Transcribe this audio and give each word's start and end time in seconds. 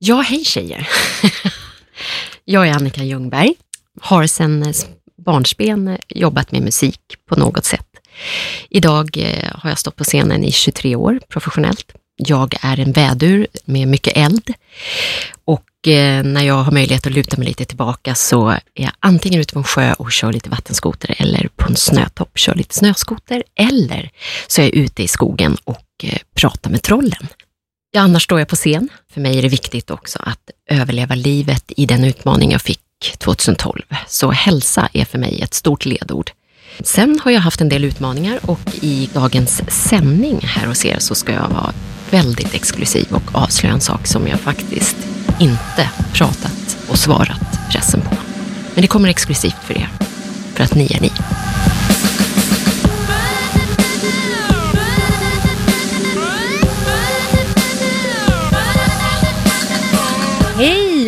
Ja, 0.00 0.20
hej 0.20 0.44
tjejer. 0.44 0.88
jag 2.44 2.68
är 2.68 2.72
Annika 2.72 3.02
Ljungberg, 3.02 3.54
har 4.00 4.26
sedan 4.26 4.62
eh, 4.62 4.74
barnsben 5.24 5.88
eh, 5.88 5.98
jobbat 6.08 6.52
med 6.52 6.62
musik 6.62 7.00
på 7.28 7.36
något 7.36 7.64
sätt. 7.64 7.86
Idag 8.70 9.16
eh, 9.16 9.50
har 9.54 9.70
jag 9.70 9.78
stått 9.78 9.96
på 9.96 10.04
scenen 10.04 10.44
i 10.44 10.52
23 10.52 10.96
år 10.96 11.20
professionellt. 11.28 11.92
Jag 12.16 12.54
är 12.60 12.80
en 12.80 12.92
vädur 12.92 13.46
med 13.64 13.88
mycket 13.88 14.16
eld 14.16 14.54
och 15.44 15.64
när 16.24 16.42
jag 16.42 16.54
har 16.54 16.72
möjlighet 16.72 17.06
att 17.06 17.12
luta 17.12 17.36
mig 17.36 17.46
lite 17.46 17.64
tillbaka 17.64 18.14
så 18.14 18.48
är 18.48 18.60
jag 18.74 18.90
antingen 19.00 19.40
ute 19.40 19.52
på 19.52 19.58
en 19.58 19.64
sjö 19.64 19.92
och 19.92 20.12
kör 20.12 20.32
lite 20.32 20.50
vattenskoter 20.50 21.14
eller 21.18 21.48
på 21.56 21.68
en 21.68 21.76
snötopp 21.76 22.38
kör 22.38 22.54
lite 22.54 22.74
snöskoter 22.74 23.42
eller 23.54 24.10
så 24.46 24.60
är 24.60 24.64
jag 24.64 24.74
ute 24.74 25.02
i 25.02 25.08
skogen 25.08 25.56
och 25.64 26.04
pratar 26.34 26.70
med 26.70 26.82
trollen. 26.82 27.28
Ja, 27.90 28.00
annars 28.00 28.24
står 28.24 28.38
jag 28.38 28.48
på 28.48 28.56
scen. 28.56 28.88
För 29.12 29.20
mig 29.20 29.38
är 29.38 29.42
det 29.42 29.48
viktigt 29.48 29.90
också 29.90 30.18
att 30.22 30.50
överleva 30.70 31.14
livet 31.14 31.72
i 31.76 31.86
den 31.86 32.04
utmaning 32.04 32.50
jag 32.52 32.62
fick 32.62 32.80
2012. 33.18 33.82
Så 34.06 34.30
hälsa 34.30 34.88
är 34.92 35.04
för 35.04 35.18
mig 35.18 35.40
ett 35.42 35.54
stort 35.54 35.84
ledord. 35.84 36.30
Sen 36.80 37.20
har 37.24 37.30
jag 37.30 37.40
haft 37.40 37.60
en 37.60 37.68
del 37.68 37.84
utmaningar 37.84 38.38
och 38.42 38.60
i 38.80 39.10
dagens 39.14 39.62
sändning 39.68 40.40
här 40.42 40.66
hos 40.66 40.84
er 40.84 40.98
så 40.98 41.14
ska 41.14 41.32
jag 41.32 41.48
vara 41.48 41.72
väldigt 42.10 42.54
exklusiv 42.54 43.06
och 43.10 43.34
avslöja 43.34 43.74
en 43.74 43.80
sak 43.80 44.06
som 44.06 44.28
jag 44.28 44.40
faktiskt 44.40 44.96
inte 45.40 45.90
pratat 46.12 46.78
och 46.88 46.98
svarat 46.98 47.58
pressen 47.72 48.00
på. 48.00 48.16
Men 48.74 48.82
det 48.82 48.88
kommer 48.88 49.08
exklusivt 49.08 49.64
för 49.64 49.78
er, 49.78 49.88
för 50.54 50.64
att 50.64 50.74
ni 50.74 50.86
är 50.86 51.00
ni. 51.00 51.12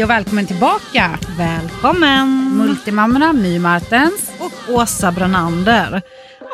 Hej 0.00 0.04
och 0.04 0.10
välkommen 0.10 0.46
tillbaka! 0.46 1.18
Välkommen! 1.38 2.56
Multimammorna 2.56 3.32
My 3.32 3.58
Martens. 3.58 4.30
Och 4.38 4.74
Åsa 4.74 5.12
Branander. 5.12 6.02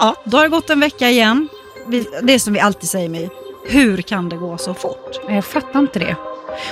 Ja, 0.01 0.17
då 0.25 0.37
har 0.37 0.45
det 0.45 0.51
gått 0.51 0.71
en 0.71 0.81
vecka 0.81 1.11
igen. 1.11 1.49
Vi- 1.89 2.07
Det 2.23 2.33
är 2.33 2.39
som 2.39 2.53
vi 2.53 2.61
alltid 2.61 2.89
säger 2.91 3.09
My, 3.09 3.29
hur 3.69 4.03
kan 4.03 4.29
det 4.29 4.37
gå 4.37 4.59
så 4.59 4.75
fort? 4.75 5.21
Jag 5.29 5.45
fattar 5.45 5.81
inte 5.81 5.99
det. 5.99 6.17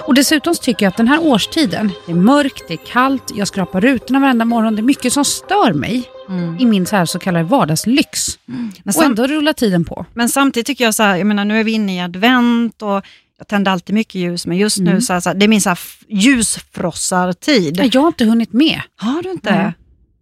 Och 0.06 0.14
dessutom 0.14 0.54
tycker 0.54 0.86
jag 0.86 0.90
att 0.90 0.96
den 0.96 1.08
här 1.08 1.22
årstiden, 1.22 1.90
det 2.06 2.12
är 2.12 2.16
mörkt, 2.16 2.64
det 2.68 2.74
är 2.74 2.86
kallt, 2.86 3.32
jag 3.34 3.48
skrapar 3.48 3.80
rutorna 3.80 4.20
varenda 4.20 4.44
morgon. 4.44 4.76
Det 4.76 4.80
är 4.80 4.84
mycket 4.84 5.12
som 5.12 5.24
stör 5.24 5.72
mig 5.72 6.10
i 6.58 6.66
min 6.66 6.86
så, 6.86 6.96
här 6.96 7.04
så 7.04 7.18
kallade 7.18 7.44
vardagslyx. 7.44 8.38
Men, 8.46 8.94
Och 8.96 9.02
ändå 9.04 9.26
rullar 9.26 9.52
tiden 9.52 9.84
på. 9.84 10.06
men 10.14 10.28
samtidigt 10.28 10.66
tycker 10.66 10.84
jag 10.84 10.94
så 10.94 11.02
här, 11.02 11.16
jag 11.16 11.26
menar 11.26 11.44
nu 11.44 11.60
är 11.60 11.64
vi 11.64 11.72
inne 11.72 11.96
i 11.96 12.00
advent 12.00 12.82
och 12.82 13.04
jag 13.38 13.48
tänder 13.48 13.72
alltid 13.72 13.94
mycket 13.94 14.14
ljus, 14.14 14.46
men 14.46 14.56
just 14.56 14.78
nu 14.78 15.00
så 15.00 15.12
här, 15.12 15.20
så 15.20 15.28
här, 15.28 15.34
det 15.36 15.46
är 15.46 15.48
min 15.48 15.60
så 15.60 15.68
här 15.68 15.78
ljusfrossartid. 16.08 17.90
Jag 17.92 18.00
har 18.00 18.08
inte 18.08 18.24
hunnit 18.24 18.52
med. 18.52 18.80
Har 18.96 19.22
du 19.22 19.30
inte? 19.30 19.62
Nej. 19.62 19.72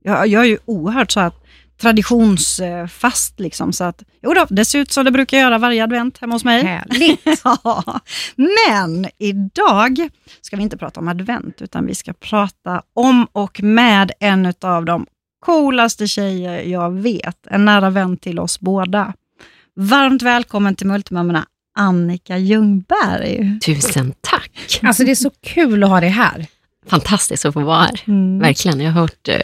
Jag, 0.02 0.26
jag 0.26 0.42
är 0.42 0.48
ju 0.48 0.58
oerhört 0.64 1.10
så 1.10 1.20
att 1.20 1.42
traditionsfast 1.80 3.40
liksom, 3.40 3.72
så 3.72 3.84
att 3.84 4.02
jo 4.22 4.34
då, 4.34 4.46
det 4.50 4.64
ser 4.64 4.78
ut 4.78 4.92
som 4.92 5.04
det 5.04 5.10
brukar 5.10 5.38
göra 5.38 5.58
varje 5.58 5.84
advent 5.84 6.18
hemma 6.18 6.34
hos 6.34 6.44
mig. 6.44 6.64
Härligt. 6.64 7.20
Ja, 7.44 8.00
men 8.36 9.06
idag 9.18 10.08
ska 10.40 10.56
vi 10.56 10.62
inte 10.62 10.76
prata 10.76 11.00
om 11.00 11.08
advent, 11.08 11.62
utan 11.62 11.86
vi 11.86 11.94
ska 11.94 12.12
prata 12.12 12.82
om 12.94 13.26
och 13.32 13.62
med 13.62 14.12
en 14.20 14.54
av 14.60 14.84
de 14.84 15.06
coolaste 15.40 16.06
tjejer 16.06 16.62
jag 16.62 16.90
vet. 16.90 17.46
En 17.46 17.64
nära 17.64 17.90
vän 17.90 18.16
till 18.16 18.38
oss 18.38 18.60
båda. 18.60 19.12
Varmt 19.76 20.22
välkommen 20.22 20.76
till 20.76 20.86
Multimammorna, 20.86 21.46
Annika 21.78 22.38
Ljungberg. 22.38 23.58
Tusen 23.64 24.14
tack! 24.20 24.80
Alltså 24.82 25.04
det 25.04 25.10
är 25.10 25.14
så 25.14 25.30
kul 25.42 25.84
att 25.84 25.90
ha 25.90 26.00
dig 26.00 26.10
här. 26.10 26.46
Fantastiskt 26.86 27.44
att 27.44 27.54
få 27.54 27.60
vara 27.60 27.78
här. 27.82 28.00
Mm. 28.06 28.38
Verkligen, 28.38 28.80
jag 28.80 28.92
har 28.92 29.00
hört, 29.00 29.28
eh, 29.28 29.40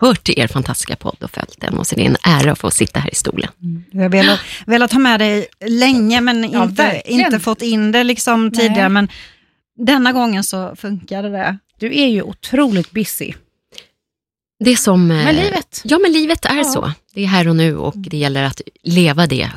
hört 0.00 0.28
er 0.28 0.46
fantastiska 0.48 0.96
podd 0.96 1.16
och 1.22 1.30
följt 1.30 1.60
den 1.60 1.78
och 1.78 1.86
så 1.86 1.94
det 1.96 2.02
är 2.02 2.06
en 2.06 2.16
ära 2.22 2.52
att 2.52 2.58
få 2.58 2.70
sitta 2.70 3.00
här 3.00 3.10
i 3.12 3.14
stolen. 3.14 3.50
Jag 3.90 4.02
har 4.02 4.08
velat, 4.08 4.40
velat 4.66 4.92
ha 4.92 4.98
med 4.98 5.20
dig 5.20 5.46
länge, 5.66 6.20
men 6.20 6.50
Ja, 6.52 6.62
inte, 6.64 6.82
verkligen. 6.82 7.20
inte 7.20 7.40
fått 7.40 7.62
in 7.62 7.92
det 7.92 8.04
liksom 8.04 8.46
Nej. 8.48 8.60
tidigare. 8.60 8.88
Men 8.88 9.08
denna 9.78 10.12
gången 10.12 10.44
så 10.44 10.76
funkade 10.76 11.28
det. 11.28 11.58
Du 11.78 11.86
är 12.00 12.06
ju 12.06 12.22
otroligt 12.22 12.90
busy. 12.90 13.32
Det 14.64 14.70
är 14.70 14.76
som... 14.76 15.10
eh, 15.10 15.24
Men 15.24 15.34
livet. 15.36 15.80
Ja, 15.84 15.98
men 15.98 16.12
livet 16.12 16.44
är 16.44 16.56
Ja. 16.56 16.64
så. 16.64 16.92
Det 17.14 17.22
är 17.22 17.26
här 17.26 17.48
och 17.48 17.56
nu 17.56 17.76
och 17.76 17.94
det 17.96 18.16
gäller 18.16 18.42
att 18.42 18.60
leva 18.82 19.26
det 19.26 19.50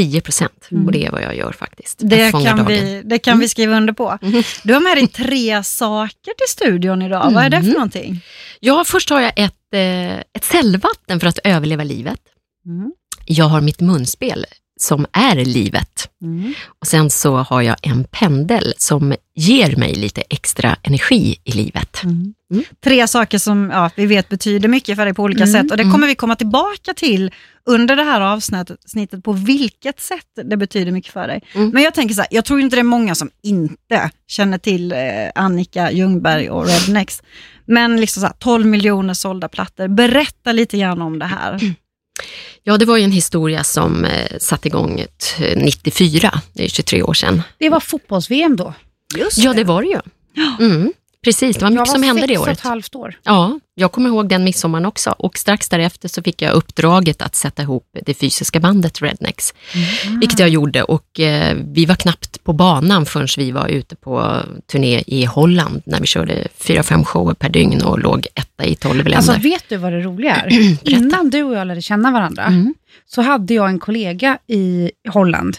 110 0.00 0.20
procent. 0.20 0.68
Och 0.86 0.92
det 0.92 1.06
är 1.06 1.10
vad 1.10 1.22
jag 1.22 1.36
gör 1.36 1.52
faktiskt. 1.52 1.98
Det 2.02 2.30
kan, 2.32 2.42
dagen. 2.44 2.66
vi, 2.66 3.02
det 3.04 3.18
kan 3.18 3.38
vi 3.38 3.48
skriva 3.48 3.76
under 3.76 3.92
på. 3.92 4.18
Mhm. 4.22 4.42
Du 4.62 4.74
har 4.74 4.80
med 4.80 4.96
dig 4.96 5.06
tre 5.08 5.62
saker 5.64 6.32
till 6.38 6.48
studion 6.48 7.02
idag. 7.02 7.30
Vad 7.34 7.44
är 7.44 7.50
det 7.50 7.56
för 7.56 7.62
Mm. 7.64 7.72
någonting? 7.74 8.20
Ja, 8.60 8.84
först 8.86 9.10
har 9.10 9.20
jag 9.20 9.32
ett, 9.36 9.74
eh, 9.74 10.14
ett 10.18 10.44
cellvatten 10.44 11.20
för 11.20 11.26
att 11.26 11.38
överleva 11.44 11.84
livet. 11.84 12.20
Mm. 12.66 12.92
Jag 13.24 13.44
har 13.44 13.60
mitt 13.60 13.80
munspel 13.80 14.46
som 14.82 15.06
är 15.12 15.44
livet. 15.44 16.08
Mm. 16.22 16.54
Och 16.80 16.86
sen 16.86 17.10
så 17.10 17.36
har 17.36 17.62
jag 17.62 17.76
en 17.82 18.04
pendel 18.04 18.74
som 18.76 19.14
ger 19.34 19.76
mig 19.76 19.94
lite 19.94 20.20
extra 20.20 20.76
energi 20.82 21.36
i 21.44 21.52
livet. 21.52 22.02
Mm. 22.04 22.34
Mm. 22.52 22.64
Tre 22.84 23.08
saker 23.08 23.38
som 23.38 23.70
ja, 23.72 23.90
vi 23.96 24.06
vet 24.06 24.28
betyder 24.28 24.68
mycket 24.68 24.96
för 24.96 25.04
dig 25.04 25.14
på 25.14 25.22
olika 25.22 25.44
Mm, 25.44 25.52
sätt 25.52 25.70
och 25.70 25.76
det 25.76 25.84
kommer 25.84 26.06
vi 26.06 26.14
komma 26.14 26.36
tillbaka 26.36 26.94
till 26.94 27.30
under 27.66 27.96
det 27.96 28.02
här 28.02 28.20
avsnittet, 28.20 28.78
snittet 28.84 29.24
på 29.24 29.32
vilket 29.32 30.00
sätt 30.00 30.26
det 30.44 30.56
betyder 30.56 30.92
mycket 30.92 31.12
för 31.12 31.28
dig. 31.28 31.42
Mm. 31.54 31.70
Men 31.70 31.82
jag 31.82 31.94
tänker 31.94 32.14
så 32.14 32.20
här, 32.20 32.28
jag 32.30 32.44
tror 32.44 32.60
inte 32.60 32.76
det 32.76 32.80
är 32.80 32.84
många 32.84 33.14
som 33.14 33.30
inte 33.42 34.10
känner 34.26 34.58
till 34.58 34.92
eh, 34.92 34.98
Annika 35.34 35.90
Ljungberg 35.92 36.50
och 36.50 36.66
Rednex. 36.66 37.22
Men 37.66 38.00
liksom 38.00 38.20
så 38.20 38.26
här, 38.26 38.34
12 38.38 38.66
miljoner 38.66 39.14
sålda 39.14 39.48
plattor, 39.48 39.88
berätta 39.88 40.52
lite 40.52 40.78
grann 40.78 41.02
om 41.02 41.18
det 41.18 41.26
här. 41.26 41.60
Ja, 42.62 42.78
det 42.78 42.84
var 42.84 42.96
ju 42.96 43.04
en 43.04 43.12
historia 43.12 43.64
som 43.64 44.04
eh, 44.04 44.38
satte 44.40 44.68
igång 44.68 45.00
ett, 45.00 45.34
eh, 45.40 45.62
94, 45.64 46.40
det 46.52 46.64
är 46.64 46.68
23 46.68 47.02
år 47.02 47.14
sedan. 47.14 47.42
Det 47.58 47.68
var 47.68 47.80
fotbolls-VM 47.80 48.56
då. 48.56 48.74
Just 49.16 49.38
Ja, 49.38 49.52
det 49.52 49.64
var 49.64 49.82
det 49.82 49.88
ju. 49.88 50.00
Mm, 50.66 50.92
precis, 51.24 51.56
det 51.56 51.62
var 51.62 51.70
mycket 51.70 51.78
jag 51.80 51.86
var 51.86 51.92
som 51.94 52.02
hände 52.02 52.22
det 52.22 52.26
sex 52.28 52.38
och 52.40 52.46
året. 52.46 52.58
ett 52.58 52.64
halvt 52.64 52.94
år. 52.94 53.18
Ja, 53.22 53.60
jag 53.74 53.92
kommer 53.92 54.08
ihåg 54.08 54.28
den 54.28 54.44
midsommaren 54.44 54.86
också 54.86 55.10
och 55.18 55.38
strax 55.38 55.68
därefter 55.68 56.08
så 56.08 56.22
fick 56.22 56.42
jag 56.42 56.52
uppdraget 56.52 57.22
att 57.22 57.34
sätta 57.34 57.62
ihop 57.62 57.84
det 58.06 58.14
fysiska 58.14 58.60
bandet 58.60 59.02
Rednex, 59.02 59.54
vilket 60.20 60.38
jag 60.38 60.48
gjorde 60.48 60.82
och 60.82 61.20
eh, 61.20 61.56
vi 61.74 61.86
var 61.86 61.94
knappt 61.94 62.44
på 62.44 62.52
banan 62.52 63.06
förrän 63.06 63.26
vi 63.36 63.50
var 63.50 63.68
ute 63.68 63.96
på 63.96 64.36
turné 64.72 65.02
i 65.06 65.24
Holland 65.24 65.82
när 65.86 66.00
vi 66.00 66.06
körde 66.06 66.48
fyra, 66.58 66.82
fem 66.82 67.04
shower 67.04 67.34
per 67.34 67.48
dygn 67.48 67.82
och 67.82 67.98
låg 67.98 68.26
etta 68.34 68.64
i 68.64 68.74
tolv 68.74 68.96
länder. 68.96 69.16
Alltså 69.16 69.34
vet 69.48 69.64
du 69.68 69.76
vad 69.76 69.92
det 69.92 70.00
roliga 70.00 70.34
är? 70.36 70.76
Innan 70.90 71.30
du 71.30 71.42
och 71.42 71.54
jag 71.54 71.66
lärde 71.66 71.82
känna 71.82 72.10
varandra 72.10 72.44
Mm. 72.44 72.74
så 73.06 73.22
hade 73.22 73.54
jag 73.54 73.68
en 73.68 73.78
kollega 73.78 74.38
i 74.46 74.90
Holland. 75.08 75.56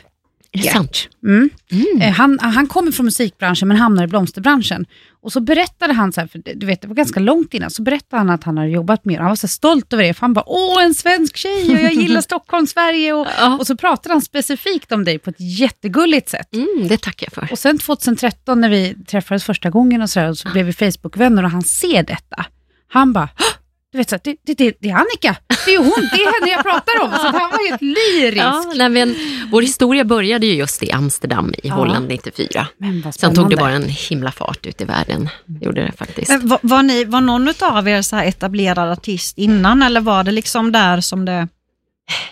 är 0.52 0.62
det 0.62 0.68
sant? 0.68 1.10
Mm. 1.24 1.50
Mm. 1.72 2.02
Eh, 2.02 2.12
Han, 2.12 2.40
han 2.42 2.68
kommer 2.68 2.92
från 2.92 3.06
musikbranschen 3.06 3.68
men 3.68 3.78
hamnar 3.78 4.04
i 4.04 4.08
blomsterbranschen. 4.08 4.86
Och 5.24 5.32
så 5.34 5.40
berättade 5.40 5.94
han, 5.94 6.14
så 6.14 6.22
här, 6.22 6.28
för 6.28 6.42
du 6.56 6.66
vet 6.66 6.82
det 6.82 6.88
var 6.88 6.96
ganska 6.96 7.20
långt 7.20 7.54
innan, 7.54 7.72
så 7.72 7.82
berättade 7.82 8.18
han 8.20 8.30
att 8.30 8.44
han 8.44 8.58
hade 8.58 8.70
jobbat 8.70 9.06
med 9.06 9.18
Han 9.20 9.28
var 9.30 9.36
så 9.36 9.48
stolt 9.48 9.94
över 9.94 10.04
det, 10.04 10.14
för 10.14 10.22
han 10.22 10.34
bara 10.34 10.44
åh 10.48 10.84
en 10.84 10.94
svensk 10.94 11.38
tjej 11.38 11.76
och 11.76 11.82
jag 11.82 11.94
gillar 11.94 12.22
Stockholm, 12.32 12.68
Sverige. 12.68 13.14
Och, 13.14 13.28
Ja. 13.40 13.58
och 13.58 13.68
så 13.68 13.78
pratade 13.78 14.14
han 14.14 14.22
specifikt 14.22 14.92
om 14.92 15.04
dig 15.04 15.20
på 15.20 15.30
ett 15.30 15.36
jättegulligt 15.60 16.30
sätt. 16.30 16.54
Mm, 16.54 16.88
det 16.88 16.98
tackar 17.02 17.28
jag 17.28 17.34
för. 17.34 17.52
Och 17.52 17.60
sen 17.60 17.78
2013 17.78 18.62
när 18.62 18.70
vi 18.70 18.96
träffades 19.08 19.44
första 19.44 19.70
gången 19.70 20.02
och 20.02 20.10
så, 20.10 20.20
där, 20.20 20.30
och 20.30 20.38
så 20.38 20.50
blev 20.50 20.66
vi 20.66 20.74
Facebook-vänner 20.74 21.44
och 21.44 21.50
han 21.52 21.64
ser 21.64 22.04
detta. 22.04 22.46
Han 22.88 23.14
bara, 23.14 23.30
"Hå! 23.38 23.46
Du 23.92 23.98
vet 23.98 24.10
så, 24.10 24.16
här, 24.16 24.22
det, 24.24 24.36
det, 24.46 24.54
det, 24.54 24.78
det 24.80 24.90
är 24.90 24.94
Annika, 24.96 25.36
det 25.66 25.74
är 25.74 25.78
hon, 25.78 26.08
det 26.12 26.18
är 26.24 26.40
henne 26.40 26.52
jag 26.52 26.64
pratar 26.64 27.02
om. 27.04 27.12
Så 27.12 27.38
han 27.40 27.52
var 27.52 27.70
helt 27.70 27.82
lyrisk. 27.82 28.38
Ja, 28.44 28.66
nej, 28.76 28.90
men, 28.90 29.16
vår 29.52 29.62
historia 29.62 30.04
började 30.04 30.46
ju 30.46 30.54
just 30.54 30.84
i 30.84 30.92
Amsterdam 30.92 31.54
i 31.64 31.68
Ja. 31.68 31.74
Holland 31.74 32.08
94. 32.08 32.68
Men 32.78 33.02
vad 33.02 33.16
Sen 33.16 33.36
tog 33.36 33.50
det 33.50 33.56
bara 33.56 33.72
en 33.72 33.90
himla 33.90 34.32
fart 34.32 34.66
ut 34.66 34.82
i 34.82 34.86
världen. 34.86 35.30
Gjorde 35.62 35.82
det 35.82 35.92
faktiskt. 35.98 36.32
Eh, 36.32 36.38
Var, 36.42 36.60
var, 36.62 36.84
ni, 36.84 37.04
var 37.06 37.22
någon 37.22 37.54
av 37.62 37.88
er 37.88 38.02
så 38.02 38.18
etablerad 38.18 38.90
artist 38.92 39.38
innan 39.38 39.84
eller 39.84 40.02
var 40.02 40.24
det 40.24 40.32
liksom 40.32 40.72
där 40.72 41.02
som 41.02 41.26
det... 41.26 41.48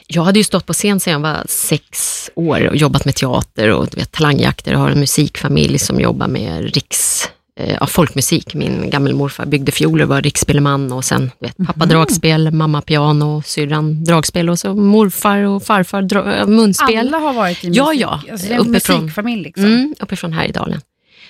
Jag 0.08 0.24
hade 0.24 0.40
ju 0.40 0.44
stått 0.44 0.66
på 0.66 0.74
scen 0.74 1.00
sedan 1.00 1.14
jag 1.14 1.20
var 1.20 1.44
sex 1.50 2.30
år 2.36 2.68
och 2.68 2.76
jobbat 2.76 3.06
med 3.06 3.16
teater 3.16 3.70
och 3.72 3.98
vet, 3.98 4.12
talangjakter. 4.12 4.72
Jag 4.72 4.80
har 4.80 4.90
en 4.90 5.00
musikfamilj 5.00 5.80
som 5.80 6.00
jobbar 6.00 6.28
med 6.28 6.74
riks, 6.76 7.30
eh, 7.60 7.86
folkmusik. 7.88 8.54
Min 8.54 8.90
gammelmorfar 8.90 9.46
byggde 9.46 9.72
fioler 9.72 10.04
och 10.04 10.10
var 10.10 10.22
riksspelman 10.22 10.92
och 10.92 11.06
sen 11.06 11.32
vet, 11.40 11.58
pappa 11.68 11.86
dragspel, 11.86 12.52
mamma 12.52 12.82
piano, 12.82 13.42
syrran 13.46 14.04
dragspel 14.04 14.50
och 14.50 14.60
så 14.60 14.76
morfar 14.76 15.38
och 15.38 15.64
farfar 15.64 16.02
dra, 16.02 16.36
äh, 16.36 16.48
munspel. 16.48 16.98
Alla 16.98 17.18
har 17.18 17.34
varit 17.34 17.64
i 17.64 17.68
musik, 17.68 17.78
Ja, 17.78 17.94
ja. 17.94 18.22
Alltså, 18.32 18.54
Uppifrån. 18.54 19.02
musikfamilj 19.02 19.44
liksom. 19.44 19.66
Mm, 19.66 19.96
uppifrån 20.00 20.34
Härjedalen. 20.34 20.82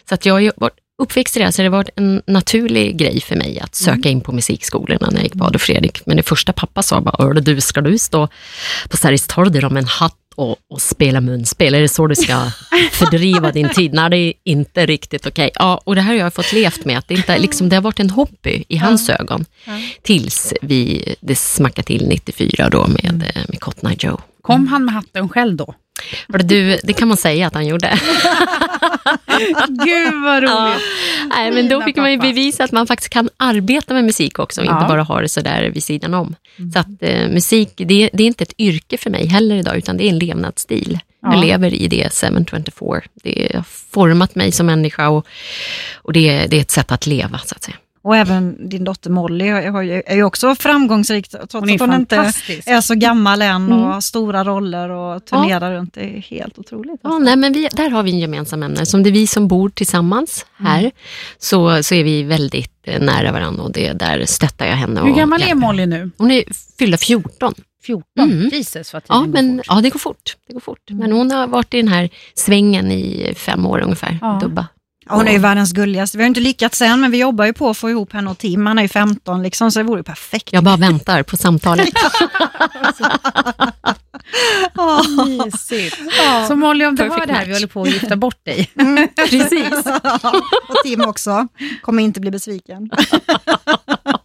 Så 0.09 0.15
att 0.15 0.25
jag 0.25 0.51
varit 0.57 0.73
uppväxt 0.99 1.37
i 1.37 1.39
det, 1.39 1.51
så 1.51 1.61
det 1.61 1.67
har 1.67 1.77
varit 1.77 1.89
en 1.95 2.21
naturlig 2.27 2.97
grej 2.97 3.21
för 3.21 3.35
mig 3.35 3.59
att 3.59 3.75
söka 3.75 4.09
in 4.09 4.21
på 4.21 4.31
musikskolorna 4.31 5.07
när 5.09 5.17
jag 5.17 5.23
gick 5.23 5.37
på 5.37 5.45
Adolf 5.45 5.61
Fredrik. 5.61 6.01
Men 6.05 6.17
det 6.17 6.23
första 6.23 6.53
pappa 6.53 6.81
sa 6.81 7.15
Hörde 7.19 7.41
du, 7.41 7.61
ska 7.61 7.81
du 7.81 7.97
stå 7.97 8.27
på 8.89 8.97
Sergels 8.97 9.27
torg 9.27 9.49
med 9.61 9.77
en 9.77 9.87
hatt 9.87 10.15
och, 10.39 10.57
och 10.69 10.81
spela 10.81 11.21
munspel, 11.21 11.75
är 11.75 11.81
det 11.81 11.89
så 11.89 12.07
du 12.07 12.15
ska 12.15 12.51
fördriva 12.91 13.51
din 13.51 13.69
tid? 13.69 13.93
Nej, 13.93 14.09
det 14.09 14.17
är 14.17 14.33
inte 14.43 14.85
riktigt 14.85 15.27
okej. 15.27 15.51
Ja, 15.55 15.81
och 15.83 15.95
det 15.95 16.01
här 16.01 16.13
har 16.13 16.19
jag 16.19 16.33
fått 16.33 16.53
levt 16.53 16.85
med, 16.85 16.97
att 16.97 17.07
det, 17.07 17.13
inte, 17.13 17.37
liksom, 17.37 17.69
det 17.69 17.75
har 17.75 17.83
varit 17.83 17.99
en 17.99 18.09
hobby 18.09 18.63
i 18.67 18.77
hans 18.77 19.09
ögon. 19.09 19.45
Tills 20.01 20.53
vi, 20.61 21.15
det 21.19 21.35
smackade 21.35 21.85
till 21.85 22.07
94 22.07 22.69
då 22.69 22.87
med, 22.87 23.31
eh, 23.35 23.41
med 23.49 23.59
Cotton 23.59 23.95
Joe. 23.99 24.21
Kom 24.41 24.67
han 24.67 24.85
med 24.85 24.93
hatten 24.93 25.29
själv 25.29 25.55
då? 25.55 25.73
Du, 26.27 26.79
det 26.83 26.93
kan 26.93 27.07
man 27.07 27.17
säga 27.17 27.47
att 27.47 27.53
han 27.53 27.67
gjorde. 27.67 27.87
Gud 29.85 30.13
vad 30.23 30.43
roligt. 30.43 30.51
Ja. 30.51 30.75
Nej, 31.29 31.51
men 31.51 31.69
då 31.69 31.81
fick 31.81 31.95
man 31.95 32.11
ju 32.11 32.17
bevisa 32.17 32.63
att 32.63 32.71
man 32.71 32.87
faktiskt 32.87 33.09
kan 33.09 33.29
arbeta 33.37 33.93
med 33.93 34.03
musik 34.03 34.39
också 34.39 34.61
och 34.61 34.67
Ja. 34.67 34.73
inte 34.77 34.87
bara 34.87 35.03
ha 35.03 35.21
det 35.21 35.29
sådär 35.29 35.69
vid 35.73 35.83
sidan 35.83 36.13
om. 36.13 36.35
Så 36.73 36.79
att 36.79 36.87
eh, 36.99 37.27
musik, 37.29 37.73
det, 37.75 38.09
det 38.13 38.23
är 38.23 38.27
inte 38.27 38.43
ett 38.43 38.53
yrke 38.59 38.97
för 38.97 39.09
mig 39.09 39.27
heller 39.27 39.55
idag, 39.55 39.77
utan 39.77 39.97
det 39.97 40.03
är 40.05 40.09
en 40.09 40.19
levnadsstil. 40.19 40.99
Ja. 41.21 41.33
Jag 41.33 41.45
lever 41.45 41.73
i 41.73 41.87
det 41.87 42.13
724. 42.13 43.01
Det 43.23 43.51
har 43.55 43.63
format 43.91 44.35
mig 44.35 44.51
som 44.51 44.65
människa 44.65 45.09
och, 45.09 45.27
och 45.95 46.13
det, 46.13 46.47
det 46.47 46.57
är 46.57 46.61
ett 46.61 46.71
sätt 46.71 46.91
att 46.91 47.07
leva, 47.07 47.39
så 47.45 47.55
att 47.55 47.63
säga. 47.63 47.77
Och 48.01 48.15
även 48.15 48.69
din 48.69 48.83
dotter 48.83 49.09
Molly 49.09 49.47
är 49.47 50.15
ju 50.15 50.23
också 50.23 50.55
framgångsrik, 50.55 51.29
trots 51.29 51.53
Hon 51.53 51.69
att 51.73 51.79
hon 51.79 51.93
inte 51.93 52.31
är 52.65 52.81
så 52.81 52.95
gammal 52.95 53.41
än 53.41 53.71
och 53.71 53.77
Mm. 53.79 53.91
har 53.91 54.01
stora 54.01 54.43
roller 54.43 54.89
och 54.89 55.25
turnerar 55.25 55.73
runt. 55.73 55.93
Det 55.93 56.01
är 56.17 56.21
helt 56.21 56.59
otroligt. 56.59 56.99
Ja, 57.03 57.19
nej, 57.19 57.35
men 57.35 57.53
vi, 57.53 57.67
där 57.73 57.89
har 57.89 58.03
vi 58.03 58.11
en 58.11 58.19
gemensam 58.19 58.63
ämne. 58.63 58.85
Som 58.85 59.03
det 59.03 59.09
är 59.09 59.11
vi 59.11 59.27
som 59.27 59.47
bor 59.47 59.69
tillsammans 59.69 60.45
här, 60.57 60.91
så, 61.37 61.83
så 61.83 61.95
är 61.95 62.03
vi 62.03 62.23
väldigt 62.23 62.71
eh, 62.83 63.01
nära 63.01 63.31
varandra 63.31 63.63
och 63.63 63.71
det, 63.71 63.93
där 63.93 64.25
stöttar 64.25 64.65
jag 64.65 64.75
henne. 64.75 65.01
Hur 65.01 65.15
gammal 65.15 65.41
är. 65.43 65.55
Molly 65.55 65.85
nu? 65.85 66.11
Hon 66.17 66.31
är 66.31 66.43
fyllda 66.79 66.97
14. 66.97 67.53
14? 67.85 68.03
Mm. 68.19 68.49
Jesus 68.53 68.93
vad 68.93 69.01
Ja, 69.07 69.15
tiden 69.15 69.31
går 69.31 69.41
men, 69.41 69.57
fort. 69.57 69.65
ja, 69.69 69.81
det 69.81 69.89
går 69.89 69.99
fort. 69.99 70.35
Det 70.47 70.53
går 70.53 70.59
fort. 70.59 70.81
Men 70.89 71.11
hon 71.11 71.31
har 71.31 71.47
varit 71.47 71.73
i 71.73 71.77
den 71.77 71.87
här 71.87 72.09
svängen 72.33 72.91
i 72.91 73.33
fem 73.37 73.65
år 73.65 73.79
ungefär. 73.81 74.17
Ja. 74.21 74.39
Dubba. 74.41 74.67
Ja, 75.09 75.15
Hon 75.15 75.27
är 75.27 75.31
ju 75.31 75.37
världens 75.37 75.71
gulligaste. 75.73 76.17
Vi 76.17 76.23
har 76.23 76.27
inte 76.27 76.39
lyckats 76.39 76.81
än, 76.81 77.01
men 77.01 77.11
vi 77.11 77.17
jobbar 77.17 77.45
ju 77.45 77.53
på 77.53 77.69
att 77.69 77.77
få 77.77 77.89
ihop 77.89 78.13
henne 78.13 78.31
och 78.31 78.37
Tim. 78.37 78.65
Han 78.65 78.77
är 78.79 78.83
ju 78.83 78.87
15, 78.87 79.43
liksom, 79.43 79.71
så 79.71 79.79
det 79.79 79.83
vore 79.83 79.99
ju 79.99 80.03
perfekt. 80.03 80.53
Jag 80.53 80.63
bara 80.63 80.77
väntar 80.77 81.23
på 81.23 81.37
samtalet. 81.37 81.89
Mysigt. 85.27 85.97
Så 86.47 86.55
Molly, 86.55 86.85
om 86.85 86.95
du 86.95 87.03
Perfect 87.03 87.19
hör 87.19 87.27
det 87.27 87.33
här, 87.33 87.39
match. 87.39 87.47
vi 87.47 87.53
håller 87.53 87.67
på 87.67 87.81
att 87.81 87.89
gifta 87.93 88.15
bort 88.15 88.45
dig. 88.45 88.71
Precis. 89.15 89.85
och 90.67 90.75
Tim 90.83 91.01
också. 91.01 91.47
Kommer 91.81 92.03
inte 92.03 92.19
bli 92.19 92.31
besviken. 92.31 92.89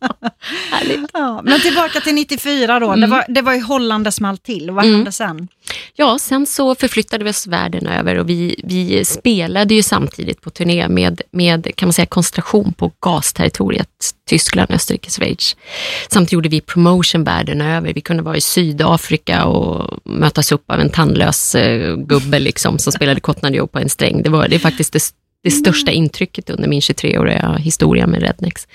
Ja, 1.13 1.41
men 1.45 1.61
tillbaka 1.61 2.01
till 2.01 2.15
94 2.15 2.81
då. 2.81 2.95
Det, 2.95 3.07
var, 3.07 3.25
det 3.29 3.43
var 3.43 3.55
i 3.55 3.59
Holland 3.61 4.05
det 4.05 4.13
small 4.13 4.39
till. 4.39 4.71
Vad 4.71 4.85
Mm. 4.85 4.97
hände 4.97 5.13
sen? 5.13 5.49
Ja, 5.97 6.19
sen 6.19 6.47
så 6.47 6.75
förflyttade 6.75 7.25
vi 7.25 7.31
oss 7.31 7.47
världen 7.47 7.87
över 7.87 8.19
och 8.19 8.29
vi, 8.29 8.61
vi 8.65 9.05
spelade 9.05 9.75
ju 9.75 9.83
samtidigt 9.83 10.41
på 10.41 10.51
turné 10.51 10.89
med, 10.89 11.21
med 11.31 11.77
kan 11.77 11.87
man 11.89 11.93
säga, 11.93 12.07
koncentration 12.07 12.73
på 12.73 12.93
gasterritoriet 13.01 13.89
Tyskland, 14.29 14.71
Österrike, 14.71 15.11
Schweiz. 15.11 15.57
Samtidigt 16.11 16.33
gjorde 16.33 16.49
vi 16.49 16.61
promotion 16.61 17.25
världen 17.25 17.61
över. 17.61 17.93
Vi 17.95 18.01
kunde 18.01 18.23
vara 18.23 18.37
i 18.37 18.41
Sydafrika 18.41 19.45
och 19.45 20.01
mötas 20.05 20.53
upp 20.53 20.71
av 20.71 20.81
en 20.81 20.91
tandlös 20.91 21.55
eh, 21.55 21.97
gubbe 21.97 22.39
liksom, 22.39 22.79
som 22.79 22.93
spelade 22.93 23.21
Cotton 23.21 23.69
på 23.73 23.79
en 23.79 23.89
sträng. 23.89 24.23
Det, 24.23 24.31
var, 24.31 24.49
det 24.49 24.55
är 24.57 24.61
faktiskt 24.61 24.93
det, 24.93 25.01
det 25.45 25.51
största 25.51 25.91
intrycket 25.91 26.51
under 26.51 26.69
min 26.69 26.81
23-åriga 26.81 27.57
historia 27.61 28.07
med 28.07 28.23
Rednex. 28.23 28.67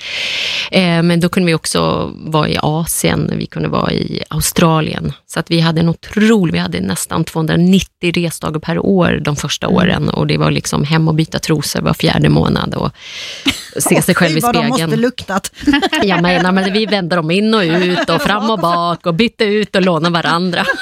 Eh, 0.72 1.04
men 1.04 1.20
då 1.20 1.30
kunde 1.30 1.48
vi 1.48 1.54
också 1.54 2.12
vara 2.16 2.50
i 2.50 2.58
Asien, 2.62 3.34
vi 3.38 3.46
kunde 3.46 3.70
vara 3.70 3.92
i 3.94 4.24
Australien. 4.28 5.14
Så 5.28 5.40
att 5.40 5.52
vi 5.52 5.60
hade 5.60 5.82
en 5.82 5.90
otrolig, 5.90 6.54
vi 6.54 6.60
hade 6.60 6.80
nästan 6.80 7.24
290 7.24 8.12
resdagar 8.12 8.60
per 8.60 8.80
år 8.80 9.22
de 9.22 9.36
första 9.36 9.68
åren 9.68 10.10
och 10.10 10.28
det 10.28 10.38
var 10.38 10.52
liksom 10.52 10.84
hem 10.84 11.08
och 11.08 11.16
byta 11.16 11.40
trosor 11.40 11.82
var 11.82 11.94
fjärde 11.94 12.30
månad 12.30 12.74
och 12.74 12.92
se 13.78 14.02
sig 14.02 14.16
själv 14.16 14.32
i 14.38 14.42
Fy, 14.42 14.42
vad 14.42 14.54
de 14.54 14.68
måste 14.68 14.84
spegeln. 14.84 15.02
luktat. 15.02 15.52
Jag 16.04 16.22
menar, 16.22 16.52
men 16.52 16.74
vi 16.74 16.86
vände 16.86 17.16
dem 17.16 17.32
in 17.32 17.54
och 17.54 17.62
ut 17.62 18.10
och 18.10 18.22
fram 18.22 18.50
och 18.50 18.60
bak 18.60 19.06
och 19.06 19.14
bytte 19.14 19.44
ut 19.44 19.76
och 19.76 19.82
lånade 19.82 20.14
varandra. 20.14 20.66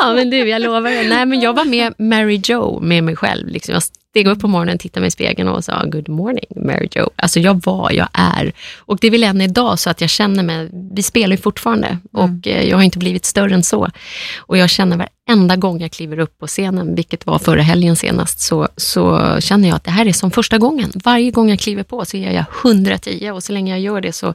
Ja 0.00 0.14
men 0.14 0.30
du, 0.30 0.48
jag 0.48 0.62
lovar. 0.62 1.08
Nej 1.08 1.26
men 1.26 1.40
jag 1.40 1.52
var 1.52 1.64
med 1.64 1.94
Mary 1.98 2.40
Jo 2.44 2.80
med 2.80 3.04
mig 3.04 3.16
själv. 3.16 3.48
Liksom. 3.48 3.72
Jag 3.74 3.82
steg 4.10 4.26
upp 4.26 4.40
på 4.40 4.48
morgonen, 4.48 4.78
tittade 4.78 5.00
mig 5.00 5.08
i 5.08 5.10
spegeln 5.10 5.48
och 5.48 5.64
sa 5.64 5.84
good 5.84 6.08
morning 6.08 6.46
Mary 6.56 6.88
Jo. 6.94 7.10
Alltså 7.16 7.40
jag 7.40 7.62
var, 7.64 7.90
jag 7.92 8.08
är. 8.12 8.52
Och 8.78 8.98
det 8.98 9.06
är 9.06 9.10
väl 9.10 9.24
än 9.24 9.40
idag 9.40 9.78
så 9.78 9.90
att 9.90 10.00
jag 10.00 10.10
känner 10.10 10.42
mig, 10.42 10.70
vi 10.92 11.02
spelar 11.02 11.36
ju 11.36 11.42
fortfarande 11.42 11.98
och 12.12 12.46
eh, 12.46 12.68
jag 12.68 12.76
har 12.76 12.84
inte 12.84 12.98
blivit 12.98 13.24
större 13.24 13.54
än 13.54 13.62
så. 13.62 13.90
Och 14.38 14.58
jag 14.58 14.70
känner 14.70 15.08
varenda 15.28 15.56
gång 15.56 15.80
jag 15.80 15.92
kliver 15.92 16.18
upp 16.18 16.38
på 16.38 16.46
scenen, 16.46 16.94
vilket 16.94 17.26
var 17.26 17.38
förra 17.38 17.62
helgen 17.62 17.96
senast, 17.96 18.40
så, 18.40 18.68
så 18.76 19.36
känner 19.40 19.68
jag 19.68 19.76
att 19.76 19.84
det 19.84 19.90
här 19.90 20.06
är 20.06 20.12
som 20.12 20.30
första 20.30 20.58
gången. 20.58 20.90
Varje 21.04 21.30
gång 21.30 21.50
jag 21.50 21.58
kliver 21.58 21.82
på 21.82 22.04
så 22.04 22.16
ger 22.16 22.32
jag 22.32 22.44
110 22.64 23.30
och 23.30 23.42
så 23.42 23.52
länge 23.52 23.72
jag 23.72 23.80
gör 23.80 24.00
det 24.00 24.12
så, 24.12 24.34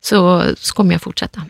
så, 0.00 0.42
så 0.56 0.74
kommer 0.74 0.92
jag 0.92 1.02
fortsätta. 1.02 1.40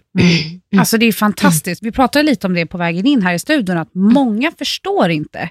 Alltså 0.79 0.99
det 0.99 1.07
är 1.07 1.13
fantastiskt. 1.13 1.83
Vi 1.83 1.93
pratade 1.93 2.23
lite 2.23 2.47
om 2.47 2.55
det 2.55 2.67
på 2.67 2.79
vägen 2.79 3.07
in 3.07 3.23
här 3.23 3.35
i 3.35 3.39
studion, 3.39 3.79
att 3.79 3.95
många 3.95 4.53
förstår 4.59 5.11
inte 5.11 5.49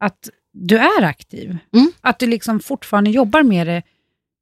att 0.00 0.28
du 0.52 0.76
är 0.78 1.02
aktiv. 1.02 1.56
Mm. 1.74 1.92
Att 2.00 2.18
du 2.18 2.26
liksom 2.26 2.60
fortfarande 2.60 3.10
jobbar 3.10 3.42
med 3.42 3.66
det 3.66 3.82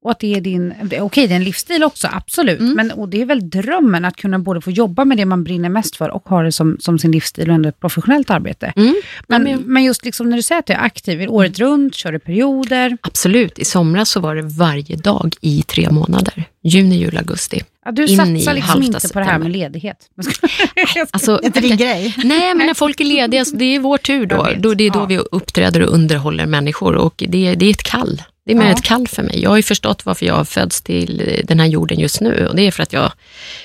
och 0.01 0.11
att 0.11 0.19
det 0.19 0.35
är 0.35 0.41
din, 0.41 0.73
okej 0.99 1.27
det 1.27 1.33
är 1.33 1.35
en 1.35 1.43
livsstil 1.43 1.83
också, 1.83 2.07
absolut, 2.11 2.59
Mm. 2.59 2.73
men 2.75 2.91
och 2.91 3.09
det 3.09 3.21
är 3.21 3.25
väl 3.25 3.49
drömmen 3.49 4.05
att 4.05 4.15
kunna 4.15 4.39
både 4.39 4.61
få 4.61 4.71
jobba 4.71 5.05
med 5.05 5.17
det 5.17 5.25
man 5.25 5.43
brinner 5.43 5.69
mest 5.69 5.95
för 5.95 6.09
och 6.09 6.29
ha 6.29 6.41
det 6.43 6.51
som, 6.51 6.77
som 6.79 6.99
sin 6.99 7.11
livsstil 7.11 7.49
och 7.49 7.55
ändå 7.55 7.69
ett 7.69 7.79
professionellt 7.79 8.29
arbete. 8.29 8.73
Mm. 8.75 8.95
Men, 9.27 9.43
men- 9.43 9.61
men 9.65 9.83
just 9.83 10.05
liksom 10.05 10.29
när 10.29 10.37
du 10.37 10.43
säger 10.43 10.59
att 10.59 10.65
du 10.65 10.73
är 10.73 10.77
aktiv, 10.83 11.21
är 11.21 11.31
året 11.31 11.59
runt, 11.59 11.95
kör 11.95 12.11
du 12.11 12.19
perioder? 12.19 12.97
Absolut, 13.01 13.59
i 13.59 13.65
somras 13.65 14.09
så 14.09 14.19
var 14.19 14.35
det 14.35 14.41
varje 14.41 14.95
dag 14.95 15.35
i 15.41 15.61
tre 15.61 15.89
månader. 15.91 16.43
Juni, 16.63 16.95
juli, 16.97 17.17
augusti. 17.17 17.61
Ja, 17.89 17.93
du 17.93 18.05
In 18.05 18.09
i 18.09 18.15
satsar 18.41 18.53
liksom 18.53 18.83
inte 18.83 19.09
på 19.13 19.19
det 19.19 19.25
här 19.25 19.39
med 19.39 19.51
ledighet. 19.51 19.97
Alltså, 21.11 21.39
Inte 21.43 21.59
din 21.59 21.77
grej. 21.77 22.13
Nej, 22.17 22.55
men 22.55 22.67
när 22.67 22.73
folk 22.73 22.99
är 22.99 23.05
lediga, 23.05 23.45
så 23.45 23.55
det 23.55 23.65
är 23.75 23.79
vår 23.79 23.97
tur 23.97 24.25
då. 24.25 24.47
då 24.57 24.73
det 24.73 24.83
är 24.83 24.89
då 24.89 24.99
Ja. 24.99 25.05
vi 25.05 25.17
uppträder 25.17 25.81
och 25.81 25.93
underhåller 25.93 26.45
människor 26.45 26.95
och 26.95 27.13
det, 27.27 27.55
det 27.55 27.65
är 27.65 27.69
ett 27.69 27.83
kall. 27.83 28.21
Det 28.45 28.51
är 28.51 28.55
mer 28.55 28.65
Ja. 28.65 28.71
ett 28.71 28.83
kall 28.83 29.07
för 29.07 29.23
mig. 29.23 29.41
Jag 29.41 29.49
har 29.49 29.57
ju 29.57 29.63
förstått 29.63 30.05
varför 30.05 30.25
jag 30.25 30.47
fötts 30.47 30.81
till 30.81 31.41
den 31.43 31.59
här 31.59 31.67
jorden 31.67 31.99
just 31.99 32.21
nu 32.21 32.47
och 32.47 32.55
det 32.55 32.67
är 32.67 32.71
för 32.71 32.83
att 32.83 32.93
jag, 32.93 33.11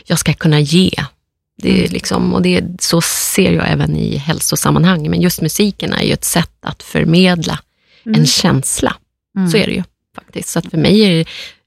jag 0.05 0.19
ska 0.19 0.33
kunna 0.35 0.61
ge. 0.61 0.91
Det 1.63 1.71
Mm. 1.71 1.85
är 1.85 1.89
liksom, 1.89 2.35
och 2.35 2.43
det, 2.43 2.65
så 2.81 3.01
ser 3.01 3.53
jag 3.53 3.71
även 3.71 3.97
i 3.97 4.17
hälsosammanhang. 4.17 5.11
Men 5.11 5.21
just 5.21 5.41
musiken 5.41 5.93
är 5.93 6.03
ju 6.03 6.13
ett 6.13 6.25
sätt 6.25 6.51
att 6.63 6.83
förmedla 6.83 7.59
Mm. 8.07 8.21
en 8.21 8.27
känsla. 8.27 8.97
Mm. 9.37 9.51
Så 9.51 9.57
är 9.57 9.67
det 9.67 9.73
ju 9.73 9.83
faktiskt. 10.17 10.49
Så 10.49 10.59
att 10.59 10.71
för 10.71 10.79
mig 10.79 11.01
är 11.03 11.11
det, 11.11 11.25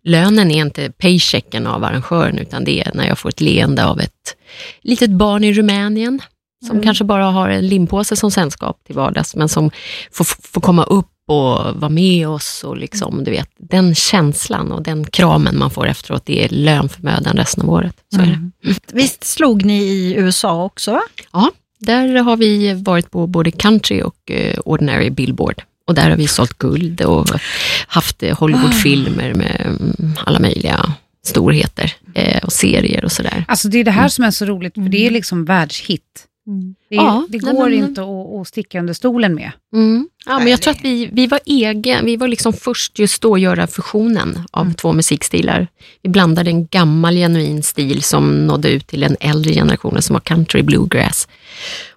lönen 0.07 0.51
är 0.51 0.62
inte 0.62 0.92
paychecken 0.92 1.68
av 1.68 1.83
arrangören, 1.83 2.37
utan 2.37 2.64
det 2.64 2.81
är 2.81 2.92
när 2.94 3.07
jag 3.07 3.19
får 3.19 3.30
ett 3.30 3.42
leende 3.42 3.85
av 3.85 3.99
ett 4.02 4.35
litet 4.81 5.09
barn 5.09 5.44
i 5.44 5.54
Rumänien, 5.54 6.21
som 6.68 6.76
Mm. 6.76 6.83
kanske 6.83 7.04
bara 7.04 7.26
har 7.26 7.49
en 7.49 7.68
limpåse 7.68 8.16
som 8.16 8.31
sällskap 8.31 8.83
till 8.85 8.95
vardags, 8.95 9.35
men 9.35 9.49
som 9.49 9.71
får, 10.11 10.23
får 10.23 10.61
komma 10.61 10.83
upp 10.83 11.07
och 11.28 11.76
vara 11.76 11.90
med 11.90 12.28
oss 12.28 12.64
och 12.64 12.78
liksom, 12.78 13.23
du 13.23 13.31
vet, 13.31 13.49
den 13.57 13.95
känslan 13.95 14.71
och 14.71 14.83
den 14.83 15.06
kramen 15.06 15.57
man 15.59 15.71
får 15.71 15.87
efteråt, 15.87 16.26
det 16.26 16.45
är 16.45 16.49
lön 16.49 16.90
för 16.90 17.02
mödan 17.04 17.37
resten 17.37 17.64
av 17.64 17.69
året. 17.69 17.95
Så 18.16 18.21
är 18.21 18.26
det. 18.26 18.31
Mm. 18.31 18.52
Visst 18.94 19.23
slog 19.23 19.66
ni 19.66 19.83
i 19.83 20.16
USA 20.16 20.64
också? 20.64 20.92
va? 20.92 21.02
Ja, 21.33 21.52
där 21.80 22.16
har 22.16 22.37
vi 22.37 22.73
varit 22.73 23.11
på 23.11 23.28
både 23.28 23.52
country 23.52 24.02
och 24.02 24.31
eh, 24.31 24.59
ordinary 24.59 25.09
billboard. 25.09 25.61
Och 25.88 25.96
där 25.96 26.10
har 26.10 26.18
vi 26.18 26.28
sålt 26.28 26.58
guld 26.58 27.02
och 27.02 27.28
haft 27.88 28.24
eh, 28.24 28.38
Hollywoodfilmer 28.40 29.34
med 29.34 29.62
mm, 29.66 30.14
alla 30.26 30.40
möjliga 30.40 30.94
storheter 31.26 31.94
eh, 32.14 32.44
och 32.44 32.52
serier 32.54 33.06
och 33.06 33.12
sådär. 33.12 33.46
Alltså 33.48 33.68
det 33.68 33.78
är 33.80 33.84
det 33.84 33.92
här 33.92 34.08
som 34.08 34.24
är 34.24 34.32
så 34.32 34.46
roligt, 34.46 34.74
för 34.74 34.82
det 34.82 35.08
är 35.08 35.12
liksom 35.12 35.46
världshit. 35.46 36.04
Det, 36.90 36.96
är, 36.96 37.00
Ja, 37.02 37.28
det 37.30 37.42
nej, 37.44 37.54
går 37.54 37.70
men- 37.70 37.74
inte 37.80 38.02
att, 38.02 38.42
att 38.42 38.48
sticka 38.48 38.80
under 38.80 38.94
stolen 38.94 39.36
med. 39.36 39.52
Mm. 39.74 40.10
Ja, 40.26 40.40
men 40.40 40.48
jag 40.48 40.62
tror 40.62 40.74
det- 40.74 40.80
att 40.80 40.86
vi, 40.86 41.10
vi 41.12 41.28
var 41.28 41.40
egen, 41.46 42.06
vi 42.06 42.18
var 42.18 42.28
liksom 42.28 42.54
först 42.54 43.00
just 43.00 43.22
då 43.22 43.34
att 43.36 43.42
göra 43.42 43.68
fusionen 43.68 44.40
av 44.52 44.74
två 44.74 44.94
musikstilar. 44.94 45.68
Vi 46.04 46.10
blandade 46.10 46.50
en 46.50 46.68
gammal 46.68 47.16
genuin 47.16 47.64
stil 47.64 48.04
som 48.04 48.48
nådde 48.48 48.70
ut 48.70 48.88
till 48.88 49.00
den 49.00 49.18
äldre 49.20 49.54
generationen 49.54 50.02
som 50.02 50.14
var 50.14 50.20
country 50.22 50.62
bluegrass. 50.64 51.28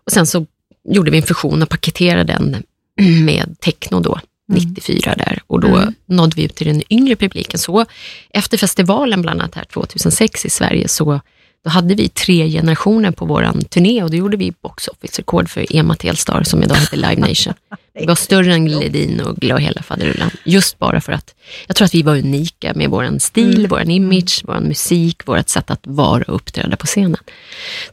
Och 0.07 0.13
sen 0.13 0.27
så 0.27 0.47
gjorde 0.89 1.11
vi 1.11 1.17
en 1.17 1.23
fusion 1.23 1.63
och 1.63 1.69
paketerade 1.69 2.33
den 2.33 2.63
med 3.25 3.57
techno 3.61 4.01
då, 4.01 4.21
94 4.53 5.15
där. 5.15 5.39
Och 5.47 5.61
då 5.61 5.69
Mm. 5.69 5.95
nådde 6.07 6.37
vi 6.37 6.43
ut 6.45 6.55
till 6.55 6.67
den 6.67 6.83
yngre 6.93 7.17
publiken. 7.17 7.59
Så 7.59 7.85
efter 8.31 8.59
festivalen 8.59 9.23
bland 9.23 9.41
annat 9.41 9.55
här 9.55 9.65
2006 9.65 10.45
i 10.47 10.51
Sverige 10.51 10.89
så, 10.89 11.21
då 11.65 11.71
hade 11.71 11.95
vi 11.95 12.09
tre 12.09 12.49
generationer 12.51 13.11
på 13.11 13.25
våran 13.25 13.61
turné 13.65 14.03
och 14.03 14.11
då 14.11 14.17
gjorde 14.17 14.37
vi 14.37 14.53
box 14.63 14.89
office-rekord 14.89 15.49
för 15.49 15.77
Ema 15.77 15.95
Telstar 15.95 16.43
som 16.43 16.63
idag 16.63 16.77
heter 16.77 16.97
Live 16.97 17.17
Nation. 17.17 17.55
Vi 17.95 18.07
var 18.07 18.15
större 18.15 18.55
än 18.55 18.69
Ledin 18.69 19.21
och 19.21 19.37
Glad 19.37 19.61
hela 19.61 19.83
faderullan. 19.83 20.31
Just 20.45 20.79
bara 20.79 21.01
för 21.01 21.13
att 21.13 21.35
jag 21.67 21.77
tror 21.77 21.85
att 21.85 21.95
vi 21.95 22.03
var 22.03 22.17
unika 22.19 22.73
med 22.75 22.91
vår 22.91 23.19
stil, 23.19 23.59
Mm. 23.59 23.69
vår 23.71 23.91
image, 23.91 24.43
vår 24.47 24.61
musik, 24.61 25.27
vårt 25.27 25.49
sätt 25.49 25.71
att 25.71 25.81
vara 25.87 26.23
och 26.23 26.35
uppträda 26.35 26.77
på 26.77 26.87
scenen. 26.87 27.17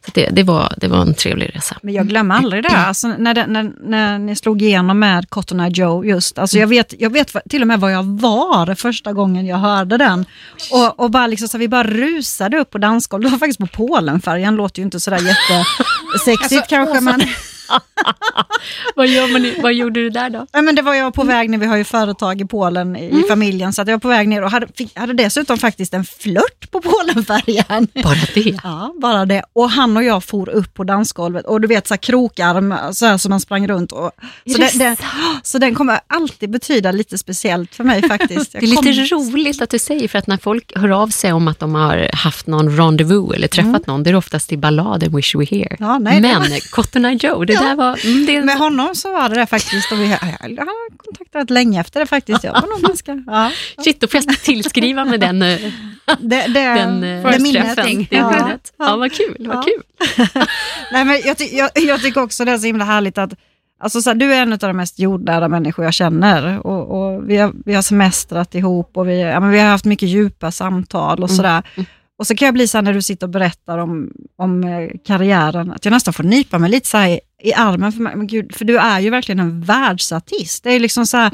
Så 0.05 0.11
det, 0.13 0.29
det, 0.31 0.43
var, 0.43 0.73
det 0.77 0.87
var 0.87 1.01
en 1.01 1.13
trevlig 1.13 1.55
resa. 1.55 1.77
Men 1.81 1.93
jag 1.93 2.07
glömmer 2.07 2.35
aldrig 2.35 2.63
det. 2.63 2.69
Alltså, 2.69 3.07
när, 3.07 3.33
det 3.33 3.47
när, 3.47 3.71
när 3.83 4.19
ni 4.19 4.35
slog 4.35 4.61
igenom 4.61 4.99
med 4.99 5.29
Cotton 5.29 5.59
Eye 5.59 5.71
Joe, 5.73 6.05
just, 6.05 6.37
alltså, 6.39 6.57
jag 6.57 6.67
vet, 6.67 6.93
jag 6.99 7.09
vet 7.09 7.35
till 7.49 7.61
och 7.61 7.67
med 7.67 7.79
var 7.79 7.89
jag 7.89 8.03
var 8.03 8.75
första 8.75 9.13
gången 9.13 9.45
jag 9.45 9.57
hörde 9.57 9.97
den. 9.97 10.25
Och, 10.71 10.99
och 10.99 11.11
bara 11.11 11.27
liksom, 11.27 11.47
så 11.47 11.57
vi 11.57 11.67
bara 11.67 11.83
rusade 11.83 12.57
upp 12.57 12.69
på 12.69 12.77
dansgolvet. 12.77 13.27
Det 13.27 13.31
var 13.31 13.39
faktiskt 13.39 13.56
på 13.57 13.67
Polenfärjan, 13.67 14.55
låter 14.55 14.79
ju 14.79 14.85
inte 14.85 14.99
sådär 14.99 15.17
jättesexigt 15.17 16.53
Alltså, 16.53 16.69
kanske. 16.69 17.01
Men, 17.01 17.21
vad, 18.95 19.09
man, 19.31 19.53
vad 19.61 19.73
gjorde 19.73 19.99
du 19.99 20.09
där 20.09 20.29
då? 20.29 20.47
ja, 20.51 20.61
men 20.61 20.75
det 20.75 20.81
var 20.81 20.93
jag 20.93 21.13
på 21.13 21.23
väg 21.23 21.49
ner, 21.49 21.57
vi 21.57 21.65
har 21.65 21.77
ju 21.77 21.83
företag 21.83 22.41
i 22.41 22.45
Polen 22.45 22.95
i 22.95 23.23
familjen, 23.27 23.73
så 23.73 23.81
att 23.81 23.87
jag 23.87 23.95
var 23.95 23.99
på 23.99 24.07
väg 24.07 24.27
ner 24.27 24.43
och 24.43 24.51
hade, 24.51 24.67
fick, 24.75 24.97
hade 24.97 25.13
dessutom 25.13 25.57
faktiskt 25.57 25.93
en 25.93 26.05
flört 26.05 26.71
på 26.71 26.81
Polenfärjan. 26.81 27.87
Bara 28.03 28.15
det? 28.33 28.59
Ja, 28.63 28.93
bara 29.01 29.25
det. 29.25 29.43
Och 29.53 29.69
han 29.69 29.97
och 29.97 30.03
jag 30.03 30.23
for 30.23 30.49
upp 30.49 30.73
på 30.73 30.83
dansgolvet 30.83 31.45
och 31.45 31.61
du 31.61 31.67
vet 31.67 31.87
så 31.87 31.93
här 31.93 31.99
krokarm 31.99 32.75
så 32.91 33.05
här 33.05 33.17
som 33.17 33.29
man 33.29 33.39
sprang 33.39 33.67
runt. 33.67 33.91
Och, 33.91 34.11
så, 34.51 34.57
det 34.57 34.57
den, 34.57 34.79
den, 34.79 34.95
så 35.43 35.57
den 35.57 35.75
kommer 35.75 35.99
alltid 36.07 36.49
betyda 36.49 36.91
lite 36.91 37.17
speciellt 37.17 37.75
för 37.75 37.83
mig 37.83 38.07
faktiskt. 38.07 38.51
Det 38.51 38.57
är 38.57 38.67
lite 38.67 39.15
roligt 39.15 39.61
att 39.61 39.69
du 39.69 39.79
säger, 39.79 40.07
för 40.07 40.19
att 40.19 40.27
när 40.27 40.37
folk 40.37 40.71
hör 40.75 40.89
av 40.89 41.07
sig 41.07 41.33
om 41.33 41.47
att 41.47 41.59
de 41.59 41.75
har 41.75 42.09
haft 42.13 42.47
någon 42.47 42.77
rendezvous 42.77 43.35
eller 43.35 43.47
träffat 43.47 43.87
någon, 43.87 44.03
det 44.03 44.09
är 44.09 44.15
oftast 44.15 44.51
i 44.51 44.57
balladen 44.57 45.15
Wish 45.15 45.35
We 45.35 45.45
Here. 45.45 45.75
Ja, 45.79 45.97
nej, 45.97 46.21
det 46.21 46.39
Men 46.39 46.59
Cotton 46.71 47.05
Eye 47.05 47.17
Joe, 47.21 47.45
det 47.45 47.53
Ja. 47.63 47.75
var... 47.75 48.05
Mm, 48.05 48.25
det, 48.25 48.41
Med 48.41 48.57
honom 48.57 48.95
så 48.95 49.11
var 49.13 49.29
det 49.29 49.35
det 49.35 49.45
faktiskt. 49.45 49.91
Och 49.91 49.99
vi, 49.99 50.07
har 50.07 50.97
kontaktat 50.97 51.49
länge 51.49 51.81
efter 51.81 51.99
det 51.99 52.05
faktiskt. 52.05 52.43
Jag 52.43 52.53
var 52.53 52.61
nog 52.61 52.81
ganska... 52.81 53.23
Ja, 53.27 53.51
Shit, 53.83 53.99
då 53.99 54.07
får 54.07 54.21
jag 54.25 54.39
tillskriva 54.39 55.05
med 55.05 55.19
den, 55.19 55.41
eh, 55.41 55.57
det, 56.19 56.47
det, 56.47 56.47
den 56.53 57.01
det 57.01 57.07
eh, 57.07 57.39
minnet. 57.39 57.75
Det 57.75 58.07
Ja, 58.09 58.29
minnet. 58.29 58.73
Ja, 58.77 58.85
ja. 58.87 58.97
vad 58.97 59.11
kul. 59.11 59.35
Vad 59.39 59.57
Ja. 59.57 59.63
kul. 59.63 60.27
Nej, 60.91 61.05
men 61.05 61.21
jag, 61.25 61.37
ty 61.37 61.45
jag, 61.51 61.69
jag 61.75 62.01
tycker 62.01 62.23
också 62.23 62.45
det 62.45 62.51
är 62.51 62.57
så 62.57 62.65
himla 62.65 62.85
härligt 62.85 63.17
att 63.17 63.33
Alltså 63.79 64.01
så 64.01 64.09
här, 64.09 64.15
du 64.15 64.33
är 64.33 64.41
en 64.41 64.53
av 64.53 64.59
de 64.59 64.77
mest 64.77 64.99
jordnära 64.99 65.47
människor 65.47 65.85
jag 65.85 65.93
känner 65.93 66.67
och, 66.67 67.13
och 67.13 67.29
vi, 67.29 67.37
har, 67.37 67.53
vi 67.65 67.73
har 67.73 67.81
semestrat 67.81 68.55
ihop 68.55 68.97
och 68.97 69.09
vi, 69.09 69.21
ja, 69.21 69.39
men 69.39 69.49
vi 69.49 69.59
har 69.59 69.69
haft 69.69 69.85
mycket 69.85 70.09
djupa 70.09 70.51
samtal 70.51 71.23
och 71.23 71.29
Mm. 71.29 71.85
Och 72.19 72.27
så 72.27 72.35
kan 72.35 72.45
jag 72.45 72.53
bli 72.53 72.67
så 72.67 72.77
här 72.77 72.83
när 72.83 72.93
du 72.93 73.01
sitter 73.01 73.27
och 73.27 73.31
berättar 73.31 73.77
om, 73.77 74.11
om 74.37 74.63
eh, 74.63 74.89
karriären, 75.05 75.71
att 75.71 75.85
jag 75.85 75.91
nästan 75.91 76.13
får 76.13 76.23
nypa 76.23 76.57
mig 76.59 76.69
lite 76.69 76.87
så 76.87 76.97
i, 76.97 77.19
i 77.43 77.53
armen, 77.53 77.91
för, 77.91 78.01
men 78.01 78.27
gud, 78.27 78.55
för 78.55 78.65
du 78.65 78.77
är 78.77 78.99
ju 78.99 79.09
verkligen 79.09 79.39
en 79.39 79.61
världsartist. 79.61 80.63
Det 80.63 80.71
är 80.71 80.79
liksom 80.79 81.05
så 81.05 81.17
här, 81.17 81.31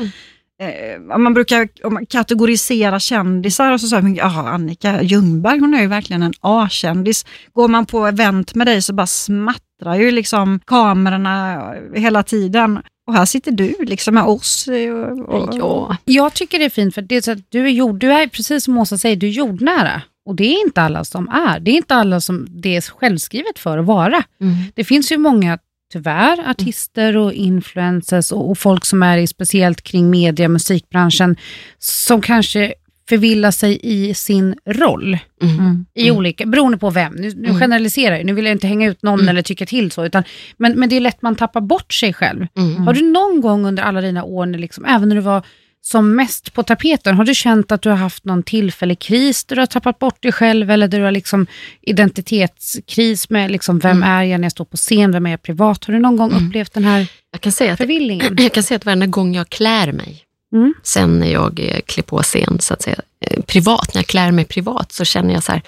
eh, 0.61 1.17
man 1.17 1.33
brukar 1.33 1.67
om 1.83 1.93
man 1.93 2.05
kategorisera 2.05 2.99
kändisar 2.99 3.71
och 3.71 3.81
så 3.81 3.87
säger 3.87 4.15
jaha, 4.17 4.49
Annika 4.49 5.01
Ljungberg, 5.01 5.59
hon 5.59 5.73
är 5.73 5.81
ju 5.81 5.87
verkligen 5.87 6.23
en 6.23 6.33
A-kändis. 6.41 7.25
Går 7.53 7.67
man 7.67 7.85
på 7.85 8.07
event 8.07 8.55
med 8.55 8.67
dig 8.67 8.81
så 8.81 8.93
bara 8.93 9.07
smattrar 9.07 9.95
ju 9.95 10.11
liksom 10.11 10.59
kamerorna 10.65 11.73
hela 11.95 12.23
tiden. 12.23 12.79
Och 13.07 13.13
här 13.13 13.25
sitter 13.25 13.51
du 13.51 13.75
liksom 13.79 14.13
med 14.13 14.23
oss. 14.23 14.67
Och, 14.67 15.35
och, 15.35 15.49
Ja. 15.53 15.97
Jag 16.05 16.33
tycker 16.33 16.59
det 16.59 16.65
är 16.65 16.69
fint 16.69 16.95
för 16.95 17.01
det 17.01 17.15
är 17.15 17.21
så 17.21 17.31
att 17.31 17.51
du 17.51 17.65
är, 17.65 17.69
jord, 17.69 17.99
du 17.99 18.13
är 18.13 18.27
precis 18.27 18.63
som 18.63 18.77
Åsa 18.77 18.97
säger, 18.97 19.15
du 19.15 19.27
är 19.27 19.31
jordnära. 19.31 20.01
Och 20.25 20.35
det 20.35 20.43
är 20.55 20.65
inte 20.65 20.81
alla 20.81 21.03
som 21.03 21.29
är. 21.29 21.59
Det 21.59 21.71
är 21.71 21.75
inte 21.75 21.95
alla 21.95 22.21
som 22.21 22.47
det 22.49 22.75
är 22.75 22.81
självskrivet 22.81 23.59
för 23.59 23.77
att 23.77 23.85
vara. 23.85 24.23
Mm. 24.41 24.53
Det 24.75 24.83
finns 24.83 25.11
ju 25.11 25.17
många, 25.17 25.57
tyvärr, 25.93 26.49
artister 26.49 27.17
och 27.17 27.33
influencers 27.33 28.31
och, 28.31 28.49
och 28.49 28.57
folk 28.57 28.85
som 28.85 29.03
är 29.03 29.17
i 29.17 29.27
speciellt 29.27 29.81
kring 29.81 30.09
media, 30.09 30.47
musikbranschen, 30.49 31.35
som 31.79 32.21
kanske 32.21 32.73
förvillar 33.09 33.51
sig 33.51 33.79
i 33.83 34.13
sin 34.13 34.55
roll. 34.65 35.17
Mm. 35.41 35.59
Mm. 35.59 35.85
I 35.93 36.11
olika, 36.11 36.45
beroende 36.45 36.77
på 36.77 36.89
vem. 36.89 37.13
Nu, 37.13 37.31
nu 37.35 37.47
Mm. 37.49 37.59
generaliserar 37.59 38.15
jag, 38.15 38.25
nu 38.25 38.33
vill 38.33 38.45
jag 38.45 38.51
inte 38.51 38.67
hänga 38.67 38.89
ut 38.89 39.03
någon 39.03 39.19
Mm. 39.19 39.29
eller 39.29 39.41
tycka 39.41 39.65
till 39.65 39.91
så, 39.91 40.05
utan, 40.05 40.23
men, 40.57 40.79
men 40.79 40.89
det 40.89 40.95
är 40.95 40.99
lätt 40.99 41.21
man 41.21 41.35
tappar 41.35 41.61
bort 41.61 41.93
sig 41.93 42.13
själv. 42.13 42.47
Mm. 42.57 42.75
Har 42.87 42.93
du 42.93 43.01
någon 43.11 43.41
gång 43.41 43.65
under 43.65 43.83
alla 43.83 44.01
dina 44.01 44.23
år, 44.23 44.45
när 44.45 44.59
liksom, 44.59 44.85
även 44.85 45.09
när 45.09 45.15
du 45.15 45.21
var 45.21 45.43
som 45.85 46.15
mest 46.15 46.53
på 46.53 46.63
tapeten, 46.63 47.15
har 47.15 47.25
du 47.25 47.35
känt 47.35 47.71
att 47.71 47.81
du 47.81 47.89
har 47.89 47.95
haft 47.95 48.25
någon 48.25 48.43
tillfällig 48.43 48.99
kris 48.99 49.43
där 49.45 49.55
du 49.55 49.61
har 49.61 49.65
tappat 49.67 49.99
bort 49.99 50.21
dig 50.23 50.31
själv 50.31 50.71
eller 50.71 50.87
där 50.87 50.97
du 50.99 51.03
har 51.05 51.11
liksom 51.11 51.47
identitetskris 51.81 53.29
med 53.29 53.51
liksom, 53.51 53.79
vem 53.79 53.97
Mm. 53.97 54.09
är 54.09 54.23
jag 54.23 54.39
när 54.41 54.45
jag 54.45 54.51
står 54.51 54.65
på 54.65 54.77
scen, 54.77 55.11
vem 55.11 55.25
är 55.25 55.29
jag 55.31 55.41
privat? 55.41 55.83
Har 55.85 55.93
du 55.93 55.99
någon 55.99 56.17
gång 56.17 56.31
Mm. 56.31 56.47
upplevt 56.47 56.73
den 56.73 56.83
här 56.83 57.07
Jag 57.31 57.41
kan 57.41 57.51
säga 57.51 57.71
att 57.73 57.77
förvillningen? 57.77 58.35
Jag 58.39 58.53
kan 58.53 58.63
säga 58.63 58.75
att 58.75 58.85
varenda 58.85 59.05
gång 59.05 59.35
jag 59.35 59.49
klär 59.49 59.91
mig, 59.91 60.23
Mm. 60.53 60.73
sen 60.83 61.19
när 61.19 61.31
jag 61.31 61.59
eh, 61.59 61.79
klär 61.85 62.03
på 62.03 62.21
scen, 62.23 62.57
så 62.59 62.73
att 62.73 62.81
säga, 62.81 62.95
eh, 63.25 63.41
privat, 63.41 63.93
när 63.93 63.99
jag 64.01 64.07
klär 64.07 64.31
mig 64.31 64.45
privat, 64.45 64.91
så 64.91 65.05
känner 65.05 65.33
jag 65.33 65.43
så 65.43 65.51
här, 65.51 65.61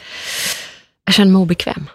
jag 1.06 1.14
känner 1.16 1.32
mig 1.32 1.40
obekväm. 1.40 1.90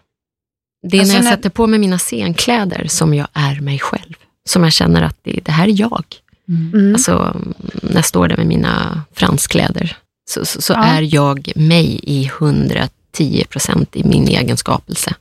Det 0.90 0.96
är 0.96 1.00
Alltså 1.00 1.12
när 1.12 1.18
jag 1.20 1.24
när- 1.24 1.36
sätter 1.36 1.50
på 1.50 1.66
mig 1.66 1.78
mina 1.78 1.98
scenkläder 1.98 2.86
som 2.88 3.14
jag 3.14 3.28
är 3.32 3.60
mig 3.60 3.78
själv. 3.78 4.14
Som 4.48 4.64
jag 4.64 4.72
känner 4.72 5.02
att 5.02 5.16
det, 5.22 5.40
det 5.44 5.52
här 5.52 5.68
är 5.68 5.80
jag. 5.80 6.04
Mm. 6.50 6.94
Alltså, 6.94 7.36
när 7.82 7.94
jag 7.94 8.04
står 8.04 8.28
där 8.28 8.36
med 8.36 8.46
mina 8.46 9.02
franskläder, 9.14 9.96
så, 10.30 10.44
så, 10.44 10.62
så 10.62 10.72
Ja. 10.72 10.84
är 10.84 11.14
jag 11.14 11.52
mig 11.56 12.00
i 12.02 12.24
110 12.26 13.44
procent 13.48 13.96
i 13.96 14.04
min 14.04 14.28
egen 14.28 14.56
skapelse. 14.56 15.14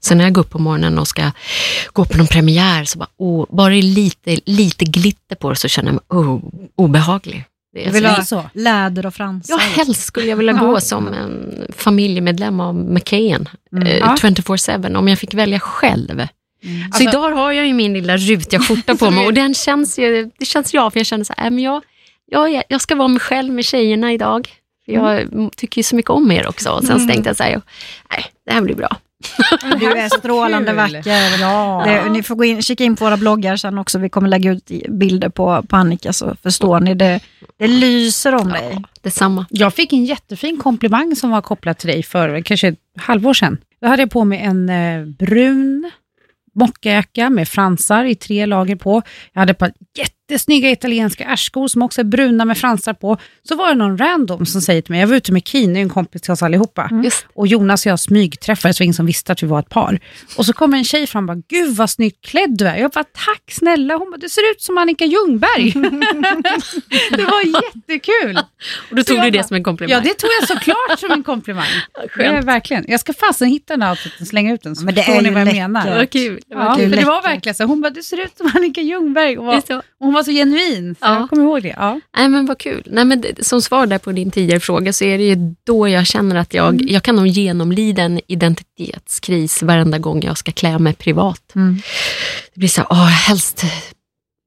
Så 0.00 0.14
när 0.14 0.24
jag 0.24 0.32
går 0.32 0.42
upp 0.42 0.50
på 0.50 0.58
morgonen 0.58 0.98
och 0.98 1.08
ska 1.08 1.30
gå 1.92 2.04
på 2.04 2.18
någon 2.18 2.26
premiär, 2.26 2.84
så 2.84 2.98
bara, 2.98 3.08
åh, 3.16 3.46
bara 3.50 3.68
det 3.70 3.76
är 3.76 3.82
lite, 3.82 4.40
lite 4.46 4.84
glitter 4.84 5.36
på 5.36 5.50
det 5.50 5.56
så 5.56 5.68
känner 5.68 5.88
jag 5.88 5.94
mig 5.94 6.04
oh, 6.22 6.40
obehaglig. 6.76 7.44
Det 7.72 7.80
är 7.82 7.86
Jag 7.86 7.92
vill 7.92 8.02
Det 8.02 8.08
så- 8.24 8.36
är 8.36 8.40
ha 8.42 8.50
så. 8.52 8.58
läder 8.58 9.06
och 9.06 9.14
fransar. 9.14 9.54
Ja, 9.54 9.58
helst 9.58 10.02
skulle 10.02 10.26
jag 10.26 10.36
vilja 10.36 10.52
Ja. 10.52 10.66
gå 10.66 10.80
som 10.80 11.08
en 11.08 11.54
familjemedlem 11.76 12.60
av 12.60 12.74
McKayen, 12.74 13.48
Mm. 13.72 13.86
eh, 13.86 13.96
Ja. 13.98 14.16
24-7, 14.20 14.96
om 14.96 15.08
jag 15.08 15.18
fick 15.18 15.34
välja 15.34 15.60
själv. 15.60 16.22
Mm. 16.64 16.80
Så 16.80 16.86
Alltså- 16.86 17.02
idag 17.02 17.30
har 17.30 17.52
jag 17.52 17.66
ju 17.66 17.72
min 17.74 17.92
lilla 17.92 18.16
rutiga 18.16 18.60
skjorta 18.60 18.96
på 18.96 19.10
mig 19.10 19.26
och 19.26 19.34
den 19.34 19.54
känns 19.54 19.98
ju, 19.98 20.30
det 20.38 20.44
känns 20.44 20.72
bra, 20.72 20.90
för 20.90 20.98
jag 21.00 21.06
känner 21.06 21.24
så 21.24 21.34
här, 21.36 21.44
äh, 21.46 21.50
men 21.50 21.64
jag, 21.64 21.82
jag, 22.30 22.62
jag 22.68 22.80
ska 22.80 22.94
vara 22.94 23.08
mig 23.08 23.20
själv 23.20 23.52
med 23.54 23.64
tjejerna 23.64 24.12
idag. 24.12 24.48
För 24.84 24.92
jag 24.92 25.20
Mm. 25.20 25.50
tycker 25.56 25.78
ju 25.78 25.82
så 25.82 25.96
mycket 25.96 26.10
om 26.10 26.30
er 26.30 26.48
också. 26.48 26.70
Och 26.70 26.84
sen 26.84 27.00
så 27.00 27.06
tänkte 27.08 27.28
jag 27.30 27.36
så 27.36 27.42
här, 27.42 27.60
nej, 28.10 28.24
det 28.46 28.52
här 28.52 28.60
blir 28.60 28.74
bra. 28.74 28.96
Du 29.80 29.86
är 29.92 30.08
strålande 30.18 30.72
vacker. 30.72 31.40
Ja. 31.40 31.82
Det, 31.86 32.10
ni 32.10 32.22
får 32.22 32.34
gå 32.34 32.44
in, 32.44 32.62
kika 32.62 32.84
in 32.84 32.96
på 32.96 33.04
våra 33.04 33.16
bloggar 33.16 33.56
sen 33.56 33.78
också. 33.78 33.98
Vi 33.98 34.08
kommer 34.08 34.28
lägga 34.28 34.50
ut 34.52 34.70
bilder 34.88 35.28
på, 35.28 35.62
på 35.68 35.76
Annika 35.76 36.12
så 36.12 36.36
förstår 36.42 36.80
ni. 36.80 36.94
Det, 36.94 37.20
det 37.58 37.66
lyser 37.68 38.34
om 38.34 38.48
dig. 38.48 38.70
Ja, 38.74 38.82
detsamma. 39.02 39.46
Jag 39.50 39.74
fick 39.74 39.92
en 39.92 40.04
jättefin 40.04 40.58
komplimang 40.58 41.16
som 41.16 41.30
var 41.30 41.42
kopplad 41.42 41.78
till 41.78 41.88
dig 41.88 42.02
för 42.02 42.40
kanske 42.42 42.68
ett 42.68 42.78
halvår 42.98 43.34
sedan. 43.34 43.58
Då 43.82 43.88
hade 43.88 44.02
jag 44.02 44.10
på 44.10 44.24
mig 44.24 44.38
en 44.38 44.68
eh, 44.68 45.04
brun 45.06 45.90
mockajacka 46.60 47.30
med 47.30 47.48
fransar 47.48 48.04
i 48.04 48.14
tre 48.14 48.46
lager 48.46 48.76
på. 48.76 49.02
Jag 49.32 49.40
hade 49.40 49.52
ett 49.52 49.58
par 49.58 49.72
jättesnygga 50.30 50.70
italienska 50.70 51.24
ärskor 51.24 51.68
som 51.68 51.82
också 51.82 52.00
är 52.00 52.04
bruna 52.04 52.44
med 52.44 52.58
fransar 52.58 52.92
på. 52.94 53.18
Så 53.48 53.54
var 53.56 53.68
det 53.68 53.74
någon 53.74 53.98
random 53.98 54.46
som 54.46 54.60
säger 54.60 54.82
till 54.82 54.92
mig, 54.92 55.00
jag 55.00 55.06
var 55.08 55.16
ute 55.16 55.32
med 55.32 55.46
Kine, 55.48 55.76
en 55.80 55.88
kompis 55.88 56.22
till 56.22 56.32
oss 56.32 56.42
allihopa. 56.42 56.90
Just 57.04 57.26
Och 57.34 57.46
Jonas 57.46 57.86
och 57.86 57.90
jag 57.92 58.00
smygträffades, 58.00 58.76
så 58.76 58.82
ingen 58.82 58.94
som 58.94 59.06
visste 59.06 59.32
att 59.32 59.42
vi 59.42 59.46
var 59.46 59.60
ett 59.60 59.68
par. 59.68 60.00
Och 60.36 60.46
så 60.46 60.52
kommer 60.52 60.78
en 60.78 60.84
tjej 60.84 61.06
fram 61.06 61.28
och 61.30 61.36
bara, 61.36 61.42
gud 61.48 61.76
vad 61.76 61.90
snyggt 61.90 62.24
klädd 62.24 62.56
du 62.58 62.66
är. 62.68 62.76
Jag 62.76 62.90
bara, 62.90 63.04
tack 63.04 63.42
snälla. 63.50 63.94
Hon 63.96 64.10
bara, 64.10 64.16
du 64.16 64.28
ser 64.28 64.50
ut 64.50 64.62
som 64.62 64.78
Annika 64.78 65.04
Ljungberg. 65.04 65.72
det 67.16 67.24
var 67.24 67.62
jättekul. 67.62 68.38
Och 68.90 68.96
då 68.96 69.02
tog 69.04 69.16
du 69.22 69.30
det 69.30 69.38
bara- 69.38 69.42
som 69.44 69.56
en 69.56 69.64
komplimang. 69.64 69.92
Ja, 69.92 70.00
det 70.00 70.14
tog 70.14 70.30
jag 70.40 70.48
såklart 70.48 70.98
som 71.00 71.10
en 71.10 71.22
komplimang. 71.22 71.66
Det 72.16 72.24
är 72.24 72.30
Skönt. 72.32 72.44
verkligen. 72.46 72.84
Jag 72.88 73.00
ska 73.00 73.12
fasen 73.12 73.48
hitta 73.48 73.76
den 73.76 73.88
outfiten 73.90 74.16
och 74.20 74.26
slänga 74.26 74.54
ut 74.54 74.62
den, 74.62 74.76
så 74.76 74.84
Men 74.84 74.94
det 74.94 75.02
förstår 75.02 75.18
är 75.18 75.22
ni 75.22 75.30
vad 75.30 75.40
jag 75.40 75.44
läckert. 75.44 75.60
menar. 75.60 75.96
Vad 75.96 76.10
kul. 76.10 76.40
Ja, 76.48 76.56
Vad 76.58 76.74
för 76.76 76.82
kul. 76.84 76.90
det 76.96 77.04
var 77.04 77.22
verkligen 77.22 77.54
så. 77.54 77.64
Hon 77.64 77.80
bara, 77.80 77.90
du 77.90 78.02
ser 78.02 78.20
ut 78.24 78.36
som 78.36 78.50
Annika 78.54 78.80
Ljungberg. 78.80 79.38
Och, 79.38 79.62
Det 79.68 79.82
hon 80.00 80.12
var 80.12 80.22
så 80.22 80.30
genuin. 80.30 80.94
Så 80.94 81.06
Ja. 81.06 81.18
Jag 81.20 81.28
kommer 81.30 81.42
ihåg 81.42 81.62
det. 81.62 81.74
Ja. 81.76 82.00
Nej, 82.16 82.28
men 82.28 82.46
vad 82.46 82.58
kul. 82.58 82.82
Nej, 82.86 83.04
men 83.04 83.24
som 83.40 83.62
svar 83.62 83.86
där 83.86 83.98
på 83.98 84.12
din 84.12 84.30
tidigare 84.30 84.60
fråga 84.60 84.92
så 84.92 85.04
är 85.04 85.18
det 85.18 85.24
ju 85.24 85.54
då 85.64 85.88
jag 85.88 86.06
känner 86.06 86.36
att 86.36 86.54
jag, 86.54 86.68
Mm. 86.74 86.86
jag 86.88 87.02
kan 87.02 87.16
nog 87.16 87.26
genomlida 87.26 88.02
en 88.02 88.20
identitetskris 88.26 89.62
varenda 89.62 89.98
gång 89.98 90.22
jag 90.22 90.38
ska 90.38 90.52
klä 90.52 90.78
mig 90.78 90.94
privat. 90.94 91.52
Mm. 91.54 91.82
Det 92.54 92.58
blir 92.58 92.68
så 92.68 92.80
här, 92.80 92.88
åh, 92.90 93.06
helst 93.06 93.64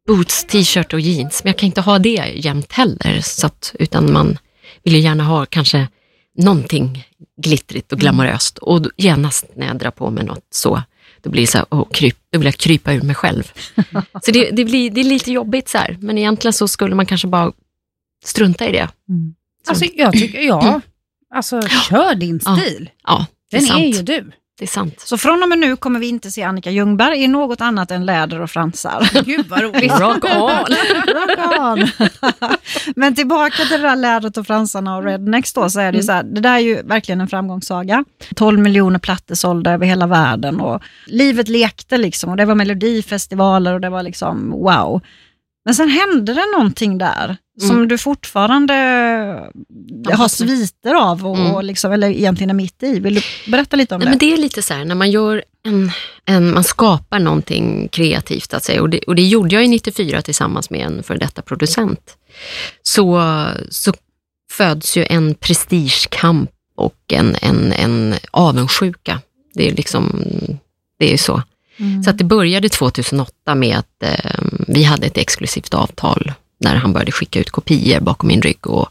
boots, 0.07 0.45
t-shirt 0.45 0.93
och 0.93 0.99
jeans, 0.99 1.43
men 1.43 1.49
jag 1.51 1.57
kan 1.57 1.67
inte 1.67 1.81
ha 1.81 1.99
det 1.99 2.31
jämt 2.35 2.71
heller. 2.71 3.21
Så 3.21 3.47
att, 3.47 3.75
utan 3.79 4.13
man 4.13 4.37
vill 4.83 4.93
ju 4.93 4.99
gärna 4.99 5.23
ha 5.23 5.45
kanske 5.45 5.87
någonting 6.37 7.05
glittrigt 7.41 7.93
och 7.93 7.99
glamoröst. 7.99 8.57
Och 8.57 8.85
genast 8.97 9.45
när 9.55 9.67
jag 9.67 9.77
drar 9.77 9.91
på 9.91 10.09
mig 10.09 10.23
något 10.25 10.47
så, 10.51 10.81
då 11.23 11.29
blir 11.29 11.41
det 11.41 11.47
så 11.47 11.57
här, 11.57 11.67
åh, 11.69 11.87
kryp, 11.91 12.17
då 12.31 12.39
vill 12.39 12.45
jag 12.45 12.55
krypa 12.57 12.93
ur 12.93 13.01
mig 13.01 13.15
själv. 13.15 13.51
så 14.23 14.31
det, 14.31 14.51
det, 14.51 14.65
blir, 14.65 14.89
det 14.91 15.01
är 15.01 15.05
lite 15.05 15.31
jobbigt 15.31 15.69
så 15.69 15.77
här, 15.77 15.97
men 16.01 16.17
egentligen 16.17 16.53
så 16.53 16.67
skulle 16.67 16.95
man 16.95 17.05
kanske 17.05 17.27
bara 17.27 17.51
strunta 18.25 18.67
i 18.69 18.71
det. 18.71 18.89
Alltså, 19.67 19.85
jag 19.95 20.13
tycker, 20.13 20.39
ja. 20.41 20.81
Alltså, 21.35 21.61
kör 21.61 22.15
din 22.15 22.39
Ja. 22.45 22.57
stil. 22.57 22.89
Ja, 23.03 23.25
det 23.51 23.57
är 23.57 23.59
Den 23.61 23.67
sant. 23.67 23.81
är 23.81 23.87
ju 23.87 24.01
du. 24.01 24.31
Det 24.59 24.65
är 24.65 24.67
sant. 24.67 24.99
Så 24.99 25.17
från 25.17 25.43
och 25.43 25.49
med 25.49 25.59
nu 25.59 25.75
kommer 25.75 25.99
vi 25.99 26.07
inte 26.07 26.31
se 26.31 26.43
Annika 26.43 26.71
Ljungberg 26.71 27.23
i 27.23 27.27
något 27.27 27.61
annat 27.61 27.91
än 27.91 28.05
läder 28.05 28.41
och 28.41 28.51
fransar. 28.51 29.23
Gud 29.25 29.47
vad 29.47 29.61
roligt. 29.61 29.91
Rock 29.99 30.23
on! 30.23 30.75
Rock 31.07 31.59
on. 31.59 32.09
Men 32.95 33.15
tillbaka 33.15 33.55
till 33.55 33.81
det 33.81 33.87
där 33.87 33.95
lädret 33.95 34.37
och 34.37 34.47
fransarna 34.47 34.97
och 34.97 35.03
rednecks 35.03 35.53
då, 35.53 35.69
så 35.69 35.79
är 35.79 35.91
det 35.91 35.97
ju 35.97 36.03
så 36.03 36.11
här, 36.11 36.23
det 36.23 36.41
där 36.41 36.53
är 36.53 36.59
ju 36.59 36.81
verkligen 36.83 37.21
en 37.21 37.27
framgångssaga. 37.27 38.05
12 38.35 38.59
miljoner 38.59 38.99
plattor 38.99 39.35
sålda 39.35 39.71
över 39.71 39.85
hela 39.85 40.07
världen 40.07 40.59
och 40.59 40.83
livet 41.05 41.47
lekte 41.47 41.97
liksom 41.97 42.29
och 42.29 42.37
det 42.37 42.45
var 42.45 42.55
melodifestivaler 42.55 43.73
och 43.73 43.81
det 43.81 43.89
var 43.89 44.03
liksom 44.03 44.51
wow. 44.51 45.01
Men 45.65 45.75
sen 45.75 45.89
hände 45.89 46.33
det 46.33 46.45
någonting 46.57 46.97
där 46.97 47.37
som 47.61 47.71
Mm. 47.75 47.87
du 47.87 47.97
fortfarande 47.97 48.73
har 50.13 50.27
sviter 50.27 50.93
av, 50.93 51.27
och, 51.27 51.37
Mm. 51.37 51.65
liksom, 51.65 51.91
eller 51.91 52.09
egentligen 52.09 52.49
är 52.49 52.53
mitt 52.53 52.83
i. 52.83 52.99
Vill 52.99 53.15
du 53.15 53.21
berätta 53.51 53.75
lite 53.75 53.95
om 53.95 53.99
Nej, 53.99 54.05
det? 54.05 54.09
men 54.09 54.19
det 54.19 54.33
är 54.33 54.37
lite 54.37 54.61
så 54.61 54.73
här, 54.73 54.85
när 54.85 54.95
man 54.95 55.11
gör 55.11 55.43
en, 55.65 55.91
en 56.25 56.53
man 56.53 56.63
skapar 56.63 57.19
någonting 57.19 57.87
kreativt, 57.91 58.53
att 58.53 58.63
säga, 58.63 58.81
och, 58.81 58.89
det, 58.89 58.99
och 58.99 59.15
det 59.15 59.21
gjorde 59.21 59.55
jag 59.55 59.65
i 59.65 59.67
94 59.67 60.21
tillsammans 60.21 60.69
med 60.69 60.79
en 60.85 61.03
för 61.03 61.17
detta 61.17 61.41
producent, 61.41 62.17
så, 62.81 63.21
så 63.69 63.93
föds 64.51 64.97
ju 64.97 65.05
en 65.09 65.35
prestigekamp 65.35 66.49
och 66.75 66.95
en, 67.13 67.35
en, 67.41 67.71
en 67.73 68.15
avundsjuka. 68.31 69.21
Det 69.53 69.67
är 69.67 69.75
liksom, 69.75 70.25
det 70.99 71.13
är 71.13 71.17
så. 71.17 71.41
Mm. 71.77 72.03
Så 72.03 72.09
att 72.09 72.17
det 72.17 72.23
började 72.23 72.69
2008 72.69 73.55
med 73.55 73.77
att 73.77 74.03
eh, 74.03 74.43
vi 74.67 74.83
hade 74.83 75.07
ett 75.07 75.17
exklusivt 75.17 75.73
avtal 75.73 76.31
när 76.57 76.75
han 76.75 76.93
började 76.93 77.11
skicka 77.11 77.39
ut 77.39 77.49
kopior 77.49 77.99
bakom 77.99 78.27
min 78.27 78.41
rygg. 78.41 78.67
Och, 78.67 78.87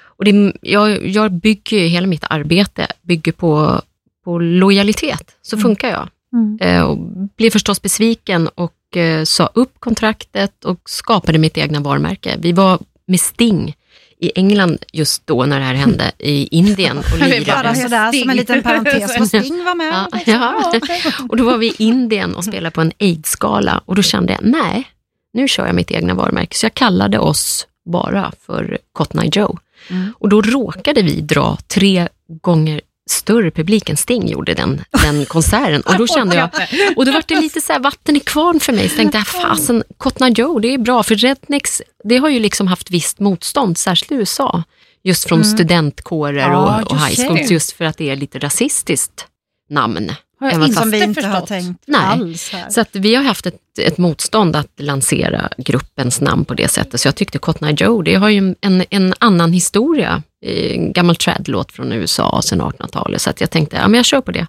och 0.00 0.24
det, 0.24 0.52
jag, 0.60 1.06
jag 1.06 1.32
bygger 1.32 1.88
hela 1.88 2.06
mitt 2.06 2.24
arbete 2.30 2.86
bygger 3.02 3.32
på, 3.32 3.80
på 4.24 4.38
lojalitet. 4.38 5.36
Så 5.42 5.58
funkar 5.58 5.90
jag. 5.90 6.08
Mm. 6.32 6.58
Eh, 6.60 6.82
och 6.82 6.98
blev 7.36 7.50
förstås 7.50 7.82
besviken 7.82 8.48
och 8.48 8.96
eh, 8.96 9.24
sa 9.24 9.50
upp 9.54 9.80
kontraktet 9.80 10.64
och 10.64 10.80
skapade 10.84 11.38
mitt 11.38 11.58
egna 11.58 11.80
varumärke. 11.80 12.36
Vi 12.38 12.52
var 12.52 12.78
med 13.06 13.20
Sting 13.20 13.76
i 14.18 14.32
England 14.34 14.84
just 14.92 15.26
då 15.26 15.46
när 15.46 15.58
det 15.58 15.64
här 15.64 15.74
hände, 15.74 16.12
i 16.18 16.46
Indien 16.56 16.98
och 16.98 17.04
vill 17.12 17.46
Bara 17.46 17.62
lirade. 17.62 17.74
sådär 17.74 18.12
som 18.12 18.30
en 18.30 18.36
liten 18.36 18.62
parentes, 18.62 19.20
och 19.20 19.26
Sting 19.42 19.64
var 19.64 19.74
med. 19.74 19.92
Ja, 19.92 20.08
liksom. 20.12 20.32
ja. 20.32 20.72
Och 21.28 21.36
då 21.36 21.44
var 21.44 21.58
vi 21.58 21.66
i 21.66 21.74
Indien 21.78 22.34
och 22.34 22.44
spelade 22.44 22.70
på 22.70 22.80
en 22.80 22.92
aids-skala 22.98 23.80
och 23.84 23.94
då 23.94 24.02
kände 24.02 24.32
jag, 24.32 24.40
nej, 24.42 24.90
nu 25.32 25.48
kör 25.48 25.66
jag 25.66 25.74
mitt 25.74 25.90
egna 25.90 26.14
varumärke. 26.14 26.56
Så 26.56 26.66
jag 26.66 26.74
kallade 26.74 27.18
oss 27.18 27.66
bara 27.92 28.32
för 28.46 28.78
Cotton 28.92 29.20
Eye 29.22 29.30
Joe. 29.34 29.58
Mm. 29.90 30.14
Och 30.18 30.28
då 30.28 30.42
råkade 30.42 31.02
vi 31.02 31.20
dra 31.20 31.58
tre 31.66 32.08
gånger 32.42 32.80
större 33.10 33.50
publik 33.50 33.90
än 33.90 33.96
Sting 33.96 34.28
gjorde 34.28 34.54
den, 34.54 34.84
den 35.02 35.26
konserten. 35.26 35.80
Och 35.80 35.98
då 35.98 36.06
kände 36.14 36.36
jag, 36.36 36.50
och 36.96 37.04
då 37.06 37.12
var 37.12 37.22
det 37.26 37.40
lite 37.40 37.60
så 37.60 37.78
vatten 37.78 38.16
i 38.16 38.20
kvarn 38.20 38.60
för 38.60 38.72
mig. 38.72 38.88
Så 38.88 38.96
tänkte 38.96 39.18
jag, 39.18 39.26
fasen, 39.26 39.82
Cotton 39.96 40.32
Joe, 40.32 40.58
det 40.58 40.74
är 40.74 40.78
bra, 40.78 41.02
för 41.02 41.14
rednecks, 41.14 41.82
det 42.04 42.16
har 42.16 42.28
ju 42.28 42.40
liksom 42.40 42.66
haft 42.66 42.90
visst 42.90 43.20
motstånd, 43.20 43.78
särskilt 43.78 44.12
i 44.12 44.14
USA. 44.14 44.62
Just 45.04 45.28
från 45.28 45.44
studentkårer 45.44 46.50
Ja, 46.50 46.82
och, 46.82 46.98
high 46.98 47.26
schools, 47.26 47.50
just 47.50 47.72
för 47.72 47.84
att 47.84 47.98
det 47.98 48.10
är 48.10 48.16
lite 48.16 48.38
rasistiskt 48.38 49.26
namn. 49.70 50.12
Har 50.40 50.50
jag 50.50 50.62
inte 50.64 50.76
Som 50.80 50.90
vi 50.90 51.02
inte 51.02 51.26
har 51.26 51.30
förstått. 51.32 51.48
tänkt 51.48 51.82
Nej. 51.86 52.00
alls 52.04 52.50
här. 52.52 52.70
Så 52.70 52.80
att 52.80 52.88
vi 52.92 53.14
har 53.14 53.22
haft 53.24 53.46
ett, 53.46 53.78
ett 53.80 53.98
motstånd 53.98 54.56
att 54.56 54.70
lansera 54.76 55.48
gruppens 55.58 56.20
namn 56.20 56.44
på 56.44 56.54
det 56.54 56.68
sättet. 56.68 57.00
Så 57.00 57.08
jag 57.08 57.14
tyckte 57.14 57.38
Cotton 57.38 57.68
Eye 57.68 57.76
Joe, 57.80 58.02
det 58.02 58.14
har 58.14 58.28
ju 58.28 58.54
en, 58.60 58.84
en 58.90 59.14
annan 59.18 59.52
historia. 59.52 60.22
En 60.46 60.92
gammal 60.92 61.16
trad-låt 61.16 61.72
från 61.72 61.92
USA 61.92 62.42
sedan 62.44 62.60
1800-talet. 62.62 63.22
Så 63.22 63.30
att 63.30 63.40
jag 63.40 63.50
tänkte, 63.50 63.76
ja 63.76 63.88
men 63.88 63.94
jag 63.96 64.04
kör 64.06 64.20
på 64.20 64.32
det. 64.32 64.46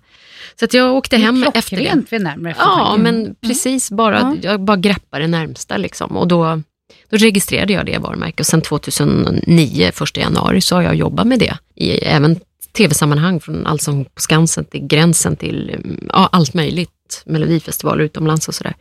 Så 0.60 0.66
att 0.66 0.74
jag 0.74 0.96
åkte 0.96 1.18
hem 1.18 1.46
efter 1.54 1.78
det. 1.78 1.94
Vid 2.12 2.22
närmare 2.22 2.56
Ja, 2.58 2.82
eftertanke. 2.94 3.02
men 3.02 3.36
precis 3.42 3.92
bara, 3.92 4.20
Ja. 4.20 4.36
jag 4.42 4.62
bara 4.62 4.78
greppade 4.78 5.24
det 5.24 5.28
närmsta 5.28 5.78
liksom. 5.78 6.18
Och 6.18 6.28
då, 6.28 6.62
då 7.10 7.18
registrerade 7.18 7.74
jag 7.74 7.86
det 7.86 7.98
varumärket 7.98 8.40
och 8.40 8.46
sen 8.46 8.62
2009, 8.62 9.92
1 10.02 10.18
januari, 10.18 10.62
så 10.62 10.76
har 10.76 10.82
jag 10.84 10.96
jobbat 10.96 11.28
med 11.28 11.40
det. 11.40 11.58
I 11.76 11.92
även 11.92 12.40
tv-sammanhang 12.78 13.40
från 13.40 13.68
Allsång 13.68 14.06
på 14.06 14.22
Skansen 14.22 14.66
till 14.66 14.88
Gränsen 14.88 15.36
till 15.36 15.70
mm, 15.70 16.10
ja, 16.14 16.30
allt 16.32 16.54
möjligt. 16.54 16.92
Melodifestivaler 17.26 18.04
utomlands 18.04 18.48
och 18.48 18.56
sådär. 18.56 18.76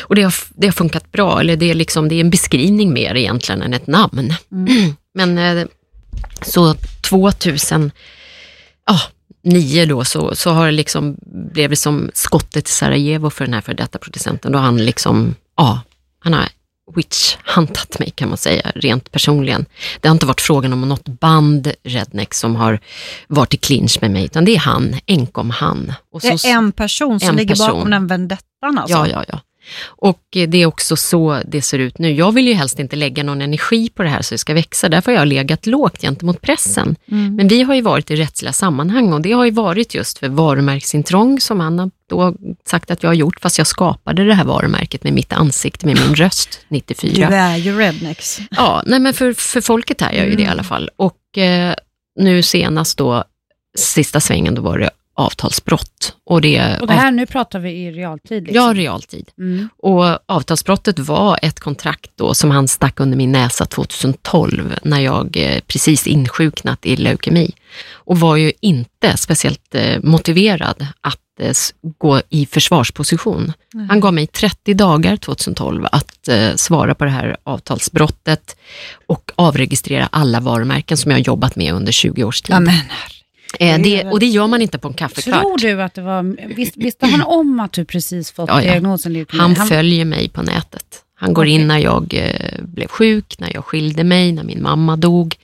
Och 0.00 0.14
det 0.14 0.22
har, 0.22 0.34
det 0.54 0.66
har 0.66 0.72
funkat 0.72 1.12
bra, 1.12 1.40
eller 1.40 1.56
det 1.56 1.70
är, 1.70 1.74
liksom, 1.74 2.08
det 2.08 2.14
är 2.14 2.20
en 2.20 2.30
beskrivning 2.30 2.92
mer 2.92 3.14
egentligen 3.14 3.62
än 3.62 3.74
ett 3.74 3.86
namn. 3.86 4.34
Men 5.14 5.38
eh, 5.38 5.66
så 6.42 6.74
2009 7.00 7.92
då 9.88 10.04
så, 10.04 10.34
så 10.34 10.50
har 10.50 10.66
det 10.66 10.72
liksom, 10.72 11.16
blev 11.54 11.70
det 11.70 11.76
som 11.76 12.10
skottet 12.14 12.68
i 12.68 12.72
Sarajevo 12.72 13.30
för 13.30 13.44
den 13.44 13.54
här 13.54 13.60
för 13.60 13.74
detta 13.74 13.98
producenten. 13.98 14.52
Då 14.52 14.58
han 14.58 14.84
liksom, 14.84 15.34
ja, 15.56 15.80
han 16.18 16.32
har 16.32 16.48
witch-huntat 16.96 17.98
mig 17.98 18.10
kan 18.10 18.28
man 18.28 18.38
säga, 18.38 18.72
rent 18.74 19.12
personligen. 19.12 19.66
Det 20.00 20.08
har 20.08 20.14
inte 20.14 20.26
varit 20.26 20.40
frågan 20.40 20.72
om 20.72 20.88
något 20.88 21.08
band, 21.08 21.72
Redneck, 21.84 22.34
som 22.34 22.56
har 22.56 22.78
varit 23.28 23.54
i 23.54 23.56
clinch 23.56 23.98
med 24.00 24.10
mig, 24.10 24.24
utan 24.24 24.44
det 24.44 24.54
är 24.54 24.58
han, 24.58 24.94
enkom 25.06 25.50
han. 25.50 25.92
Och 26.12 26.20
Det 26.20 26.38
så- 26.38 26.48
är 26.48 26.52
en 26.52 26.72
person 26.72 27.20
som 27.20 27.28
en 27.28 27.36
ligger 27.36 27.56
bakom 27.56 27.76
person. 27.76 27.90
den 27.90 28.06
vendettan 28.06 28.78
alltså. 28.78 28.96
Ja, 28.96 29.06
ja, 29.08 29.24
ja. 29.28 29.40
Och 29.86 30.20
eh, 30.36 30.48
det 30.48 30.58
är 30.62 30.66
också 30.66 30.96
så 30.96 31.40
det 31.48 31.62
ser 31.62 31.78
ut 31.78 31.98
nu. 31.98 32.12
Jag 32.12 32.32
vill 32.32 32.48
ju 32.48 32.54
helst 32.54 32.78
inte 32.78 32.96
lägga 32.96 33.22
någon 33.22 33.42
energi 33.42 33.88
på 33.88 34.02
det 34.02 34.08
här 34.08 34.22
så 34.22 34.34
det 34.34 34.38
ska 34.38 34.54
växa. 34.54 34.88
Därför 34.88 35.12
har 35.12 35.18
jag 35.18 35.28
legat 35.28 35.66
lågt 35.66 36.00
gentemot 36.00 36.40
pressen. 36.40 36.96
Mm. 37.10 37.36
Men 37.36 37.48
vi 37.48 37.62
har 37.62 37.74
ju 37.74 37.80
varit 37.82 38.10
i 38.10 38.16
rättsliga 38.16 38.52
sammanhang 38.52 39.12
och 39.12 39.20
det 39.20 39.32
har 39.32 39.44
ju 39.44 39.50
varit 39.50 39.94
just 39.94 40.18
för 40.18 40.28
varumärksintrång 40.28 41.40
som 41.40 41.60
han 41.60 41.78
har 41.78 41.90
då 42.10 42.34
sagt 42.64 42.90
att 42.90 43.02
jag 43.02 43.10
har 43.10 43.14
gjort, 43.14 43.40
fast 43.40 43.58
jag 43.58 43.66
skapade 43.66 44.24
det 44.24 44.34
här 44.34 44.44
varumärket 44.44 45.04
med 45.04 45.12
mitt 45.12 45.32
ansikte, 45.32 45.86
med 45.86 45.98
min 46.06 46.14
röst 46.14 46.60
Du 46.68 46.74
94. 46.74 47.28
är 47.28 47.56
ju 47.56 47.78
rednecks. 47.78 48.40
Ja, 48.50 48.82
nej 48.86 49.00
men 49.00 49.14
för, 49.14 49.32
för 49.32 49.60
folket 49.60 50.02
är 50.02 50.12
jag 50.12 50.28
ju 50.28 50.36
det 50.36 50.42
i 50.42 50.46
alla 50.46 50.62
fall. 50.62 50.90
Och 50.96 51.38
eh, 51.38 51.74
nu 52.20 52.42
senast 52.42 52.98
då, 52.98 53.24
sista 53.78 54.20
svängen, 54.20 54.54
då 54.54 54.62
var 54.62 54.78
det 54.78 54.90
avtalsbrott. 55.20 56.16
Och 56.24 56.40
det, 56.40 56.78
Och 56.80 56.86
det 56.86 56.92
här, 56.92 57.10
nu 57.10 57.26
pratar 57.26 57.58
vi 57.58 57.70
i 57.70 57.92
realtid. 57.92 58.42
Liksom. 58.42 58.66
Ja, 58.66 58.72
realtid. 58.74 59.30
Mm. 59.38 59.68
Och 59.78 60.04
avtalsbrottet 60.26 60.98
var 60.98 61.38
ett 61.42 61.60
kontrakt 61.60 62.10
då 62.14 62.34
som 62.34 62.50
han 62.50 62.68
stack 62.68 63.00
under 63.00 63.16
min 63.16 63.32
näsa 63.32 63.64
2012 63.64 64.74
när 64.82 65.00
jag 65.00 65.36
eh, 65.36 65.60
precis 65.66 66.06
insjuknat 66.06 66.86
i 66.86 66.96
leukemi. 66.96 67.54
Och 67.92 68.20
var 68.20 68.36
ju 68.36 68.52
inte 68.60 69.16
speciellt 69.16 69.74
eh, 69.74 70.02
motiverad 70.02 70.86
att 71.00 71.20
s- 71.48 71.74
gå 71.98 72.20
i 72.28 72.46
försvarsposition. 72.46 73.52
Han 73.88 74.00
gav 74.00 74.14
mig 74.14 74.26
30 74.26 74.74
dagar 74.74 75.16
2012 75.16 75.86
att 75.92 76.28
eh, 76.28 76.54
svara 76.54 76.94
på 76.94 77.04
det 77.04 77.10
här 77.10 77.36
avtalsbrottet 77.44 78.56
och 79.06 79.30
avregistrera 79.36 80.08
alla 80.12 80.40
varumärken 80.40 80.96
som 80.96 81.10
jag 81.10 81.18
har 81.18 81.24
jobbat 81.24 81.56
med 81.56 81.74
under 81.74 81.92
20 81.92 82.24
års 82.24 82.42
tid. 82.42 82.54
Ja, 82.56 82.60
men, 82.60 82.74
eh, 83.60 83.82
det, 83.82 84.04
och 84.04 84.20
det 84.20 84.26
gör 84.26 84.46
man 84.46 84.62
inte 84.62 84.78
på 84.78 84.88
en 84.88 84.94
kaffekvart. 84.94 85.40
Tror 85.40 85.58
du 85.58 85.82
att 85.82 85.94
det 85.94 86.02
var... 86.02 86.36
Visst, 86.56 86.76
visste 86.76 87.06
han 87.06 87.22
om 87.22 87.60
att 87.60 87.72
du 87.72 87.84
precis 87.84 88.30
fått 88.32 88.48
Ja, 88.48 88.62
ja. 88.62 88.70
diagnosen 88.72 89.12
leukemi? 89.12 89.40
Han 89.42 89.56
följer 89.56 90.04
mig 90.04 90.28
på 90.28 90.42
nätet. 90.42 90.84
Han 91.14 91.34
går 91.34 91.42
Okej. 91.42 91.52
in 91.54 91.68
när 91.68 91.78
jag 91.78 92.14
eh, 92.14 92.62
blev 92.64 92.86
sjuk, 92.88 93.38
när 93.38 93.54
jag 93.54 93.64
skilde 93.64 94.04
mig, 94.04 94.32
när 94.32 94.44
min 94.44 94.62
mamma 94.62 94.96
dog. 94.96 95.36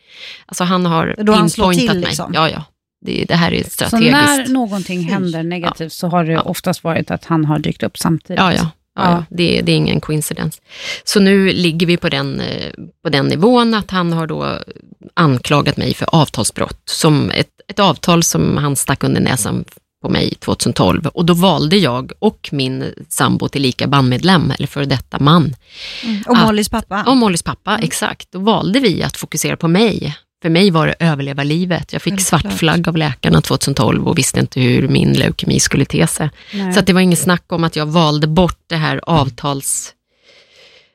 Alltså 0.46 0.64
han 0.64 0.86
har 0.86 1.14
då 1.18 1.32
han 1.32 1.48
pinpointat 1.48 1.78
till, 1.90 2.00
mig. 2.00 2.06
liksom. 2.08 2.32
Ja, 2.34 2.50
ja. 2.50 2.64
Det, 3.00 3.24
det 3.28 3.34
här 3.34 3.54
är 3.54 3.62
Så 3.64 3.70
strategiskt. 3.70 4.12
när 4.12 4.48
någonting 4.48 5.00
händer 5.02 5.42
negativt 5.42 5.92
så 5.92 6.08
har 6.08 6.24
det 6.24 6.32
Ja. 6.32 6.40
oftast 6.40 6.84
varit 6.84 7.10
att 7.10 7.24
han 7.24 7.44
har 7.44 7.58
dykt 7.58 7.82
upp 7.82 7.98
samtidigt? 7.98 8.40
Ja, 8.40 8.52
ja. 8.52 8.58
ja, 8.58 8.70
Ja. 9.02 9.10
ja. 9.10 9.24
Det, 9.30 9.60
det 9.62 9.72
är 9.72 9.76
ingen 9.76 10.00
coincidence. 10.00 10.60
Så 11.04 11.20
nu 11.20 11.52
ligger 11.52 11.86
vi 11.86 11.96
på 11.96 12.08
den, 12.08 12.40
eh, 12.40 12.70
på 13.02 13.08
den 13.08 13.26
nivån 13.26 13.74
att 13.74 13.90
han 13.90 14.12
har 14.12 14.26
då 14.26 14.58
anklagat 15.14 15.76
mig 15.76 15.94
för 15.94 16.14
avtalsbrott, 16.14 16.80
som 16.84 17.30
ett, 17.30 17.48
ett 17.68 17.78
avtal 17.78 18.22
som 18.22 18.56
han 18.56 18.76
stack 18.76 19.04
under 19.04 19.20
näsan 19.20 19.64
på 20.02 20.08
mig 20.08 20.34
2012. 20.38 21.06
Och 21.06 21.24
då 21.24 21.34
valde 21.34 21.76
jag 21.76 22.12
och 22.18 22.48
min 22.52 22.84
sambo 23.08 23.48
till 23.48 23.62
lika 23.62 23.86
bandmedlem, 23.86 24.50
eller 24.58 24.66
för 24.66 24.84
detta 24.84 25.18
man, 25.18 25.56
och 26.26 26.36
Att- 26.36 26.46
Mollys 26.46 26.68
pappa. 26.68 27.04
Och 27.06 27.16
Mollys 27.16 27.42
pappa, 27.42 27.78
exakt. 27.82 28.28
Då 28.32 28.38
valde 28.38 28.80
vi 28.80 29.02
att 29.02 29.16
fokusera 29.16 29.56
på 29.56 29.68
mig. 29.68 30.16
För 30.42 30.48
mig 30.50 30.70
var 30.70 30.86
det 30.86 30.94
överleva 30.98 31.42
livet. 31.42 31.92
Jag 31.92 32.02
fick 32.02 32.20
svart 32.20 32.52
flagg 32.52 32.88
av 32.88 32.96
läkarna 32.96 33.40
2012 33.40 34.08
och 34.08 34.18
visste 34.18 34.40
inte 34.40 34.60
hur 34.60 34.88
min 34.88 35.12
leukemi 35.12 35.60
skulle 35.60 35.84
te 35.84 36.06
sig. 36.06 36.30
Nej. 36.54 36.72
Så 36.72 36.80
det 36.80 36.92
var 36.92 37.00
ingen 37.00 37.16
snack 37.16 37.52
om 37.52 37.64
att 37.64 37.76
jag 37.76 37.86
valde 37.86 38.26
bort 38.26 38.58
det 38.66 38.76
här 38.76 39.00
avtals, 39.02 39.92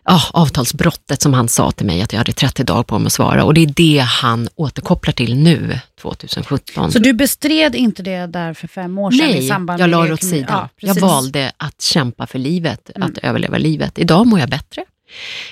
ja, 0.06 0.22
avtalsbrottet 0.34 1.22
som 1.22 1.34
han 1.34 1.48
sa 1.48 1.72
till 1.72 1.86
mig 1.86 2.02
att 2.02 2.14
jag 2.14 2.18
hade 2.18 2.32
30 2.34 2.64
dagar 2.64 2.84
på 2.84 3.00
mig 3.00 3.06
att 3.06 3.14
svara. 3.14 3.44
Och 3.44 3.54
det 3.54 3.62
är 3.62 3.74
det 3.76 4.00
han 4.00 4.50
återkopplar 4.56 5.14
till 5.14 5.36
nu, 5.36 5.80
2017. 6.02 6.92
Så 6.92 7.00
du 7.00 7.14
bestred 7.14 7.76
inte 7.76 8.04
det 8.04 8.26
där 8.26 8.54
för 8.54 8.68
fem 8.68 8.98
år 8.98 9.12
sedan 9.12 9.30
i 9.30 9.34
Nej, 9.34 9.48
samband 9.48 9.80
jag 9.82 9.90
la 9.90 10.04
det 10.04 10.14
åt 10.14 10.24
sidan. 10.24 10.46
Ja, 10.50 10.70
jag 10.88 10.96
valde 10.96 11.52
att 11.58 11.82
kämpa 11.82 12.28
för 12.28 12.40
livet, 12.40 12.90
Mm. 12.96 13.10
att 13.12 13.18
överleva 13.18 13.58
livet. 13.58 14.00
Idag 14.00 14.28
mår 14.28 14.40
jag 14.40 14.50
bättre. 14.50 14.86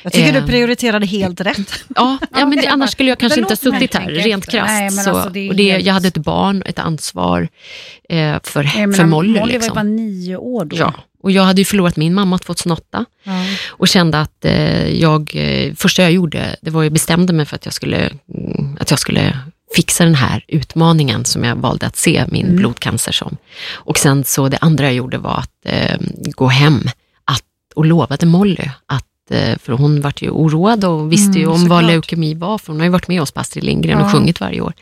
Jag 0.04 0.13
tycker 0.13 0.34
Eh. 0.36 0.41
du 0.41 0.48
prioriterade 0.48 1.06
helt 1.06 1.41
rätt. 1.41 1.58
Ja, 1.95 2.17
ja 2.32 2.45
men 2.45 2.58
det, 2.58 2.67
annars 2.67 2.91
skulle 2.91 3.10
jag 3.10 3.19
kanske 3.19 3.38
det 3.41 3.52
inte 3.52 3.52
ha 3.69 3.80
suttit 3.80 3.93
här, 3.95 4.10
rent 4.10 4.45
krasst. 4.52 5.08
Alltså, 5.08 5.30
det 5.34 5.50
och 5.50 5.56
det, 5.56 5.72
helt- 5.72 5.86
Jag 5.86 5.93
hade 5.93 6.08
ett 6.08 6.17
barn, 6.17 6.63
ett 6.65 6.80
ansvar 6.80 7.48
eh, 8.10 8.38
för, 8.43 8.63
Jag 8.63 8.72
för 8.74 8.88
menar, 8.88 9.06
Molly. 9.06 9.30
Molly 9.30 9.39
var 9.41 9.48
ju 9.48 9.54
liksom. 9.54 9.74
bara 9.76 9.84
nio 9.84 10.36
år 10.38 10.65
då. 10.65 10.76
Ja, 10.78 10.93
och 11.24 11.32
jag 11.32 11.43
hade 11.43 11.62
ju 11.62 11.65
förlorat 11.65 11.95
min 11.95 12.13
mamma 12.13 12.38
2008 12.38 13.06
Ja. 13.24 13.32
och 13.69 13.88
kände 13.88 14.19
att 14.19 14.45
eh, 14.45 14.88
jag, 15.02 15.32
eh, 15.36 15.74
första 15.76 16.02
jag 16.02 16.12
gjorde, 16.12 16.56
det 16.62 16.69
var 16.72 16.84
jag 16.84 16.93
bestämde 16.93 17.34
mig 17.34 17.45
för 17.45 17.56
att 17.56 17.65
jag 17.65 17.74
skulle, 17.74 17.98
mm, 18.36 18.78
att 18.80 18.89
jag 18.91 19.00
skulle 19.00 19.39
fixa 19.76 20.04
den 20.06 20.15
här 20.15 20.43
utmaningen 20.48 21.26
som 21.26 21.43
jag 21.43 21.56
valde 21.56 21.86
att 21.86 21.95
se 21.95 22.26
min 22.32 22.45
Mm. 22.45 22.56
blodcancer 22.56 23.12
som. 23.12 23.38
Och 23.74 23.98
sen 23.98 24.24
så 24.24 24.50
det 24.50 24.58
andra 24.62 24.84
jag 24.86 24.93
gjorde 24.93 25.17
var 25.17 25.38
att 25.38 25.52
eh, 25.65 26.00
gå 26.36 26.48
hem 26.48 26.89
att, 27.26 27.43
och 27.76 27.86
lovade 27.86 28.26
Molly 28.26 28.69
att 28.86 29.06
för 29.60 29.72
hon 29.74 30.02
vart 30.02 30.22
ju 30.22 30.30
oroad 30.30 30.84
och 30.86 31.12
visste 31.12 31.38
ju 31.39 31.44
Mm, 31.44 31.54
om 31.56 31.60
vad 31.68 31.78
såklart. 31.80 31.84
leukemi 31.92 32.34
var, 32.34 32.58
för 32.58 32.68
hon 32.74 32.80
har 32.80 32.86
ju 32.86 32.92
varit 32.92 33.08
med 33.08 33.22
oss 33.22 33.32
på 33.32 33.39
Astrid 33.39 33.63
Lindgren 33.63 34.00
Ja. 34.00 34.06
och 34.06 34.12
sjungit 34.12 34.39
varje 34.39 34.62
år. 34.62 34.74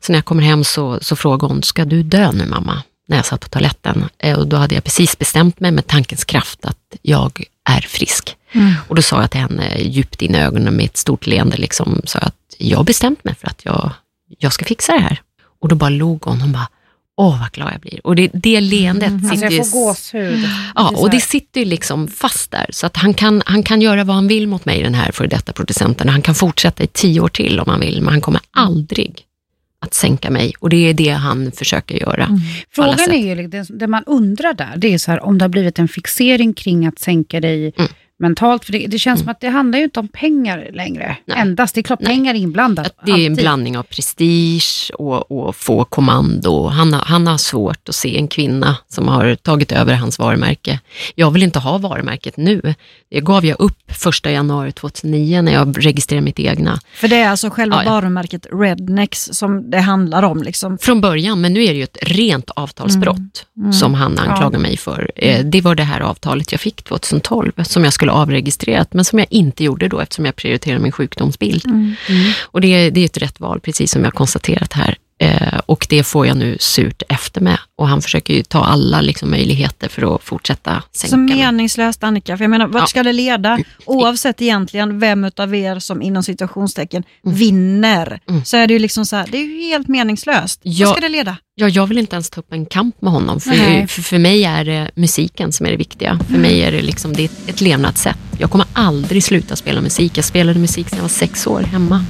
Så 0.00 0.12
när 0.12 0.18
jag 0.18 0.24
kommer 0.24 0.42
hem 0.42 0.64
så, 0.64 0.98
så 1.02 1.16
frågade 1.16 1.52
hon, 1.54 1.62
ska 1.62 1.84
du 1.84 2.02
dö 2.02 2.32
nu 2.32 2.46
mamma? 2.46 2.82
När 3.08 3.16
jag 3.16 3.26
satt 3.26 3.40
på 3.40 3.48
toaletten. 3.48 4.04
Eh, 4.18 4.38
Och 4.38 4.48
då 4.48 4.56
hade 4.56 4.74
jag 4.74 4.84
precis 4.84 5.18
bestämt 5.18 5.60
mig 5.60 5.70
med 5.70 5.86
tankens 5.86 6.24
kraft 6.24 6.64
att 6.64 6.76
jag 7.02 7.44
är 7.68 7.80
frisk. 7.80 8.36
Mm. 8.52 8.74
Och 8.88 8.94
då 8.96 9.02
sa 9.02 9.20
jag 9.20 9.30
till 9.30 9.40
henne 9.40 9.78
djupt 9.80 10.22
in 10.22 10.34
i 10.34 10.38
ögonen 10.38 10.74
med 10.76 10.84
ett 10.84 10.96
stort 10.96 11.26
leende, 11.26 11.56
liksom, 11.56 12.00
sa 12.04 12.18
att 12.18 12.34
jag 12.58 12.76
har 12.76 12.84
bestämt 12.84 13.24
mig 13.24 13.34
för 13.34 13.48
att 13.48 13.64
jag, 13.64 13.90
jag 14.38 14.52
ska 14.52 14.64
fixa 14.64 14.92
det 14.92 14.98
här. 15.00 15.20
Och 15.60 15.68
då 15.68 15.74
bara 15.74 15.90
log 15.90 16.24
hon, 16.24 16.40
hon 16.40 16.52
bara, 16.52 16.68
åh 17.20 17.40
vad 17.40 17.52
glad 17.52 17.72
jag 17.72 17.80
blir. 17.80 18.06
Och 18.06 18.16
det, 18.16 18.30
det 18.32 18.60
leendet 18.60 19.10
Mhm. 19.12 19.20
sitter 19.30 19.46
Alltså 19.46 19.56
jag 19.56 19.70
får 19.70 19.86
gåshud. 19.86 20.48
Ja, 20.74 20.88
och 20.96 21.10
det 21.10 21.20
sitter 21.20 21.60
ju 21.60 21.64
liksom 21.66 22.08
fast 22.08 22.50
där. 22.50 22.66
Så 22.70 22.86
att 22.86 22.96
han 22.96 23.14
kan, 23.14 23.42
han 23.46 23.62
kan 23.62 23.80
göra 23.80 24.04
vad 24.04 24.16
han 24.16 24.28
vill 24.28 24.46
mot 24.48 24.64
mig, 24.64 24.82
den 24.82 24.94
här 24.94 25.12
för 25.12 25.26
detta 25.26 25.52
producenten. 25.52 26.08
Han 26.08 26.22
kan 26.22 26.34
fortsätta 26.34 26.82
i 26.84 26.86
tio 26.86 27.20
år 27.20 27.28
till 27.28 27.60
om 27.60 27.68
han 27.70 27.80
vill, 27.80 28.02
men 28.02 28.12
han 28.12 28.20
kommer 28.20 28.40
aldrig 28.50 29.22
att 29.82 29.94
sänka 29.94 30.30
mig. 30.30 30.52
Och 30.60 30.68
det 30.70 30.76
är 30.76 30.94
det 30.94 31.10
han 31.10 31.52
försöker 31.52 31.94
göra. 32.00 32.24
Mm. 32.24 32.40
Frågan 32.74 33.10
är 33.10 33.26
ju, 33.26 33.34
liksom- 33.34 33.76
det, 33.78 33.78
det 33.78 33.86
man 33.86 34.04
undrar 34.06 34.54
där, 34.54 34.74
det 34.76 34.94
är 34.94 34.98
så 34.98 35.10
här, 35.10 35.20
om 35.24 35.38
det 35.38 35.44
har 35.44 35.48
blivit 35.48 35.78
en 35.78 35.88
fixering 35.88 36.54
kring 36.54 36.86
att 36.86 36.98
sänka 36.98 37.40
dig 37.40 37.72
Mm. 37.76 37.90
Mentalt. 38.20 38.64
För 38.64 38.72
det, 38.72 38.86
det 38.86 38.98
känns 38.98 39.20
som 39.20 39.28
att 39.28 39.40
det 39.40 39.48
handlar 39.48 39.78
ju 39.78 39.84
inte 39.84 40.00
om 40.00 40.08
pengar 40.08 40.68
längre. 40.72 41.16
Nej. 41.24 41.38
Endast, 41.40 41.74
det 41.74 41.80
är 41.80 41.82
klart 41.82 42.00
Nej. 42.00 42.08
pengar 42.16 42.34
är 42.34 42.38
inblandat. 42.38 42.86
Att 42.86 43.06
det 43.06 43.12
är 43.12 43.14
en 43.16 43.20
alltid. 43.32 43.36
blandning 43.36 43.78
av 43.78 43.82
prestige 43.82 44.90
och, 44.94 45.30
och 45.32 45.56
få 45.56 45.84
kommando. 45.84 46.66
Han 46.66 46.92
han 46.92 47.26
har 47.26 47.38
svårt 47.38 47.88
att 47.88 47.94
se 47.94 48.18
en 48.18 48.28
kvinna 48.28 48.76
som 48.88 49.08
har 49.08 49.34
tagit 49.34 49.72
över 49.72 49.94
hans 49.94 50.18
varumärke. 50.18 50.80
Jag 51.14 51.30
vill 51.30 51.42
inte 51.42 51.58
ha 51.58 51.78
varumärket 51.78 52.36
nu. 52.36 52.74
Det 53.10 53.20
gav 53.20 53.46
jag 53.46 53.60
upp 53.60 53.92
första 53.92 54.30
januari 54.30 54.72
2009 54.72 55.42
när 55.42 55.52
jag 55.52 55.86
registrerade 55.86 56.24
mitt 56.24 56.38
egna. 56.40 56.78
För 56.94 57.08
det 57.08 57.16
är 57.16 57.28
alltså 57.28 57.50
själva 57.50 57.76
Ja, 57.76 57.84
ja. 57.84 57.90
varumärket 57.90 58.46
Rednex 58.52 59.28
som 59.32 59.70
det 59.70 59.80
handlar 59.80 60.22
om. 60.22 60.42
Liksom. 60.42 60.78
Från 60.78 61.00
början, 61.00 61.40
men 61.40 61.52
nu 61.52 61.62
är 61.64 61.68
det 61.70 61.76
ju 61.78 61.82
ett 61.84 61.98
rent 62.02 62.50
avtalsbrott 62.50 63.46
Mm. 63.56 63.72
som 63.72 63.94
han 63.94 64.14
Ja. 64.16 64.22
anklagar 64.22 64.58
mig 64.58 64.76
för. 64.76 65.10
Eh, 65.16 65.44
Det 65.44 65.60
var 65.60 65.74
det 65.74 65.82
här 65.82 66.00
avtalet 66.00 66.52
jag 66.52 66.60
fick 66.60 66.82
2012 66.82 67.52
som 67.62 67.84
jag 67.84 67.92
skulle 67.92 68.09
avregistrerat, 68.10 68.94
men 68.94 69.04
som 69.04 69.18
jag 69.18 69.28
inte 69.30 69.64
gjorde 69.64 69.88
då 69.88 70.00
eftersom 70.00 70.24
jag 70.24 70.36
prioriterade 70.36 70.82
min 70.82 70.92
sjukdomsbild. 70.92 71.64
Mm. 71.66 71.94
Och 72.42 72.60
det, 72.60 72.90
det 72.90 73.00
är 73.00 73.04
ett 73.04 73.16
rätt 73.16 73.40
val, 73.40 73.60
precis 73.60 73.90
som 73.90 74.04
jag 74.04 74.14
konstaterat 74.14 74.72
här. 74.72 74.96
Eh, 75.22 75.58
och 75.66 75.86
det 75.90 76.02
får 76.02 76.26
jag 76.26 76.36
nu 76.36 76.56
surt 76.60 77.02
efter 77.08 77.40
med. 77.40 77.58
Och 77.76 77.88
han 77.88 78.02
försöker 78.02 78.34
ju 78.34 78.42
ta 78.42 78.64
alla 78.64 79.00
liksom, 79.00 79.30
möjligheter 79.30 79.88
för 79.88 80.14
att 80.14 80.22
fortsätta 80.24 80.82
sänka 80.92 81.10
Så 81.10 81.16
meningslöst 81.16 82.04
Annika, 82.04 82.36
för 82.36 82.44
jag 82.44 82.50
menar 82.50 82.66
vart 82.66 82.82
Ja. 82.82 82.86
ska 82.86 83.02
det 83.02 83.12
leda? 83.12 83.58
Oavsett 83.86 84.42
egentligen 84.42 84.98
vem 84.98 85.24
utav 85.24 85.54
er 85.54 85.78
som 85.78 86.02
inom 86.02 86.22
situationstecken 86.22 87.02
Mm. 87.26 87.36
vinner, 87.38 88.20
Mm. 88.28 88.44
så 88.44 88.56
är 88.56 88.66
det 88.66 88.72
ju 88.72 88.78
liksom 88.78 89.06
så 89.06 89.16
här, 89.16 89.28
det 89.30 89.38
är 89.38 89.42
ju 89.46 89.62
helt 89.62 89.88
meningslöst. 89.88 90.60
Ja. 90.62 90.86
Vad 90.86 90.96
ska 90.96 91.00
det 91.00 91.08
leda? 91.12 91.36
Ja, 91.54 91.68
jag 91.68 91.86
vill 91.86 91.98
inte 91.98 92.16
ens 92.16 92.30
ta 92.30 92.40
upp 92.40 92.52
en 92.52 92.66
kamp 92.66 93.02
med 93.02 93.12
honom. 93.12 93.40
För, 93.40 93.50
Nej. 93.50 93.86
för, 93.86 94.02
för 94.02 94.18
mig 94.18 94.44
är 94.44 94.64
det 94.64 94.90
musiken 94.94 95.52
som 95.52 95.66
är 95.66 95.70
det 95.70 95.76
viktiga. 95.76 96.18
För 96.30 96.38
mig 96.38 96.62
är 96.62 96.72
det, 96.72 96.82
liksom, 96.82 97.12
det 97.12 97.22
är 97.22 97.24
ett, 97.24 97.48
ett 97.48 97.60
levnadssätt. 97.60 98.18
Jag 98.38 98.50
kommer 98.50 98.66
aldrig 98.72 99.24
sluta 99.24 99.56
spela 99.56 99.80
musik. 99.80 100.18
Jag 100.18 100.24
spelade 100.24 100.58
musik 100.58 100.88
sedan 100.88 100.96
jag 100.96 101.02
var 101.04 101.08
sex 101.08 101.46
år 101.46 101.60
hemma. 101.60 102.04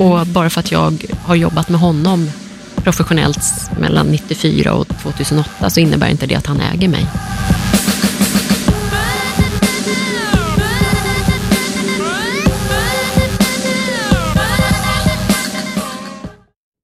Och 0.00 0.26
bara 0.26 0.50
för 0.50 0.60
att 0.60 0.72
jag 0.72 1.04
har 1.24 1.34
jobbat 1.34 1.68
med 1.68 1.80
honom 1.80 2.30
professionellt 2.86 3.70
mellan 3.80 4.06
94 4.06 4.74
och 4.74 4.88
2008 4.88 5.70
så 5.70 5.80
innebär 5.80 6.08
inte 6.08 6.26
det 6.26 6.34
att 6.34 6.46
han 6.46 6.60
äger 6.60 6.88
mig. 6.88 7.06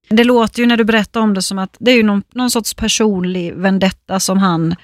Det 0.08 0.24
låter 0.24 0.60
ju 0.60 0.66
när 0.66 0.76
du 0.76 0.84
berättar 0.84 1.20
om 1.20 1.34
det 1.34 1.42
som 1.42 1.58
att 1.58 1.76
det 1.80 1.90
är 1.90 1.96
ju 1.96 2.02
någon, 2.02 2.22
någon 2.34 2.50
sorts 2.50 2.74
personlig 2.74 3.54
vendetta 3.54 4.20
som 4.20 4.38
han 4.38 4.74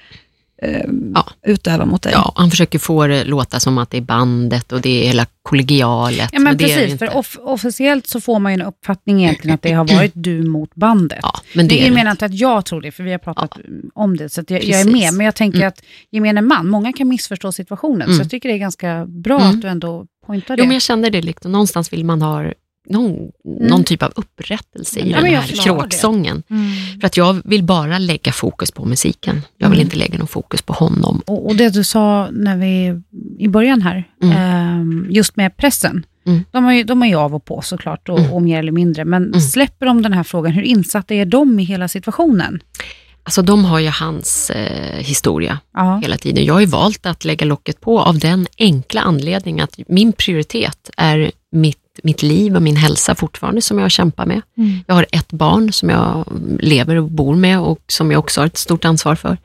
eh, 0.61 0.81
Ja. 1.15 1.25
utövar 1.45 1.85
mot 1.85 2.01
dig. 2.01 2.11
Ja, 2.15 2.33
han 2.35 2.49
försöker 2.49 2.79
få 2.79 3.07
det 3.07 3.23
låta 3.23 3.59
som 3.59 3.77
att 3.77 3.89
det 3.89 3.97
är 3.97 4.01
bandet 4.01 4.71
och 4.71 4.81
det 4.81 5.03
är 5.03 5.07
hela 5.07 5.25
kollegialet. 5.41 6.29
Ja, 6.31 6.39
men 6.39 6.57
precis, 6.57 6.99
för 6.99 7.17
off 7.17 7.37
officiellt 7.41 8.07
så 8.07 8.21
får 8.21 8.39
man 8.39 8.51
ju 8.51 8.61
en 8.61 8.67
uppfattning 8.67 9.23
egentligen 9.23 9.55
att 9.55 9.61
det 9.61 9.71
har 9.71 9.85
varit 9.95 10.11
du 10.15 10.43
mot 10.43 10.75
bandet. 10.75 11.19
Ja, 11.23 11.39
men 11.53 11.67
det 11.67 11.75
Det 11.75 11.81
är 11.83 11.87
inte. 11.87 12.09
inte 12.11 12.25
att 12.25 12.33
jag 12.39 12.65
tror 12.65 12.81
det, 12.81 12.91
för 12.91 13.03
vi 13.03 13.11
har 13.11 13.17
pratat 13.17 13.57
om 13.93 14.17
det, 14.17 14.29
så 14.29 14.43
jag, 14.47 14.63
jag 14.63 14.81
är 14.81 14.85
med. 14.91 15.13
Men 15.13 15.25
jag 15.25 15.35
tänker 15.35 15.57
Mm. 15.57 15.67
att 15.67 15.81
gemene 16.11 16.41
man, 16.41 16.67
många 16.69 16.93
kan 16.93 17.07
missförstå 17.07 17.51
situationen, 17.51 18.07
så 18.07 18.11
Mm. 18.13 18.21
jag 18.21 18.29
tycker 18.29 18.49
det 18.49 18.55
är 18.55 18.59
ganska 18.59 19.05
bra 19.05 19.39
Mm. 19.39 19.49
att 19.49 19.61
du 19.61 19.67
ändå 19.67 20.05
poängtar 20.25 20.55
det. 20.57 20.61
Jo, 20.61 20.67
men 20.67 20.73
jag 20.75 20.81
kände 20.81 21.09
det 21.09 21.21
liksom. 21.21 21.51
Någonstans 21.51 21.93
vill 21.93 22.05
man 22.05 22.21
ha 22.21 22.51
någon, 22.89 23.17
någon 23.69 23.83
typ 23.83 24.03
av 24.03 24.11
upprättelse 24.15 24.99
i 24.99 25.11
Ja, 25.11 25.17
den 25.21 25.25
här 25.35 25.63
kråksången. 25.63 26.43
Mm. 26.49 26.99
För 26.99 27.07
att 27.07 27.17
jag 27.17 27.41
vill 27.45 27.63
bara 27.63 27.97
lägga 27.99 28.31
fokus 28.31 28.71
på 28.71 28.85
musiken. 28.85 29.41
Jag 29.57 29.69
vill 29.69 29.79
Mm. 29.79 29.85
inte 29.87 29.97
lägga 29.97 30.17
någon 30.17 30.27
fokus 30.27 30.61
på 30.61 30.73
honom. 30.73 31.21
Och, 31.27 31.45
och 31.47 31.55
det 31.55 31.69
du 31.69 31.83
sa 31.83 32.29
när 32.31 32.57
vi, 32.57 33.01
i 33.39 33.47
början 33.47 33.81
här, 33.81 34.03
Mm. 34.23 34.37
ehm, 34.37 35.07
just 35.09 35.35
med 35.35 35.57
pressen. 35.57 36.05
Mm. 36.25 36.43
De, 36.51 36.63
har 36.63 36.73
ju, 36.73 36.83
de 36.83 37.01
är 37.03 37.07
ju 37.07 37.15
av 37.15 37.35
och 37.35 37.45
på 37.45 37.61
såklart, 37.61 38.09
och, 38.09 38.19
Mm. 38.19 38.31
och 38.33 38.41
mer 38.41 38.59
eller 38.59 38.71
mindre. 38.71 39.05
Men 39.05 39.23
Mm. 39.27 39.39
släpper 39.41 39.85
de 39.85 40.01
den 40.01 40.13
här 40.13 40.23
frågan, 40.23 40.51
hur 40.51 40.61
insatta 40.63 41.13
är 41.13 41.25
de 41.25 41.59
i 41.59 41.63
hela 41.63 41.87
situationen? 41.87 42.59
Alltså 43.23 43.41
de 43.41 43.65
har 43.65 43.79
ju 43.79 43.87
hans 43.89 44.49
eh, 44.49 44.97
historia 44.97 45.59
Ja. 45.73 45.99
hela 46.03 46.17
tiden. 46.17 46.45
Jag 46.45 46.53
har 46.53 46.61
ju 46.61 46.65
valt 46.65 47.05
att 47.05 47.25
lägga 47.25 47.45
locket 47.45 47.81
på 47.81 47.99
av 47.99 48.19
den 48.19 48.47
enkla 48.57 49.01
anledningen 49.01 49.63
att 49.63 49.79
min 49.87 50.11
prioritet 50.13 50.89
är 50.97 51.31
mitt, 51.51 51.77
mitt 52.03 52.23
liv 52.23 52.55
och 52.55 52.61
min 52.61 52.75
hälsa 52.75 53.15
fortfarande 53.15 53.61
som 53.61 53.79
jag 53.79 53.91
kämpar 53.91 54.25
med. 54.25 54.41
Mm. 54.57 54.79
Jag 54.87 54.95
har 54.95 55.05
ett 55.11 55.31
barn 55.31 55.73
som 55.73 55.89
jag 55.89 56.25
lever 56.59 56.95
och 56.95 57.11
bor 57.11 57.35
med 57.35 57.59
och 57.59 57.79
som 57.87 58.11
jag 58.11 58.19
också 58.19 58.41
har 58.41 58.45
ett 58.45 58.57
stort 58.57 58.85
ansvar 58.85 59.15
för. 59.15 59.37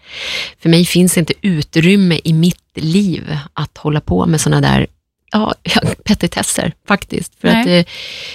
För 0.58 0.68
mig 0.68 0.84
finns 0.84 1.18
inte 1.18 1.34
utrymme 1.40 2.20
i 2.24 2.32
mitt 2.32 2.60
liv 2.74 3.38
att 3.52 3.78
hålla 3.78 4.00
på 4.00 4.26
med 4.26 4.40
sådana 4.40 4.60
där 4.60 4.86
ja, 5.32 5.54
petitesser 6.04 6.72
faktiskt. 6.88 7.32
För 7.40 7.48
Nej. 7.48 7.60
att 7.60 7.66
det, 7.66 7.84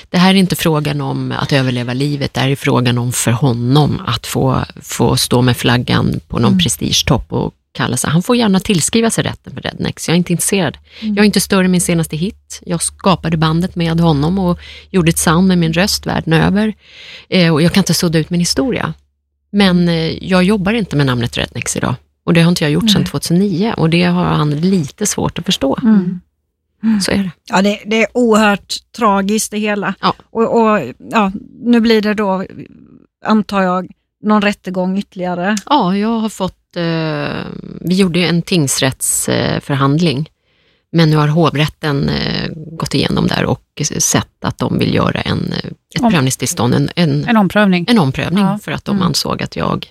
det 0.10 0.18
här 0.18 0.30
är 0.30 0.36
inte 0.36 0.56
frågan 0.56 1.02
om 1.02 1.32
att 1.32 1.52
överleva 1.52 1.94
livet, 1.94 2.34
det 2.34 2.40
här 2.40 2.50
är 2.50 2.56
frågan 2.56 2.98
om 2.98 3.12
för 3.12 3.32
honom 3.32 4.02
att 4.08 4.28
få, 4.28 4.64
få 4.82 5.18
stå 5.18 5.42
med 5.42 5.58
flaggan 5.58 6.20
på 6.28 6.40
någon 6.40 6.60
prestigetopp 6.60 7.34
och 7.34 7.54
kalla 7.72 7.98
sig. 7.98 8.10
Han 8.10 8.24
får 8.24 8.36
gärna 8.36 8.60
tillskriva 8.60 9.10
sig 9.10 9.24
rätten 9.24 9.54
för 9.54 9.62
Rednex, 9.62 10.08
jag 10.08 10.14
är 10.14 10.18
inte 10.18 10.32
intresserad. 10.32 10.78
Jag 11.02 11.18
är 11.18 11.24
inte 11.24 11.42
större 11.42 11.66
än 11.66 11.72
min 11.72 11.82
senaste 11.82 12.18
hit. 12.18 12.60
Jag 12.66 12.82
skapade 12.82 13.38
bandet 13.38 13.76
med 13.76 14.00
honom 14.00 14.40
och 14.40 14.60
gjorde 14.90 15.10
ett 15.10 15.18
sound 15.18 15.48
med 15.48 15.58
min 15.58 15.74
röst 15.74 16.06
världen 16.06 16.34
över. 16.34 16.74
Eh, 17.30 17.54
och 17.54 17.62
jag 17.62 17.74
kan 17.74 17.82
inte 17.82 17.94
sudda 17.94 18.20
ut 18.20 18.30
min 18.30 18.40
historia. 18.40 18.94
Men 19.52 19.90
eh, 19.90 20.24
jag 20.24 20.44
jobbar 20.44 20.74
inte 20.74 20.96
med 20.96 21.06
namnet 21.06 21.38
Rednex 21.38 21.78
idag. 21.78 21.96
Och 22.24 22.34
det 22.34 22.42
har 22.42 22.50
inte 22.50 22.64
jag 22.64 22.72
gjort 22.72 22.92
sedan 22.92 23.06
2009 23.06 23.74
och 23.78 23.90
det 23.90 24.04
har 24.04 24.26
han 24.26 24.50
lite 24.50 25.06
svårt 25.06 25.40
att 25.40 25.46
förstå. 25.46 25.78
Mm. 25.82 26.20
Så 27.02 27.12
är 27.12 27.18
det. 27.18 27.32
Ja, 27.50 27.62
det, 27.62 27.80
det 27.86 28.04
är 28.04 28.08
oerhört 28.14 28.74
tragiskt 28.98 29.52
det 29.52 29.58
hela. 29.58 29.94
Ja. 30.02 30.14
Och, 30.30 30.62
och 30.62 30.94
ja, 30.98 31.32
nu 31.64 31.80
blir 31.80 32.02
det 32.02 32.14
då, 32.14 32.46
antar 33.26 33.62
jag, 33.62 33.88
någon 34.24 34.42
rättegång 34.42 34.98
ytterligare. 34.98 35.58
Ja, 35.66 35.98
jag 35.98 36.20
har 36.20 36.30
fått, 36.30 36.59
eh, 36.76 37.46
vi 37.82 37.96
gjorde 37.96 38.20
ju 38.20 38.26
en 38.26 38.42
tingsrättsförhandling, 38.42 39.56
eh, 39.56 39.60
förhandling. 39.62 40.30
men 40.92 41.10
nu 41.10 41.16
har 41.16 41.28
hovrätten 41.28 42.10
eh, 42.10 42.50
gått 42.56 42.94
igenom 42.94 43.28
där 43.28 43.46
och 43.46 43.82
sett 44.00 44.46
att 44.46 44.58
de 44.58 44.80
vill 44.80 44.94
göra 44.96 45.22
en, 45.22 45.54
eh, 45.54 45.58
ett 45.96 46.02
Om- 46.02 46.12
prövningstillstånd, 46.12 46.74
en, 46.76 46.90
en, 46.96 47.26
En 47.26 47.38
omprövning. 47.38 47.86
en 47.90 48.00
omprövning 48.00 48.44
Ja. 48.44 48.60
för 48.64 48.72
att 48.72 48.86
de 48.86 48.96
Mm. 48.96 49.08
ansåg 49.08 49.44
att 49.44 49.56
jag 49.56 49.88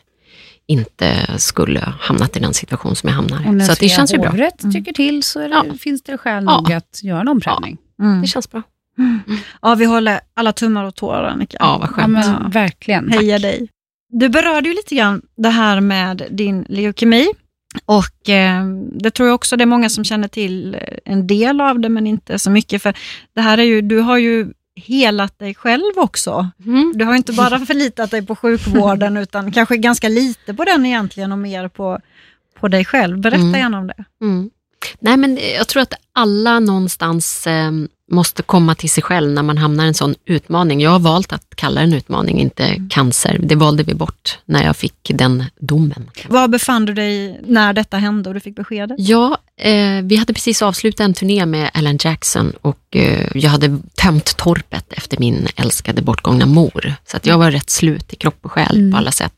inte 0.66 1.16
skulle 1.38 1.92
hamnat 2.00 2.36
i 2.36 2.40
den 2.40 2.54
situation 2.54 2.96
som 2.96 3.08
jag 3.08 3.16
hamnar 3.16 3.56
i. 3.56 3.66
Så 3.66 3.72
att 3.72 3.80
det 3.80 3.88
känns 3.88 4.14
ju 4.14 4.18
bra. 4.18 4.30
hovrätt 4.30 4.62
Mm. 4.62 4.72
tycker 4.74 4.92
till 4.92 5.22
så 5.22 5.38
det, 5.38 5.48
Ja. 5.48 5.64
finns 5.80 6.02
det 6.02 6.18
skäl 6.18 6.44
Ja. 6.46 6.56
nog 6.56 6.72
att 6.72 7.00
göra 7.02 7.20
en 7.20 7.28
omprövning. 7.28 7.76
Mm. 8.02 8.20
Det 8.20 8.26
känns 8.26 8.50
bra. 8.50 8.62
Ja, 9.62 9.74
vi 9.74 9.84
håller 9.84 10.20
alla 10.34 10.52
tummar 10.52 10.84
och 10.84 10.94
tårar 10.94 11.24
Annika. 11.24 11.56
Ja, 11.60 11.78
vad 11.78 11.88
Ja, 11.88 11.92
skönt. 11.92 12.12
men, 12.12 12.50
Verkligen. 12.50 13.08
Heja 13.12 13.38
dig. 13.38 13.68
Du 14.08 14.28
berörde 14.28 14.68
ju 14.68 14.74
lite 14.74 14.94
grann 14.94 15.22
det 15.36 15.48
här 15.48 15.80
med 15.80 16.26
din 16.30 16.64
leukemi. 16.68 17.28
Och 17.84 18.28
eh, 18.28 18.64
det 18.92 19.10
tror 19.10 19.28
jag 19.28 19.34
också 19.34 19.56
det 19.56 19.64
är 19.64 19.66
många 19.66 19.88
som 19.88 20.04
känner 20.04 20.28
till 20.28 20.74
eh, 20.74 20.80
en 21.04 21.26
del 21.26 21.60
av 21.60 21.80
det, 21.80 21.88
men 21.88 22.06
inte 22.06 22.38
så 22.38 22.50
mycket. 22.50 22.82
För 22.82 22.94
det 23.34 23.40
här 23.40 23.58
är 23.58 23.62
ju, 23.62 23.80
du 23.80 23.98
har 24.00 24.18
ju 24.18 24.52
helat 24.76 25.38
dig 25.38 25.54
själv 25.54 25.92
också. 25.96 26.50
Mm. 26.66 26.92
Du 26.96 27.04
har 27.04 27.14
inte 27.14 27.32
bara 27.32 27.58
förlitat 27.58 28.10
dig 28.10 28.26
på 28.26 28.36
sjukvården, 28.36 29.16
utan 29.22 29.52
kanske 29.52 29.76
ganska 29.76 30.08
lite 30.08 30.54
på 30.54 30.64
den 30.64 30.86
egentligen 30.86 31.32
och 31.32 31.38
mer 31.38 31.68
på, 31.68 32.00
på 32.60 32.68
dig 32.68 32.84
själv. 32.84 33.18
Berätta 33.18 33.40
Mm. 33.42 33.60
gärna 33.60 33.78
om 33.78 33.86
det. 33.86 34.04
Mm. 34.22 34.50
Nej, 35.00 35.16
men 35.16 35.38
jag 35.58 35.68
tror 35.68 35.82
att 35.82 35.94
alla 36.12 36.60
någonstans 36.60 37.46
eh, 37.46 37.70
måste 38.10 38.42
komma 38.42 38.74
till 38.74 38.90
sig 38.90 39.02
själv 39.02 39.30
när 39.30 39.42
man 39.42 39.58
hamnar 39.58 39.84
i 39.84 39.88
en 39.88 39.94
sån 39.94 40.14
utmaning. 40.24 40.80
Jag 40.80 40.90
har 40.90 40.98
valt 40.98 41.32
att 41.32 41.44
kalla 41.56 41.80
det 41.80 41.86
en 41.86 41.92
utmaning, 41.92 42.40
inte 42.40 42.86
cancer. 42.90 43.38
Det 43.42 43.54
valde 43.54 43.82
vi 43.82 43.94
bort 43.94 44.38
när 44.44 44.64
jag 44.64 44.76
fick 44.76 45.10
den 45.14 45.44
domen. 45.60 46.10
Var 46.28 46.48
befann 46.48 46.84
du 46.86 46.94
dig 46.94 47.40
när 47.46 47.72
detta 47.72 47.96
hände 47.96 48.28
och 48.30 48.34
du 48.34 48.40
fick 48.40 48.56
beskedet? 48.56 48.96
Ja, 49.00 49.38
eh, 49.60 50.02
vi 50.02 50.16
hade 50.16 50.32
precis 50.34 50.62
avslutat 50.62 51.00
en 51.00 51.14
turné 51.14 51.46
med 51.46 51.70
Alan 51.74 51.98
Jackson 52.00 52.52
och 52.60 52.96
eh, 52.96 53.26
jag 53.34 53.50
hade 53.50 53.78
tömt 54.02 54.36
torpet 54.36 54.92
efter 54.92 55.18
min 55.18 55.48
älskade 55.56 56.02
bortgångna 56.02 56.46
mor. 56.46 56.94
Så 57.06 57.16
att 57.16 57.26
jag 57.26 57.38
var 57.38 57.50
rätt 57.50 57.70
slut 57.70 58.12
i 58.12 58.16
kropp 58.16 58.38
och 58.42 58.52
själ 58.52 58.76
Mm. 58.76 58.92
på 58.92 58.96
alla 58.98 59.12
sätt. 59.12 59.32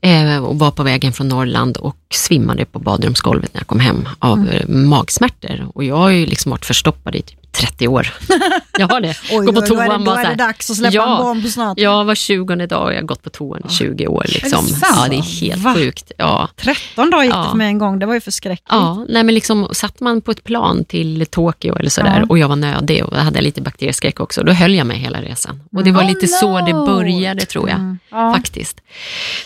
Eh, 0.00 0.44
och 0.44 0.58
var 0.58 0.70
på 0.70 0.82
vägen 0.82 1.12
från 1.12 1.28
Norrland 1.28 1.76
och 1.76 2.07
svimmade 2.14 2.64
på 2.64 2.78
badrumsgolvet 2.78 3.54
när 3.54 3.60
jag 3.60 3.66
kom 3.66 3.80
hem 3.80 4.08
av 4.18 4.38
Mm. 4.38 4.48
eh, 4.54 4.68
magsmärtor. 4.68 5.68
Och 5.74 5.84
jag 5.84 5.96
har 5.96 6.08
ju 6.10 6.26
liksom 6.26 6.50
varit 6.50 6.64
förstoppad 6.66 7.14
i 7.14 7.22
typ 7.22 7.38
30 7.52 7.88
år. 7.88 8.14
jag 8.78 8.88
har 8.88 9.00
det. 9.00 9.16
Oj, 9.32 9.46
Gå 9.46 9.52
på 9.52 9.60
då, 9.60 9.66
då, 9.66 9.80
är 9.80 9.86
toan 9.86 10.04
det, 10.04 10.10
då 10.10 10.16
är 10.16 10.28
det 10.28 10.34
dags 10.34 10.70
att 10.70 10.76
släppa 10.76 10.94
Ja. 10.94 11.16
en 11.18 11.22
bomb 11.24 11.46
snart. 11.46 11.78
Jag 11.78 12.04
var 12.04 12.14
20 12.14 12.66
dag 12.66 12.82
och 12.84 12.92
jag 12.92 12.96
har 12.96 13.02
gått 13.02 13.22
på 13.22 13.30
toan 13.30 13.62
i 13.68 13.72
20 13.72 14.06
år. 14.06 14.24
Liksom. 14.28 14.66
sant? 14.66 14.84
Ja, 14.96 15.06
det 15.10 15.16
är 15.16 15.40
helt 15.40 15.62
Va? 15.62 15.74
sjukt. 15.74 16.12
Ja. 16.18 16.48
13 16.56 17.10
dagar 17.10 17.24
gick 17.24 17.32
det 17.32 17.38
Ja. 17.38 17.48
för 17.50 17.56
mig 17.56 17.66
en 17.66 17.78
gång, 17.78 17.98
det 17.98 18.06
var 18.06 18.14
ju 18.14 18.20
förskräckligt. 18.20 18.66
Ja, 18.70 19.04
nej 19.08 19.22
men 19.22 19.34
liksom 19.34 19.68
satt 19.72 20.00
man 20.00 20.20
på 20.20 20.30
ett 20.30 20.44
plan 20.44 20.84
till 20.84 21.26
Tokyo 21.30 21.76
eller 21.76 21.90
sådär 21.90 22.18
Ja. 22.20 22.26
och 22.28 22.38
jag 22.38 22.48
var 22.48 22.56
nödig 22.56 23.04
och 23.04 23.16
hade 23.16 23.40
lite 23.40 23.60
bakterieskräck 23.62 24.20
också, 24.20 24.42
då 24.42 24.52
höll 24.52 24.74
jag 24.74 24.86
mig 24.86 24.98
hela 24.98 25.22
resan. 25.22 25.60
Och 25.72 25.84
det 25.84 25.92
var 25.92 26.02
Oh 26.02 26.08
lite 26.08 26.28
så 26.28 26.60
det 26.66 26.72
började 26.72 27.40
tror 27.46 27.68
jag. 27.68 27.78
Mm. 27.78 27.98
Ja. 28.10 28.34
Faktiskt. 28.36 28.80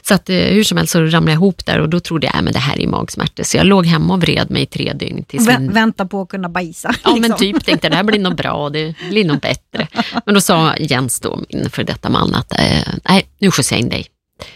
Så 0.03 0.15
att 0.15 0.31
eh, 0.31 0.37
hur 0.37 0.65
som 0.65 0.79
helst 0.79 0.93
så 0.93 1.01
ramlade 1.01 1.31
jag 1.33 1.37
ihop 1.37 1.67
där 1.67 1.79
och 1.81 1.89
då 1.89 2.01
trodde 2.01 2.27
jag, 2.27 2.37
äh, 2.37 2.43
men 2.53 2.61
det 2.61 2.67
här 2.67 2.81
är 2.81 2.87
magsmärtor. 2.87 3.45
Så 3.45 3.57
jag 3.57 3.67
låg 3.67 3.87
hemma 3.87 4.15
och 4.15 4.21
vred 4.21 4.51
mig 4.51 4.63
i 4.63 4.67
tre 4.67 4.93
dygn 4.93 5.25
tills 5.25 5.49
Vä- 5.49 5.59
min 5.59 5.73
Vänta 5.73 6.07
på 6.07 6.23
att 6.23 6.29
kunna 6.29 6.49
bajsa. 6.49 6.95
Ja, 7.05 7.11
men 7.11 7.23
liksom. 7.23 7.39
typ 7.39 7.65
tänkte 7.65 7.89
det 7.89 7.97
här 7.97 8.05
blir 8.05 8.19
nog 8.19 8.37
bra, 8.37 8.71
det 8.71 8.95
blir 9.09 9.25
nog 9.25 9.41
bättre. 9.41 9.89
Men 10.27 10.35
då 10.35 10.41
sa 10.41 10.77
Jens, 10.77 11.21
då, 11.21 11.41
min 11.49 11.71
för 11.71 11.85
detta 11.85 12.11
man, 12.11 12.35
att 12.35 12.53
eh, 12.53 12.95
nej, 13.09 13.27
nu 13.39 13.51
skjutsar 13.51 13.77
jag 13.77 13.81
in 13.81 13.89
dig. 13.89 14.07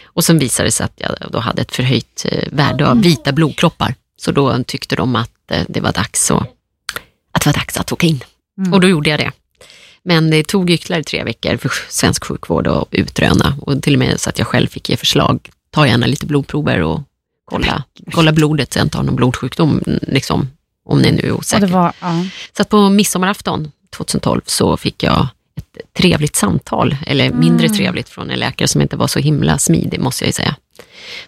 Och 0.03 0.23
sen 0.23 0.39
visade 0.39 0.67
det 0.67 0.71
sig 0.71 0.85
att 0.85 0.93
jag 0.95 1.11
då 1.31 1.39
hade 1.39 1.61
ett 1.61 1.75
förhöjt 1.75 2.25
eh, 2.31 2.47
värde 2.51 2.87
av 2.87 3.01
vita 3.01 3.31
blodkroppar. 3.31 3.95
Så 4.17 4.31
då 4.31 4.63
tyckte 4.63 4.95
de 4.95 5.15
att 5.15 5.51
eh, 5.51 5.63
det 5.67 5.79
var 5.79 5.91
dags 5.91 6.31
att, 6.31 6.41
att, 7.31 7.41
det 7.41 7.45
var 7.45 7.53
dags 7.53 7.77
att 7.77 7.91
åka 7.91 8.07
in. 8.07 8.23
Mm. 8.57 8.73
Och 8.73 8.81
då 8.81 8.87
gjorde 8.87 9.09
jag 9.09 9.19
det. 9.19 9.31
Men 10.03 10.29
det 10.29 10.47
tog 10.47 10.69
ytterligare 10.69 11.03
tre 11.03 11.23
veckor 11.23 11.57
för 11.57 11.71
svensk 11.89 12.25
sjukvård 12.25 12.67
att 12.67 12.87
utröna 12.91 13.57
och 13.61 13.81
till 13.81 13.93
och 13.93 13.99
med 13.99 14.19
så 14.19 14.29
att 14.29 14.39
jag 14.39 14.47
själv 14.47 14.67
fick 14.67 14.89
ge 14.89 14.97
förslag. 14.97 15.49
Ta 15.71 15.87
gärna 15.87 16.07
lite 16.07 16.25
blodprover 16.25 16.81
och 16.81 17.01
kolla, 17.51 17.83
kolla 18.11 18.31
blodet 18.31 18.73
så 18.73 18.79
jag 18.79 18.85
inte 18.85 18.97
har 18.97 19.03
någon 19.03 19.15
blodsjukdom, 19.15 19.81
liksom, 20.01 20.49
om 20.85 21.01
ni 21.01 21.11
nu 21.11 21.21
är 21.27 21.31
osäkra. 21.31 21.67
var, 21.67 21.93
ja. 22.01 22.25
Så 22.57 22.61
att 22.61 22.69
på 22.69 22.89
midsommarafton 22.89 23.71
2012 23.95 24.41
så 24.45 24.77
fick 24.77 25.03
jag 25.03 25.27
ett 25.55 25.93
trevligt 25.97 26.35
samtal, 26.35 26.95
eller 27.07 27.31
mindre 27.31 27.65
Mm. 27.65 27.77
trevligt 27.77 28.09
från 28.09 28.29
en 28.29 28.39
läkare 28.39 28.67
som 28.67 28.81
inte 28.81 28.95
var 28.95 29.07
så 29.07 29.19
himla 29.19 29.57
smidig 29.57 29.99
måste 29.99 30.23
jag 30.23 30.27
ju 30.27 30.33
säga. 30.33 30.55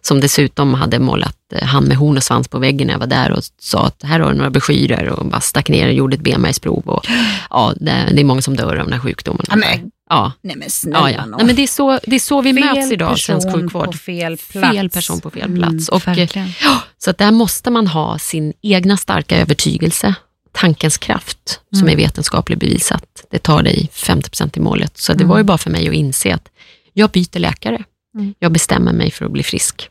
Som 0.01 0.19
dessutom 0.19 0.73
hade 0.73 0.99
målat 0.99 1.37
eh, 1.53 1.67
hand 1.67 1.87
med 1.87 1.97
horn 1.97 2.17
och 2.17 2.23
svans 2.23 2.47
på 2.47 2.59
väggen 2.59 2.87
när 2.87 2.93
jag 2.93 2.99
var 2.99 3.07
där 3.07 3.31
och 3.31 3.43
sa 3.59 3.85
att 3.85 4.03
här 4.03 4.19
har 4.19 4.31
du 4.31 4.37
några 4.37 4.49
broschyrer 4.49 5.09
och 5.09 5.25
bara 5.25 5.41
stack 5.41 5.69
ner 5.69 5.87
och 5.87 5.93
gjorde 5.93 6.15
ett 6.15 6.21
benmärgsprov. 6.21 6.83
Och, 6.89 7.05
ja, 7.49 7.73
det, 7.79 7.91
är 7.91 8.23
många 8.23 8.41
som 8.41 8.55
dör 8.55 8.75
av 8.75 8.83
den 8.85 8.93
här 8.93 8.99
sjukdomen. 8.99 9.45
Ja, 9.49 9.55
men, 9.55 9.91
ja, 10.09 10.31
nej 10.41 10.55
men 10.55 10.69
snälla 10.69 11.11
ja, 11.11 11.17
ja. 11.17 11.25
Nej, 11.37 11.45
men 11.45 11.55
det, 11.55 11.61
är 11.63 11.67
så, 11.67 11.99
det 12.03 12.15
är 12.15 12.19
så 12.19 12.41
vi 12.41 12.53
möts 12.53 12.73
fel 12.73 12.93
idag, 12.93 13.19
svensk 13.19 13.47
person 13.47 13.61
sjukvård. 13.61 13.85
på 13.85 13.91
fel 13.97 14.37
plats. 14.37 14.73
Fel 14.75 14.89
person 14.89 15.19
på 15.21 15.29
fel 15.29 15.55
plats. 15.55 15.89
och, 15.89 16.07
eh, 16.07 16.15
verkligen. 16.15 16.49
Så 16.97 17.09
att 17.09 17.17
där 17.17 17.31
måste 17.31 17.69
man 17.71 17.87
ha 17.87 18.19
sin 18.19 18.53
egna 18.61 18.97
starka 18.97 19.37
övertygelse, 19.37 20.15
tankens 20.51 20.97
kraft, 20.97 21.59
som 21.71 21.81
Mm. 21.87 21.93
är 21.93 21.95
vetenskapligt 22.03 22.59
bevisat. 22.59 23.25
Det 23.31 23.39
tar 23.39 23.63
dig 23.63 23.89
50% 23.93 24.57
i 24.57 24.59
målet. 24.59 24.97
Så 24.97 25.13
det 25.13 25.17
Mm. 25.23 25.27
var 25.29 25.37
ju 25.37 25.43
bara 25.43 25.57
för 25.57 25.69
mig 25.69 25.87
att 25.87 25.93
inse 25.93 26.35
att 26.35 26.49
jag 26.93 27.09
byter 27.09 27.39
läkare. 27.39 27.83
Mm. 28.15 28.33
Jag 28.39 28.51
bestämmer 28.51 28.93
mig 28.93 29.11
för 29.11 29.25
att 29.25 29.31
bli 29.31 29.43
frisk. 29.43 29.89